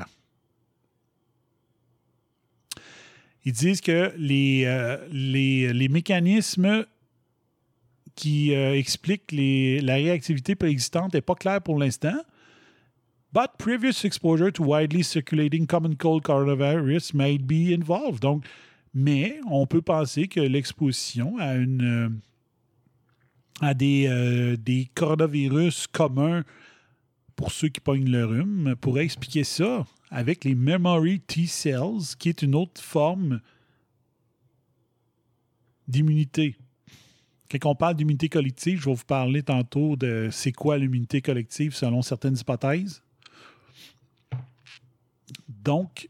[3.45, 6.85] Ils disent que les, euh, les, les mécanismes
[8.15, 12.21] qui euh, expliquent les- la réactivité préexistante n'est pas clair pour l'instant.
[13.33, 18.21] But previous exposure to widely circulating common cold coronavirus may be involved.
[18.23, 18.45] Donc,
[18.95, 22.09] mais on peut penser que l'exposition à une euh,
[23.61, 26.45] à des, euh, des coronavirus communs
[27.37, 32.29] pour ceux qui pognent le rhume pourrait expliquer ça avec les memory T cells, qui
[32.29, 33.41] est une autre forme
[35.87, 36.57] d'immunité.
[37.51, 41.75] Quand on parle d'immunité collective, je vais vous parler tantôt de c'est quoi l'immunité collective
[41.75, 43.03] selon certaines hypothèses.
[45.49, 46.09] Donc,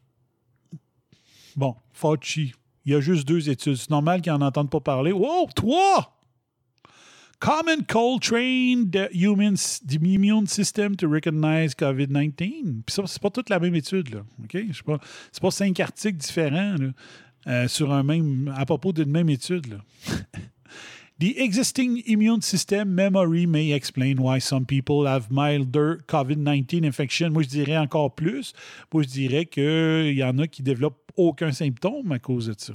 [1.56, 2.54] bon, Fauci,
[2.88, 3.76] il y a juste deux études.
[3.76, 5.12] C'est normal qu'ils n'en entendent pas parler.
[5.12, 6.18] Wow, trois!
[7.38, 9.56] Common cold trained the human
[9.86, 12.84] the immune system to recognize COVID-19.
[12.86, 14.20] Puis ça, c'est pas toute la même étude, là.
[14.42, 14.52] OK?
[14.52, 14.98] Sais pas.
[15.30, 16.76] C'est pas cinq articles différents,
[17.46, 19.78] euh, sur un même, à propos d'une même étude, là.
[21.20, 27.30] The existing immune system memory may explain why some people have milder COVID-19 infection.
[27.30, 28.52] Moi, je dirais encore plus.
[28.94, 32.72] Moi, je dirais qu'il y en a qui développent aucun symptôme à cause de ça.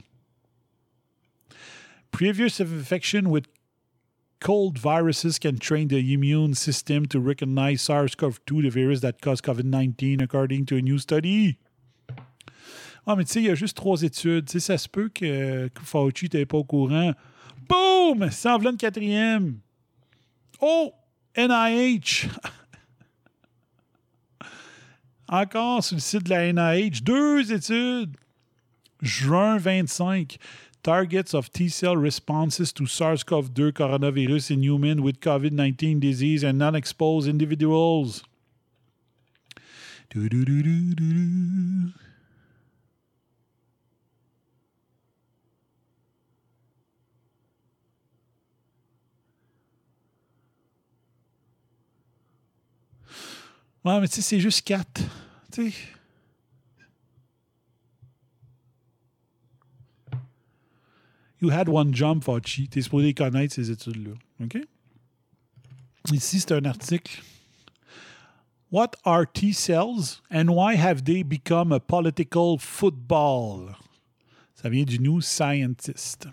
[2.11, 3.47] Previous infection with
[4.39, 10.21] cold viruses can train the immune system to recognize SARS-CoV-2, the virus that caused COVID-19,
[10.21, 11.57] according to a new study.
[13.07, 14.47] Ah, mais tu sais, il y a juste trois études.
[14.47, 17.13] Tu ça se peut que, que Fauci n'était pas au courant.
[17.67, 18.29] Boum!
[18.31, 19.59] Ça en une quatrième.
[20.61, 20.93] Oh,
[21.35, 22.29] NIH.
[25.27, 28.15] Encore sur le site de la NIH, deux études.
[29.03, 30.37] Juin 25.
[30.81, 35.99] Targets of T cell responses to SARS CoV 2 coronavirus in humans with COVID 19
[35.99, 38.23] disease and non exposed individuals.
[53.85, 55.01] Ouais, mais tu sais, c'est juste quatre.
[55.51, 55.92] Tu sais.
[61.43, 62.69] You had one jump, Fauci.
[62.69, 64.13] T'es supposé connaître ces études-là.
[64.41, 64.59] OK?
[66.13, 67.21] Ici, c'est un article.
[68.69, 73.75] What are T cells and why have they become a political football?
[74.55, 76.27] Ça vient du New Scientist.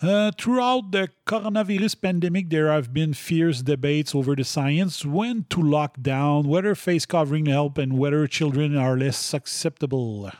[0.00, 5.60] Uh, throughout the coronavirus pandemic, there have been fierce debates over the science when to
[5.60, 10.30] lock down, whether face covering help, and whether children are less susceptible.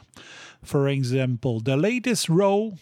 [0.69, 2.75] For example, the latest row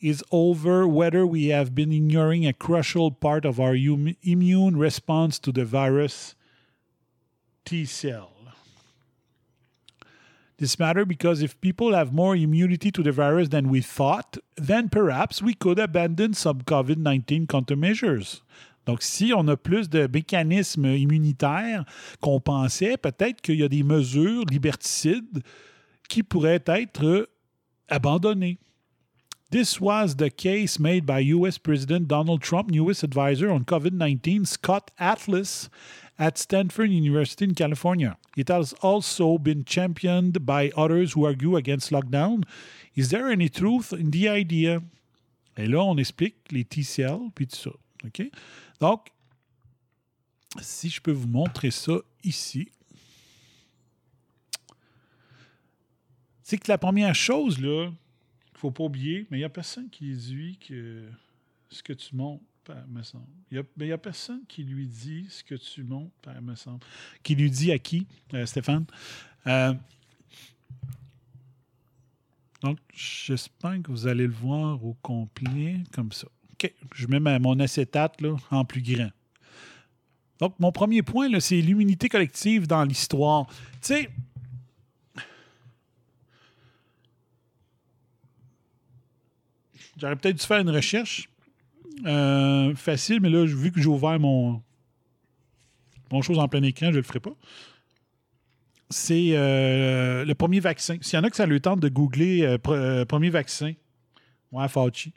[0.00, 5.38] is over whether we have been ignoring a crucial part of our hum- immune response
[5.38, 6.34] to the virus
[7.64, 8.32] T cell.
[10.58, 14.88] This matter because if people have more immunity to the virus than we thought, then
[14.88, 18.40] perhaps we could abandon some COVID 19 countermeasures.
[18.86, 21.84] Donc, si on a plus de mécanismes immunitaires
[22.20, 25.44] qu'on pensait, peut-être qu'il y a des mesures liberticides
[26.08, 27.28] qui pourraient être
[27.88, 28.58] abandonnées.
[29.50, 31.56] This was the case made by U.S.
[31.56, 35.70] President Donald Trump, newest advisor on COVID 19, Scott Atlas,
[36.18, 38.16] at Stanford University in California.
[38.36, 42.44] It has also been championed by others who argue against lockdown.
[42.94, 44.82] Is there any truth in the idea?
[45.56, 47.70] Et là, on explique les TCL puis tout ça.
[48.04, 48.30] OK?
[48.80, 49.08] Donc,
[50.60, 52.68] si je peux vous montrer ça ici.
[56.46, 57.90] C'est que la première chose, là,
[58.50, 61.02] qu'il faut pas oublier, mais il n'y a personne qui dit que
[61.68, 62.44] ce que tu montres,
[62.86, 63.26] me semble.
[63.50, 66.78] Il n'y a, personne qui lui dit ce que tu montres, me semble.
[67.24, 68.84] Qui lui dit à qui, euh, Stéphane?
[69.48, 69.74] Euh,
[72.62, 76.28] donc, j'espère que vous allez le voir au complet, comme ça.
[76.52, 79.10] OK, je mets mon acétate là, en plus grand.
[80.38, 83.46] Donc, mon premier point, c'est l'immunité collective dans l'histoire.
[83.46, 84.10] Tu sais,
[89.96, 91.28] j'aurais peut-être dû faire une recherche
[92.06, 94.62] euh, facile, mais là, vu que j'ai ouvert mon,
[96.12, 97.34] mon chose en plein écran, je ne le ferai pas.
[98.90, 100.96] C'est euh, le premier vaccin.
[101.00, 103.72] S'il y en a que ça le tente de googler euh, pr- premier vaccin,
[104.52, 105.12] ouais, Fauci.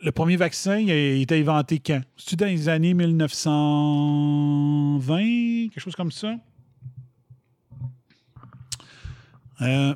[0.00, 2.00] Le premier vaccin il a été inventé quand?
[2.16, 6.34] C'est-tu dans les années 1920, quelque chose comme ça?
[9.60, 9.94] Euh,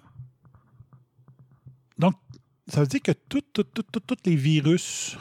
[2.68, 3.42] ça veut dire que tous
[4.24, 5.16] les virus,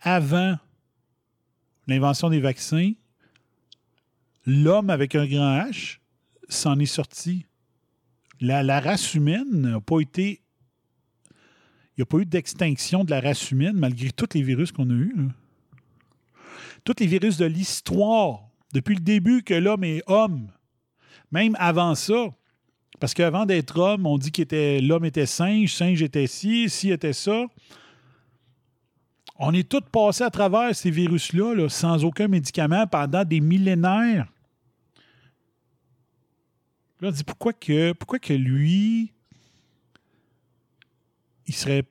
[0.00, 0.58] avant
[1.86, 2.92] l'invention des vaccins,
[4.46, 5.98] l'homme avec un grand H
[6.48, 7.46] s'en est sorti.
[8.40, 10.42] La, race humaine n'a pas été.
[11.96, 14.88] Il n'y a pas eu d'extinction de la race humaine malgré tous les virus qu'on
[14.88, 15.14] a eus.
[16.84, 20.50] Tous les virus de l'histoire, depuis le début que l'homme est homme,
[21.30, 22.34] même avant ça,
[22.98, 27.12] parce qu'avant d'être homme, on dit que l'homme était singe, singe était ci, ci était
[27.12, 27.46] ça.
[29.38, 34.26] On est tous passés à travers ces virus-là là, sans aucun médicament pendant des millénaires.
[37.00, 39.12] Là, on dit pourquoi que, lui,
[41.46, 41.84] il serait.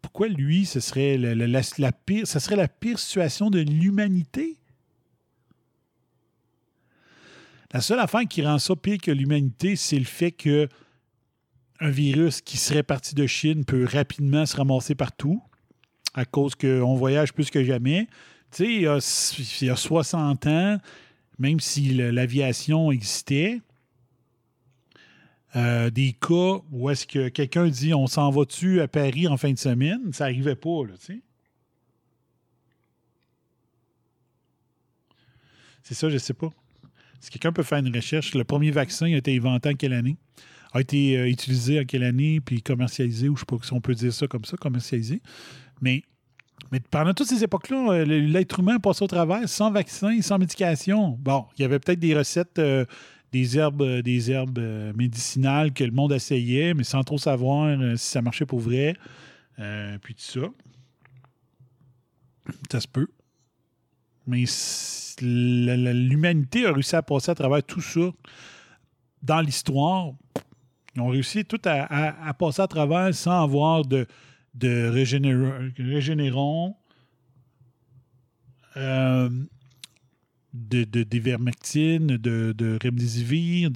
[0.00, 4.56] Pourquoi lui, ce serait la pire, ce serait la pire situation de l'humanité?
[7.72, 10.68] La seule affaire qui rend ça pire que l'humanité, c'est le fait que
[11.80, 15.42] un virus qui serait parti de Chine peut rapidement se ramasser partout
[16.14, 18.06] à cause qu'on voyage plus que jamais.
[18.50, 18.98] Tu sais, il y a,
[19.60, 20.78] il y a 60 ans,
[21.38, 23.60] même si l'aviation existait,
[25.54, 29.52] euh, des cas où est-ce que quelqu'un dit on s'en va-tu à Paris en fin
[29.52, 31.20] de semaine, ça n'arrivait pas, là, tu sais.
[35.82, 36.52] C'est ça, je sais pas.
[37.26, 40.16] Si quelqu'un peut faire une recherche, le premier vaccin a été inventé en quelle année?
[40.72, 43.72] A été euh, utilisé en quelle année, puis commercialisé, ou je ne sais pas si
[43.72, 45.20] on peut dire ça comme ça, commercialisé.
[45.80, 46.04] Mais,
[46.70, 51.18] mais pendant toutes ces époques-là, euh, l'être humain passait au travers sans vaccin, sans médication.
[51.20, 52.84] Bon, il y avait peut-être des recettes, euh,
[53.32, 54.60] des herbes, des herbes
[54.94, 58.94] médicinales que le monde essayait, mais sans trop savoir si ça marchait pour vrai.
[60.00, 60.48] Puis tout ça.
[62.70, 63.08] Ça se peut.
[64.26, 64.44] Mais
[65.20, 68.10] l'humanité a réussi à passer à travers tout ça
[69.22, 70.12] dans l'histoire.
[70.94, 74.06] Ils ont réussi tout à, passer à travers sans avoir de,
[74.54, 76.74] de régénér- régénérons,
[78.76, 79.28] euh,
[80.52, 83.70] de, de, de, de remdesivir.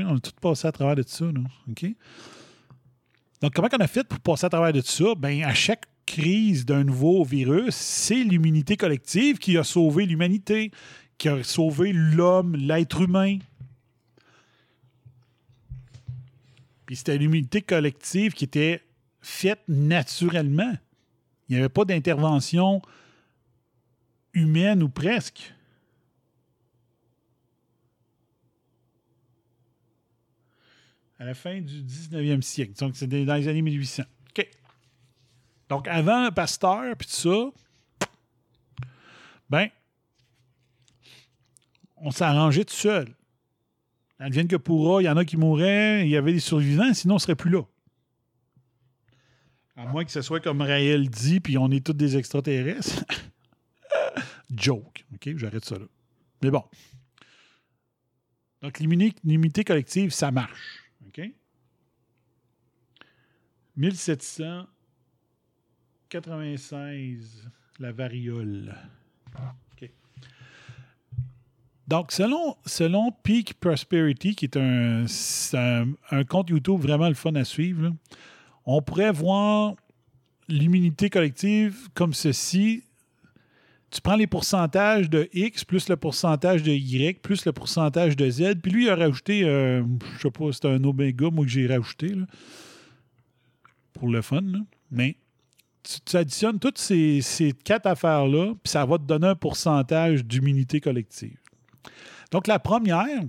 [0.00, 1.26] On a tout passé à travers de ça.
[1.26, 1.40] là.
[1.70, 1.86] OK?
[3.42, 5.14] Donc, comment on a fait pour passer à travers de ça?
[5.16, 10.70] Ben, à chaque crise d'un nouveau virus, c'est l'immunité collective qui a sauvé l'humanité,
[11.18, 13.38] qui a sauvé l'homme, l'être humain.
[16.86, 18.80] Puis c'était l'immunité collective qui était
[19.20, 20.72] faite naturellement.
[21.48, 22.80] Il n'y avait pas d'intervention
[24.32, 25.52] humaine ou presque.
[31.18, 32.74] À la fin du 19e siècle.
[32.78, 34.02] Donc, c'est dans les années 1800.
[35.68, 38.08] Donc, avant Pasteur, puis tout ça,
[39.50, 39.68] ben,
[41.96, 43.14] on s'arrangeait tout seul.
[44.18, 47.14] Advienne que pourra, il y en a qui mourraient, il y avait des survivants, sinon
[47.14, 47.62] on ne serait plus là.
[49.76, 53.04] À moins que ce soit comme Raël dit, puis on est tous des extraterrestres.
[54.50, 55.04] Joke.
[55.14, 55.84] OK, j'arrête ça là.
[56.42, 56.64] Mais bon.
[58.62, 60.82] Donc, l'immuni- l'immunité collective, ça marche.
[61.08, 61.20] OK?
[66.12, 67.48] 1796,
[67.80, 68.74] la variole.
[71.88, 75.04] Donc, selon, selon Peak Prosperity, qui est un,
[76.10, 77.92] un, compte YouTube vraiment le fun à suivre,
[78.64, 79.76] on pourrait voir
[80.48, 82.82] l'immunité collective comme ceci.
[83.90, 88.28] Tu prends les pourcentages de X plus le pourcentage de Y plus le pourcentage de
[88.28, 88.56] Z.
[88.60, 89.84] Puis lui, il a rajouté, euh,
[90.16, 92.14] je sais pas, c'est un oméga, moi, que j'ai rajouté,
[93.92, 94.42] pour le fun.
[94.90, 95.16] Mais
[96.04, 100.80] tu, additionnes toutes ces, ces quatre affaires-là, puis ça va te donner un pourcentage d'immunité
[100.80, 101.38] collective.
[102.30, 103.22] Donc, la première,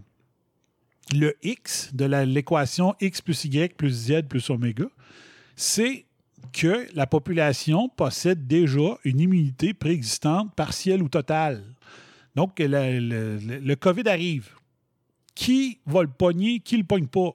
[1.14, 4.86] le X de l'équation X plus Y plus Z plus oméga,
[5.56, 6.06] c'est
[6.54, 11.64] que la population possède déjà une immunité préexistante, partielle ou totale.
[12.36, 14.50] Donc, le- le COVID arrive.
[15.36, 17.30] Qui va le pogner, qui ne le pogne pas?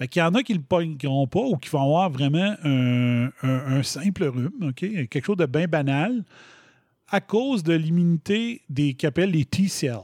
[0.00, 2.56] Fait qu'il y en a qui ne le pogneront pas ou qui vont avoir vraiment
[2.64, 4.76] un, simple rhume, OK?
[4.78, 6.24] quelque chose de bien banal,
[7.10, 9.98] à cause de l'immunité des qu'appellent les T-cells.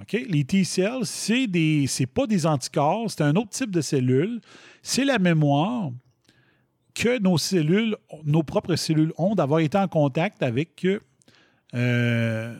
[0.00, 0.16] OK?
[0.26, 4.40] Les T-cells, c'est des pas des anticorps, c'est un autre type de cellules.
[4.82, 5.90] C'est la mémoire
[6.94, 10.86] que nos cellules, nos propres cellules ont d'avoir été en contact avec,
[11.74, 12.56] euh,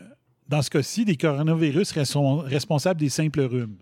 [0.47, 3.77] dans ce cas-ci, des coronavirus respon- responsables des simples rhumes.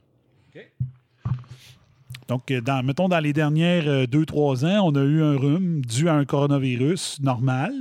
[2.31, 6.13] Donc, euh, mettons, dans les dernières 2-3 ans, on a eu un rhume dû à
[6.13, 7.73] un coronavirus normal.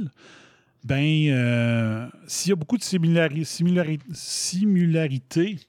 [0.82, 5.60] Ben, euh, s'il y a beaucoup de similari- similari- similarité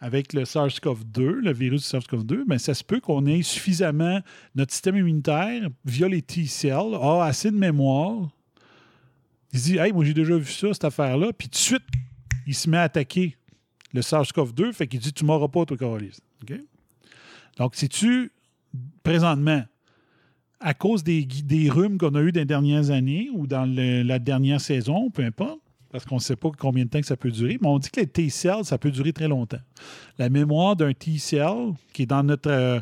[0.00, 4.20] avec le SARS-CoV-2, le virus du SARS-CoV-2, ben, ça se peut qu'on ait suffisamment,
[4.54, 8.28] notre système immunitaire, via les T-cells, a assez de mémoire.
[9.54, 11.84] Il dit, hey, moi j'ai déjà vu ça, cette affaire-là, puis tout de suite,
[12.46, 13.34] il se met à attaquer
[13.94, 16.18] le SARS-CoV-2, fait qu'il dit, tu m'auras pas, toi, Carolis.
[16.42, 16.60] OK?
[17.60, 18.32] Donc, sais-tu,
[19.02, 19.62] présentement,
[20.60, 24.18] à cause des, des rhumes qu'on a eu dans les dernières années ou dans la
[24.18, 25.60] dernière saison, peu importe,
[25.92, 27.90] parce qu'on ne sait pas combien de temps que ça peut durer, mais on dit
[27.90, 29.60] que les T-cells, ça peut durer très longtemps.
[30.16, 32.80] La mémoire d'un T-cell, qui est dans notre, euh,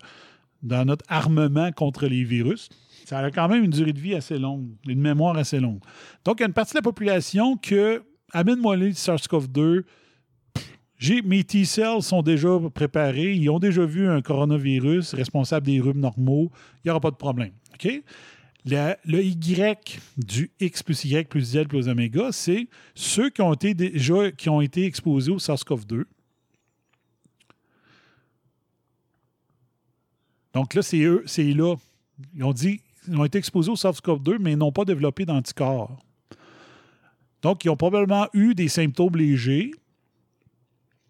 [0.63, 2.69] dans notre armement contre les virus,
[3.05, 5.81] ça a quand même une durée de vie assez longue, une mémoire assez longue.
[6.25, 9.85] Donc, il y a une partie de la population que, amène-moi le SARS-CoV-2, j'ai,
[11.25, 13.35] mes T-cells sont déjà préparés.
[13.35, 16.51] Ils ont déjà vu un coronavirus responsable des rhumes normaux.
[16.77, 17.53] Il n'y aura pas de problème.
[17.75, 18.03] OK?
[18.65, 23.73] Le, Y du X plus Y plus Z plus oméga, c'est ceux qui ont été
[23.73, 26.05] déjà qui ont été exposés au SARS-CoV-2.
[30.53, 31.77] Donc là, c'est eux, c'est là.
[32.35, 35.97] Ils ont dit ils ont été exposés au SARS-CoV-2, mais ils n'ont pas développé d'anticorps.
[37.43, 39.70] Donc, ils ont probablement eu des symptômes légers.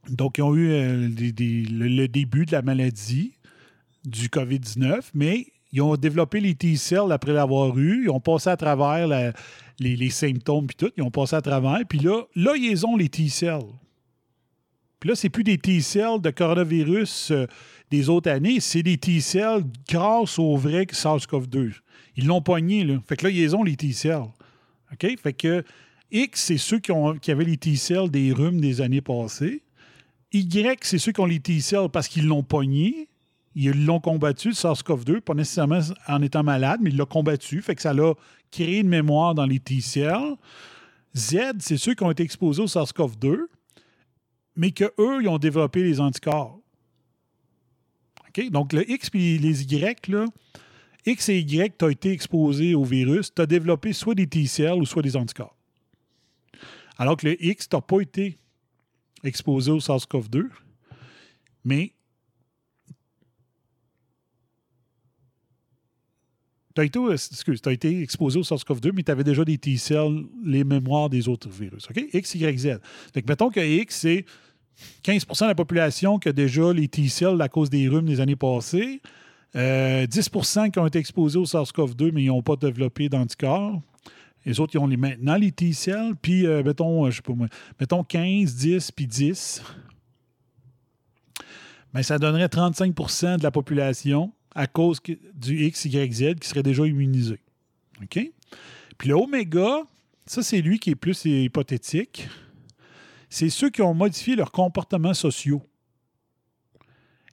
[0.09, 3.33] Donc, ils ont eu euh, le, début de la maladie
[4.05, 8.05] du COVID-19, mais ils ont développé les T-cells après l'avoir eu.
[8.05, 9.33] Ils ont passé à travers
[9.79, 10.93] les symptômes puis tout.
[10.97, 11.81] Ils ont passé à travers.
[11.89, 13.67] Puis là, là, ils ont les T-cells.
[15.01, 17.47] Puis là, c'est plus des T-cells de coronavirus euh,
[17.91, 21.73] des autres années, c'est des T-cells grâce au vrai SARS-CoV-2.
[22.17, 23.01] Ils l'ont pogné, là.
[23.07, 24.29] Fait que là, ils ont les T-cells.
[24.93, 25.07] OK?
[25.23, 25.65] Fait que
[26.11, 29.63] X, c'est ceux qui, ont, qui avaient les T-cells des rhumes des années passées.
[30.33, 33.09] Y, c'est ceux qui ont les T-cells parce qu'ils l'ont pogné.
[33.55, 37.63] ils l'ont combattu, le SARS-CoV-2, pas nécessairement en étant malade, mais ils l'ont combattu.
[37.63, 38.15] Fait que ça l'a
[38.51, 40.37] créé une mémoire dans les T-cells.
[41.17, 43.47] Z, c'est ceux qui ont été exposés au SARS-CoV-2,
[44.57, 46.61] mais qu'eux, ils ont développé les anticorps.
[48.29, 48.51] OK?
[48.51, 50.11] Donc, le X et les Y,
[51.07, 54.79] X et Y, tu as été exposé au virus, tu as développé soit des T-cells
[54.79, 55.57] ou soit des anticorps.
[56.99, 58.39] Alors que le X, tu n'as pas été
[59.25, 60.47] exposé au SARS-CoV-2,
[61.65, 61.93] mais
[66.75, 71.29] tu as, été, exposé au SARS-CoV-2, mais tu avais déjà des T-cells, les mémoires des
[71.29, 71.89] autres virus.
[71.91, 72.05] OK?
[72.13, 72.67] X, Y, Z.
[73.15, 74.25] Donc, mettons que X, c'est
[75.05, 78.37] 15% de la population qui a déjà les T-cells à cause des rhumes des années
[78.37, 79.01] passées.
[79.55, 83.81] 10% euh, qui ont été exposés au SARS-CoV-2, mais ils n'ont pas développé d'anticorps.
[84.49, 87.35] Les autres, ils ont les, maintenant les T-cells, puis euh, mettons, euh, je sais pas
[87.79, 89.63] mettons 15, 10, puis 10.
[91.93, 95.01] Mais ça donnerait 35% de la population à cause
[95.35, 97.39] du X, Y, Z qui serait déjà immunisé.
[98.03, 98.19] OK?
[98.97, 99.83] Puis le oméga,
[100.25, 102.27] ça, c'est lui qui est plus hypothétique.
[103.29, 105.63] C'est ceux qui ont modifié leurs comportements sociaux.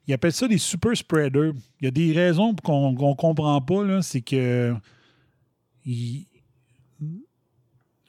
[0.05, 1.53] Ils appellent ça des super spreaders.
[1.79, 4.01] Il y a des raisons qu'on ne comprend pas.
[4.01, 4.75] C'est que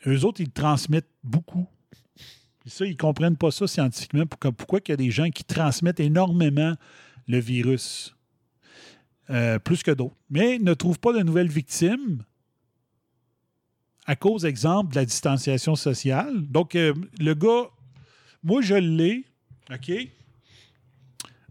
[0.06, 1.66] eux autres, ils transmettent beaucoup.
[2.64, 4.24] Et ça, ils ne comprennent pas ça scientifiquement.
[4.26, 6.74] Pourquoi, il y a des gens qui transmettent énormément
[7.28, 8.14] le virus?
[9.30, 10.16] Euh, plus que d'autres.
[10.30, 12.22] Mais ne trouvent pas de nouvelles victimes
[14.06, 16.46] à cause, exemple, de la distanciation sociale.
[16.46, 17.68] Donc, euh, le gars,
[18.44, 19.24] moi, je l'ai,
[19.72, 19.90] OK?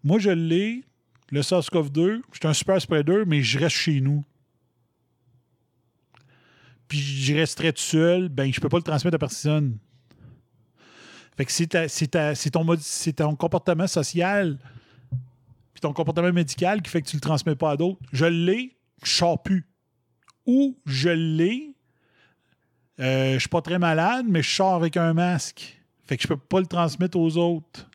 [0.03, 0.85] Moi, je l'ai,
[1.31, 2.21] le SARS-CoV-2.
[2.31, 4.23] Je suis un super spreader, mais je reste chez nous.
[6.99, 9.77] Je resterai tout seul, ben je peux pas le transmettre à personne.
[11.37, 12.65] Fait que c'est ton,
[13.15, 14.57] ton comportement social
[15.73, 17.99] puis ton comportement médical qui fait que tu le transmets pas à d'autres.
[18.13, 19.67] Je l'ai, je sors plus.
[20.45, 21.75] Ou je l'ai,
[23.01, 25.77] euh, je suis pas très malade, mais je sors avec un masque.
[26.05, 27.89] Fait que je peux pas le transmettre aux autres.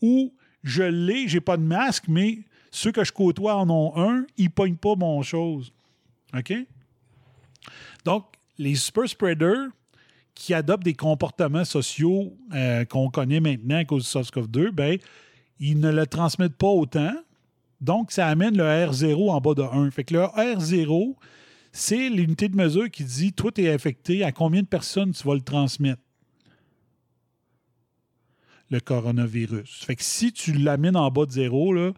[0.00, 2.40] Ou je l'ai, j'ai pas de masque, mais
[2.72, 5.72] ceux que je côtoie en ont un, ils pognent pas mon chose.
[6.36, 6.52] OK?
[8.04, 8.24] Donc,
[8.58, 9.68] les super spreaders
[10.34, 14.98] qui adoptent des comportements sociaux euh, qu'on connaît maintenant à cause du SARS-CoV-2, ben,
[15.58, 17.12] ils ne le transmettent pas autant.
[17.80, 19.90] Donc, ça amène le R0 en bas de 1.
[19.90, 21.14] Fait que le R0,
[21.72, 25.26] c'est l'unité de mesure qui dit, toi, tu es affecté, à combien de personnes tu
[25.26, 26.00] vas le transmettre?
[28.72, 29.84] le coronavirus.
[29.84, 31.92] Fait que si tu l'amènes en bas de 0, là,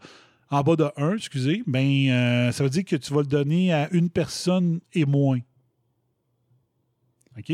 [0.51, 3.73] en bas de 1, excusez, ben, euh, ça veut dire que tu vas le donner
[3.73, 5.39] à une personne et moins.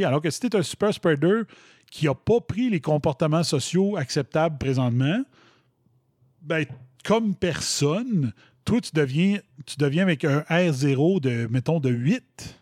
[0.03, 1.43] Alors que si tu es un super spreader
[1.89, 5.23] qui n'a pas pris les comportements sociaux acceptables présentement,
[6.41, 6.65] ben,
[7.03, 8.33] comme personne,
[8.65, 12.59] toi, tu deviens, tu deviens avec un R0 de, mettons, de 8.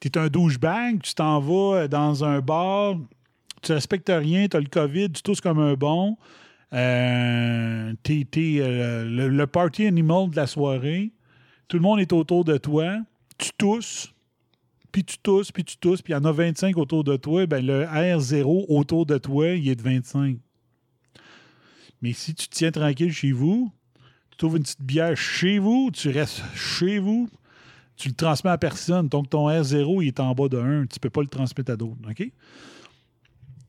[0.00, 2.96] Tu es un douchebag, tu t'en vas dans un bar,
[3.62, 6.16] tu respectes rien, tu as le COVID, tu tousses comme un bon.
[6.72, 11.10] Euh, tu es, euh, le, party animal de la soirée.
[11.68, 12.98] Tout le monde est autour de toi.
[13.38, 14.12] Tu tousses,
[14.90, 17.46] puis tu tousses, puis tu tousses, puis il y en a 25 autour de toi.
[17.46, 20.38] Ben, le R0 autour de toi, il est de 25.
[22.02, 23.70] Mais si tu te tiens tranquille chez vous,
[24.30, 27.28] tu trouves une petite bière chez vous, tu restes chez vous,
[27.96, 29.08] tu le transmets à personne.
[29.08, 30.86] Donc, ton R0, il est en bas de 1.
[30.86, 32.00] Tu ne peux pas le transmettre à d'autres.
[32.08, 32.30] OK?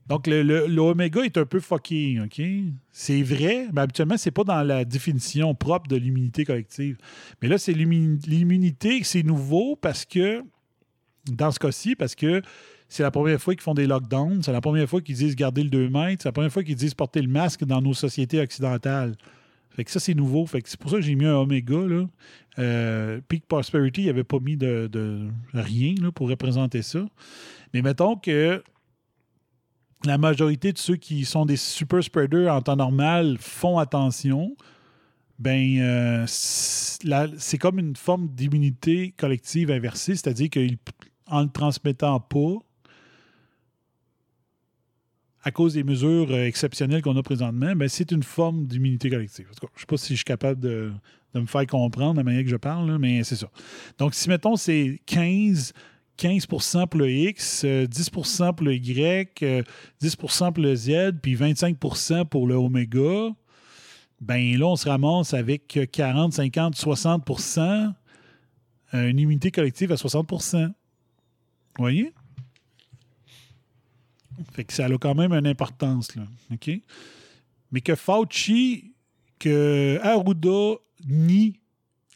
[0.07, 2.41] Donc, l'oméga est un peu fucky, OK?
[2.91, 6.97] C'est vrai, mais habituellement, c'est pas dans la définition propre de l'immunité collective.
[7.41, 10.43] Mais là, c'est l'immunité, c'est nouveau parce que,
[11.25, 12.41] dans ce cas-ci, parce que
[12.87, 15.63] c'est la première fois qu'ils font des lockdowns, c'est la première fois qu'ils disent garder
[15.63, 18.39] le 2 mètres, c'est la première fois qu'ils disent porter le masque dans nos sociétés
[18.41, 19.15] occidentales.
[19.69, 20.45] Fait que ça, c'est nouveau.
[20.45, 21.77] Fait que c'est pour ça que j'ai mis un oméga.
[21.77, 22.05] Là.
[22.59, 27.05] Euh, Peak Prosperity, il avait pas mis de, de rien là, pour représenter ça.
[27.73, 28.61] Mais mettons que
[30.05, 34.55] la majorité de ceux qui sont des super spreaders en temps normal font attention,
[35.39, 40.67] ben euh, c'est comme une forme d'immunité collective inversée, c'est-à-dire qu'en
[41.39, 42.57] ne le transmettant pas,
[45.43, 49.47] à cause des mesures euh, exceptionnelles qu'on a présentement, ben, c'est une forme d'immunité collective.
[49.49, 50.91] je ne sais pas si je suis capable de,
[51.33, 53.49] me faire comprendre la manière que je parle, mais c'est ça.
[53.97, 55.73] Donc, si, mettons, c'est 15
[56.17, 56.61] 15 pour
[56.99, 62.47] le X, 10% euh, pour le Y, 10% euh, pour le Z, puis 25% pour
[62.47, 63.29] le oméga,
[64.19, 67.93] ben là, on se ramasse avec 40, 50, 60%
[68.93, 70.37] une immunité collective à 60 Vous
[71.81, 72.13] voyez?
[74.53, 76.23] Fait que ça a quand même une importance, là.
[76.51, 76.71] OK?
[77.71, 78.93] Mais que Fauci,
[79.39, 80.77] que Arruda
[81.07, 81.59] nie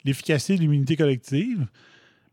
[0.04, 1.68] l'efficacité de l'immunité collective,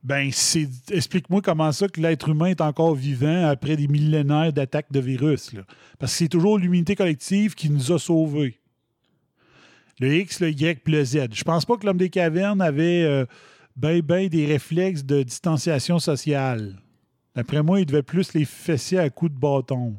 [0.02, 4.90] ben c'est explique-moi comment ça que l'être humain est encore vivant après des millénaires d'attaques
[4.90, 5.52] de virus.
[5.52, 5.62] là.
[5.98, 8.59] Parce que c'est toujours l'immunité collective qui nous a sauvés.
[10.00, 11.28] Le X, le Y le Z.
[11.32, 13.24] Je pense pas que l'homme des cavernes avait euh,
[13.76, 16.81] ben ben des réflexes de distanciation sociale.
[17.34, 19.96] D'après moi, il devait plus les fesser à coups de bâton.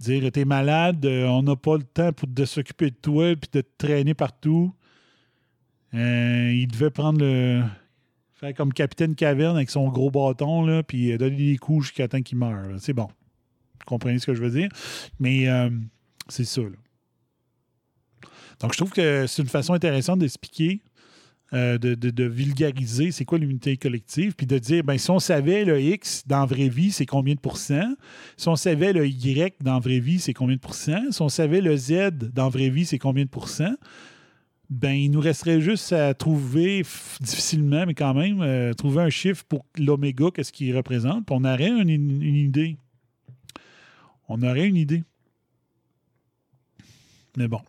[0.00, 3.48] Dire t'es malade, euh, on n'a pas le temps pour de s'occuper de toi puis
[3.52, 4.74] de te traîner partout.
[5.94, 7.62] Euh, il devait prendre le.
[8.32, 12.08] faire comme capitaine caverne avec son gros bâton, là, puis euh, donner des coups jusqu'à
[12.08, 12.66] temps qu'il meure.
[12.78, 13.06] C'est bon.
[13.06, 14.68] Vous comprenez ce que je veux dire?
[15.20, 15.46] Mais
[16.28, 16.62] c'est ça.
[18.60, 20.80] Donc, je trouve que c'est une façon intéressante d'expliquer,
[21.54, 25.80] euh, de, vulgariser c'est quoi l'unité collective, puis de dire, ben, si on savait le
[25.80, 27.94] X dans la vraie vie, c'est combien de pourcents?
[28.36, 31.10] Si on savait le Y dans la vraie vie, c'est combien de pourcents?
[31.10, 33.74] Si on savait le Z dans la vraie vie, c'est combien de pourcents?
[34.70, 36.82] Ben, il nous resterait juste à trouver,
[37.20, 41.44] difficilement, mais quand même, euh, trouver un chiffre pour l'oméga, qu'est-ce qu'il représente, puis on
[41.44, 42.78] aurait une- une idée.
[44.28, 45.04] On aurait une idée.
[47.36, 47.60] Mais bon.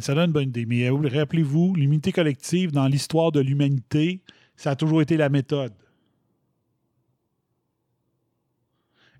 [0.00, 0.66] Ça donne une bonne idée.
[0.66, 4.22] Mais euh, rappelez-vous, l'immunité collective dans l'histoire de l'humanité,
[4.56, 5.72] ça a toujours été la méthode.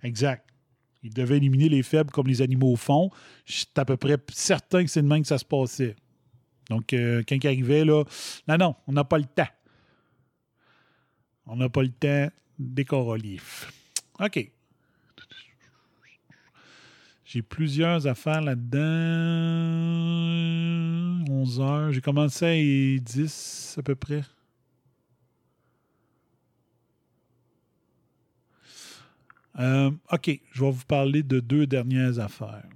[0.03, 0.47] Exact.
[1.03, 3.11] Ils devaient éliminer les faibles comme les animaux font.
[3.47, 5.97] Je à peu près certain que c'est de même que ça se passait.
[6.69, 8.05] Donc, euh, quand il arrivait, là,
[8.47, 9.49] non, non, on n'a pas le temps.
[11.47, 12.29] On n'a pas le temps
[12.59, 13.73] des corolifs.
[14.21, 14.53] OK.
[17.33, 18.81] J'ai plusieurs affaires là-dedans.
[21.31, 21.93] 11 heures.
[21.93, 24.25] J'ai commencé à 10 à peu près.
[29.61, 32.69] Euh, OK, je vais vous parler de deux dernières affaires.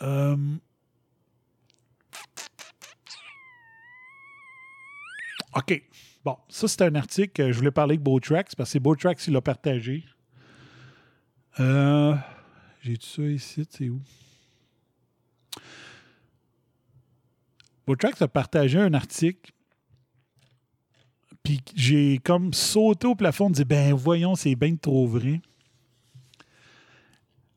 [0.00, 0.36] Euh,
[5.56, 5.82] OK.
[6.24, 9.30] Bon, ça, c'est un article que je voulais parler avec Botrax parce que Botrax qui
[9.30, 10.04] l'a partagé.
[11.58, 12.14] Euh,
[12.82, 13.66] J'ai-tu ça ici?
[13.70, 14.00] C'est où?
[17.86, 19.52] Botrax a partagé un article.
[21.42, 25.40] Puis j'ai comme sauté au plafond dit Ben voyons, c'est bien trop vrai.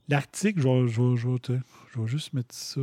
[0.07, 2.81] L'article, je vais juste mettre ça.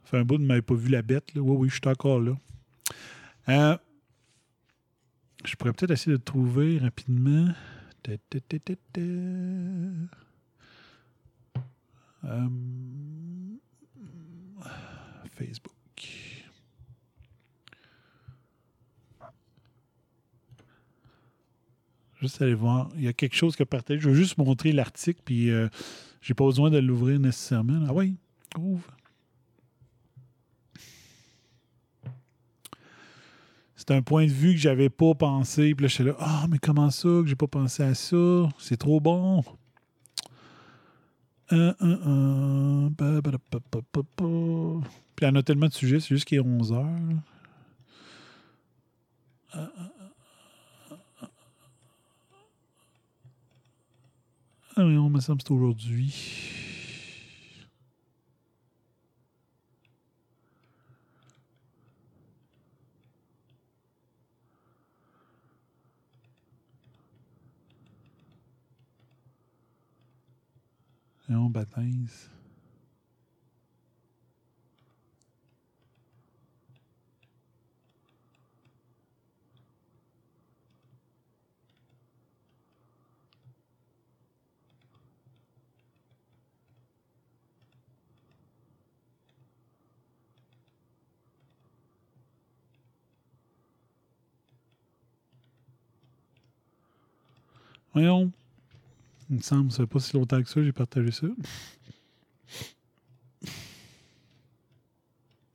[0.11, 1.31] fait un bout de m'avez pas vu la bête.
[1.35, 2.33] Oui, oui, je suis encore là.
[3.49, 3.77] Euh,
[5.45, 7.47] je pourrais peut-être essayer de trouver rapidement.
[12.25, 12.49] Euh,
[15.33, 15.73] Facebook.
[22.19, 22.89] Juste aller voir.
[22.95, 23.99] Il y a quelque chose qui a partagé.
[23.99, 25.69] Je veux juste montrer l'article, puis euh,
[26.21, 27.85] j'ai pas besoin de l'ouvrir nécessairement.
[27.87, 28.15] Ah oui,
[28.59, 28.95] ouvre.
[33.81, 35.73] C'est un point de vue que j'avais pas pensé.
[35.73, 38.47] Puis là, j'étais là, ah, mais comment ça que j'ai pas pensé à ça?
[38.59, 39.43] C'est trop bon.
[41.47, 41.57] Puis
[45.19, 46.85] il y en a tellement de sujets, c'est juste qu'il est 11 heures.
[54.75, 56.70] Ah oui, on me semble c'est aujourd'hui.
[71.31, 72.29] Et on baptise.
[97.93, 98.33] Voyons.
[99.31, 101.27] Il me semble, ça pas si longtemps que ça, j'ai partagé ça.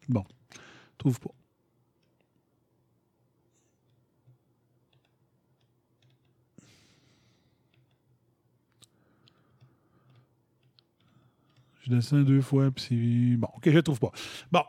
[0.09, 0.25] Bon.
[0.97, 1.31] Trouve pas.
[11.83, 13.37] Je descends deux fois, puis c'est.
[13.37, 14.11] Bon, ok, je le trouve pas.
[14.51, 14.65] Bon.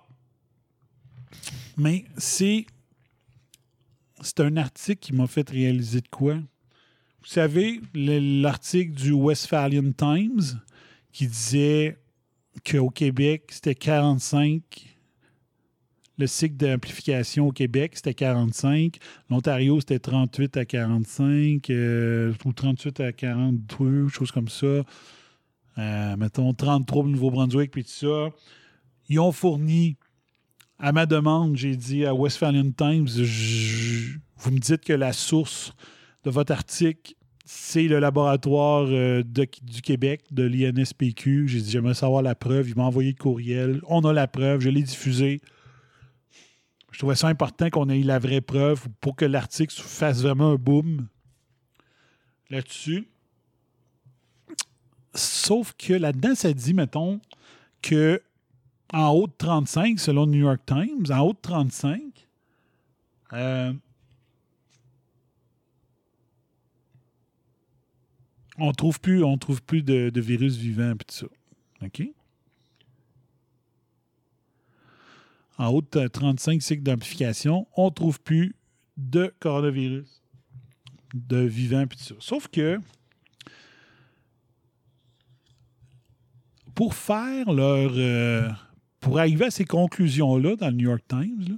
[1.77, 2.65] Mais c'est.
[4.19, 6.37] C'est un article qui m'a fait réaliser de quoi?
[7.21, 10.59] Vous savez, le- l'article du Westphalian Times
[11.11, 11.97] qui disait
[12.69, 14.61] qu'au Québec, c'était 45
[16.19, 18.97] Le cycle d'amplification au Québec, c'était 45.
[19.29, 24.83] L'Ontario, c'était 38 à 45 euh, ou 38 à 42, chose comme ça.
[25.77, 28.29] Euh, mettons 33 au Nouveau-Brunswick, puis tout ça.
[29.09, 29.95] Ils ont fourni,
[30.79, 33.07] à ma demande, j'ai dit à Westphalian Times,
[34.37, 35.73] vous me dites que la source
[36.29, 37.13] votre article,
[37.45, 41.47] c'est le laboratoire euh, du Québec, de l'INSPQ.
[41.47, 42.69] J'ai dit, j'aimerais savoir la preuve.
[42.69, 43.81] Il m'a envoyé le courriel.
[43.87, 44.59] On a la preuve.
[44.59, 45.41] Je l'ai diffusé.
[46.91, 50.55] Je trouvais ça important qu'on ait la vraie preuve pour que l'article fasse vraiment un
[50.55, 51.07] boom
[52.49, 53.07] là-dessus.
[55.13, 57.21] Sauf que là-dedans, ça dit, mettons,
[57.81, 58.21] que
[58.93, 62.01] en haut de 35, selon le New York Times, en haut de 35,
[63.33, 63.73] euh,
[68.57, 71.27] on trouve plus, trouve plus de, virus vivants et tout ça.
[75.59, 78.55] En haut de 35 cycles d'amplification, on ne trouve plus
[78.95, 80.21] de coronavirus,
[81.13, 82.15] de vivants et tout ça.
[82.19, 82.79] Sauf que
[86.75, 87.91] pour faire leur.
[87.95, 88.49] euh,
[88.99, 91.55] pour arriver à ces conclusions-là dans le New York Times, là,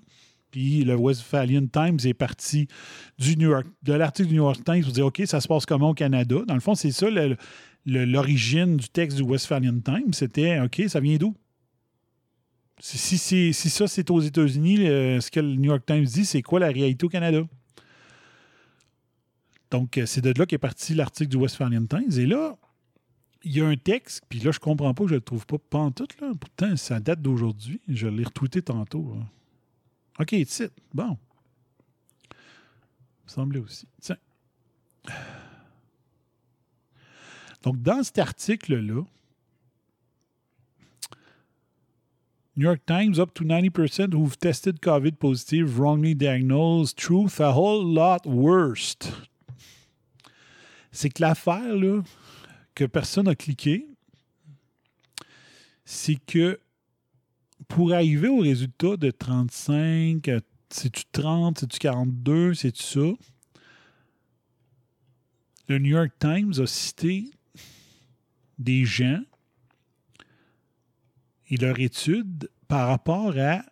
[0.52, 2.68] puis le Westphalian Times est parti
[3.18, 5.66] du New York, de l'article du New York Times pour dire OK, ça se passe
[5.66, 6.38] comment au Canada?
[6.48, 7.08] Dans le fond, c'est ça
[7.86, 10.14] l'origine du texte du Westphalian Times.
[10.14, 11.36] C'était OK, ça vient d'où?
[12.82, 13.18] Si,
[13.54, 17.06] ça, c'est aux États-Unis, ce que le New York Times dit, c'est quoi la réalité
[17.06, 17.42] au Canada?
[19.72, 22.18] Donc, euh, c'est de là qu'est parti l'article du Westphalian Times.
[22.18, 22.58] Et là,
[23.44, 25.58] il y a un texte, puis là, je comprends pas que je le trouve pas
[25.58, 26.32] pantoute, là.
[26.40, 27.82] Pourtant, ça date d'aujourd'hui.
[27.88, 29.14] Je l'ai retweeté tantôt.
[29.16, 29.26] là.
[30.20, 30.74] OK, titre.
[30.94, 31.18] Bon.
[32.32, 32.36] Il
[33.26, 33.88] me semblait aussi.
[34.02, 34.18] Tiens.
[37.62, 39.04] Donc, dans cet article-là,
[42.56, 47.86] New York Times, up to 90% who've tested COVID positive, wrongly diagnosed, truth a whole
[47.86, 48.98] lot worse.
[50.92, 52.02] C'est que l'affaire, là,
[52.76, 53.88] que personne n'a cliqué,
[55.86, 56.60] c'est que
[57.68, 63.14] pour arriver au résultat de 35, euh, c'est-tu 30, c'est-tu 42, c'est-tu ça?
[65.68, 67.30] Le New York Times a cité
[68.58, 69.22] des gens
[71.50, 73.64] et leur étude par rapport à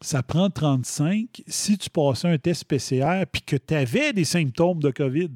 [0.00, 4.80] ça prend 35 si tu passais un test PCR puis que tu avais des symptômes
[4.80, 5.30] de COVID.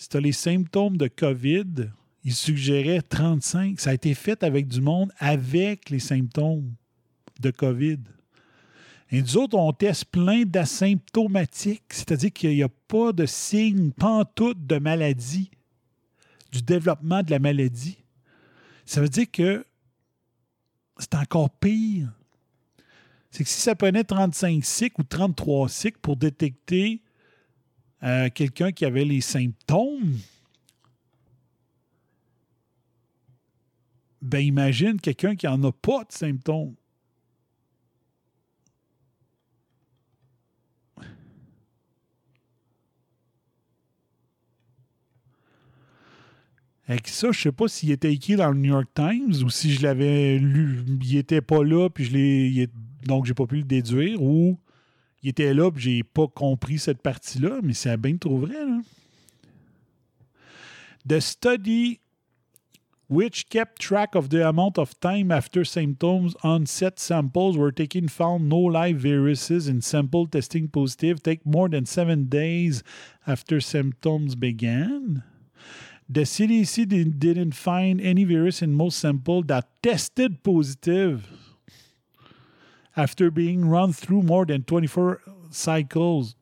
[0.00, 1.90] Si tu as les symptômes de COVID,
[2.24, 3.78] il suggérait 35.
[3.78, 6.72] Ça a été fait avec du monde avec les symptômes
[7.38, 7.98] de COVID.
[9.10, 14.66] Et nous autres, on teste plein d'asymptomatiques, c'est-à-dire qu'il n'y a pas de signe pantoute
[14.66, 15.50] de maladie,
[16.50, 17.98] du développement de la maladie.
[18.86, 19.66] Ça veut dire que
[20.96, 22.08] c'est encore pire.
[23.30, 27.02] C'est que si ça prenait 35 cycles ou 33 cycles pour détecter
[28.02, 30.18] euh, quelqu'un qui avait les symptômes,
[34.22, 36.74] ben imagine quelqu'un qui n'en a pas de symptômes.
[46.90, 49.72] Avec ça, je sais pas s'il était écrit dans le New York Times ou si
[49.72, 52.68] je l'avais lu, il n'était pas là, puis je l'ai.
[53.04, 54.58] Donc, j'ai pas pu le déduire, ou
[55.22, 58.54] il était là, puis j'ai pas compris cette partie-là, mais c'est bien trop vrai.
[61.06, 62.00] The study
[63.08, 68.08] which kept track of the amount of time after symptoms on set samples were taken
[68.08, 72.84] found no live viruses in sample testing positive take more than seven days
[73.26, 75.24] after symptoms began.
[76.08, 81.26] The CDC did- didn't find any virus in most samples that tested positive
[82.96, 86.34] after being run through more than 24 cycles.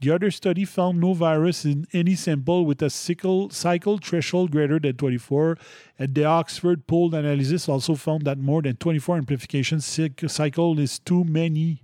[0.00, 4.78] The other study found no virus in any sample with a cycle, cycle threshold greater
[4.78, 5.56] than 24,
[5.98, 10.98] and the Oxford pooled analysis also found that more than 24 amplification cyc- cycle is
[10.98, 11.80] too many.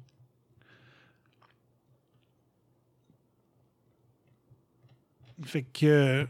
[5.43, 6.27] Fait que euh,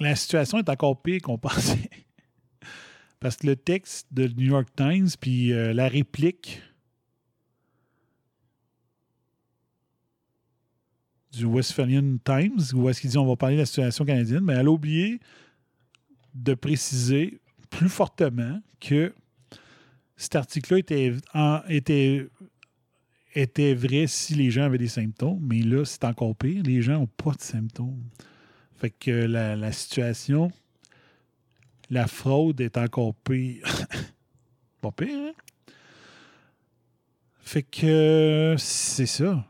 [0.00, 2.05] la situation est encore pire qu'on pensait.
[3.20, 6.62] Parce que le texte de New York Times, puis euh, la réplique
[11.32, 14.54] du Westphalian Times, où est-ce qu'il dit on va parler de la situation canadienne, mais
[14.54, 15.20] elle a oublié
[16.34, 17.40] de préciser
[17.70, 19.14] plus fortement que
[20.16, 21.14] cet article-là était,
[21.68, 22.28] était,
[23.34, 26.62] était vrai si les gens avaient des symptômes, mais là, c'est encore pire.
[26.62, 28.02] Les gens n'ont pas de symptômes.
[28.76, 30.50] Fait que la situation,
[31.90, 33.64] la fraude est encore pire.
[34.80, 35.32] Pas pire, hein?
[37.40, 39.46] Fait que c'est ça.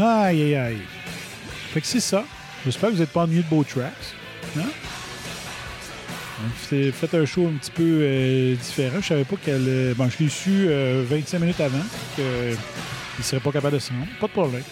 [0.00, 0.78] Aïe, aïe, aïe.
[1.72, 2.24] Fait que c'est ça.
[2.64, 3.92] J'espère que vous n'êtes pas ennuyé de beaux tracks.
[4.58, 4.62] Hein?
[6.68, 9.00] C'est- Faites un show un petit peu euh, différent.
[9.00, 9.64] Je savais pas qu'elle.
[9.68, 11.82] euh, Bon, je l'ai su euh, 25 minutes avant
[12.14, 14.06] qu'il ne serait pas capable de se rendre.
[14.20, 14.62] Pas de problème.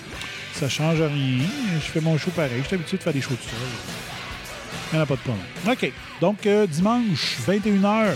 [0.55, 1.44] Ça change rien.
[1.74, 2.53] Je fais mon show pareil.
[2.62, 3.59] Je suis habitué de faire des shows tout seul.
[4.93, 5.44] Il n'y en a pas de problème.
[5.69, 5.93] OK.
[6.20, 8.15] Donc, euh, dimanche, 21h,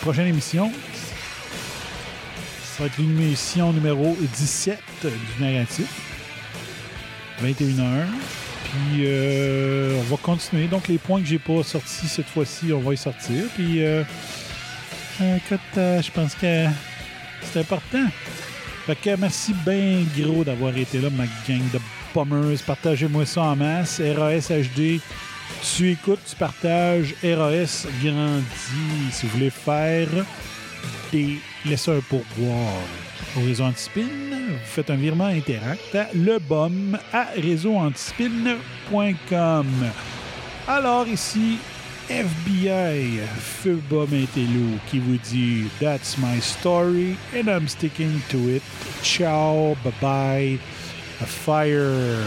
[0.00, 0.70] prochaine émission.
[2.76, 5.86] Ça va être l'émission numéro 17 du narratif.
[7.44, 8.06] 21h.
[8.64, 10.68] Puis euh, on va continuer.
[10.68, 13.44] Donc les points que j'ai pas sortis cette fois-ci, on va y sortir.
[13.54, 14.04] Puis euh,
[15.20, 16.66] euh, écoute, euh, je pense que
[17.42, 18.06] c'est important.
[18.86, 21.78] Fait que merci bien gros d'avoir été là, ma gang de
[22.14, 22.58] bombers.
[22.66, 24.00] Partagez-moi ça en masse.
[24.00, 25.00] RAS HD,
[25.76, 27.14] tu écoutes, tu partages.
[27.22, 29.12] RAS grandit.
[29.12, 30.08] Si vous voulez faire
[31.12, 39.66] des laissez un pourboire réseau Antispin, vous faites un virement interact à lebom à réseauantispin.com.
[40.68, 41.58] Alors ici,
[42.08, 48.62] FBI, Feu Bom Intello, qui vous dit That's my story and I'm sticking to it.
[49.02, 50.58] Ciao, bye bye,
[51.20, 52.24] a fire.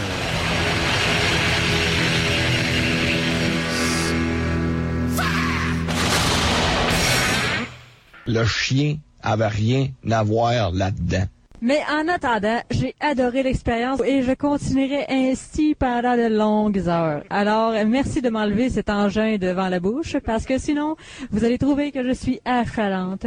[8.25, 11.25] Le chien avait rien à voir là-dedans.
[11.65, 17.23] Mais en attendant, j'ai adoré l'expérience et je continuerai ainsi pendant de longues heures.
[17.29, 20.97] Alors, merci de m'enlever cet engin devant la bouche parce que sinon,
[21.31, 23.23] vous allez trouver que je suis achalante.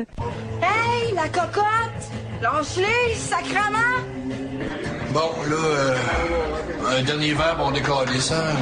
[0.61, 1.65] Hey, la cocotte!
[2.43, 4.05] Lance-les, sacrement!
[5.15, 5.97] Bon, là, euh,
[6.99, 8.53] un dernier verre, on décolle ça.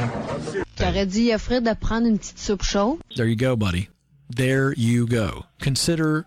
[0.78, 2.98] J'aurais dit à Fred de prendre une petite soupe chaude?
[3.16, 3.89] There you go, buddy.
[4.36, 5.44] There you go.
[5.61, 6.27] Consider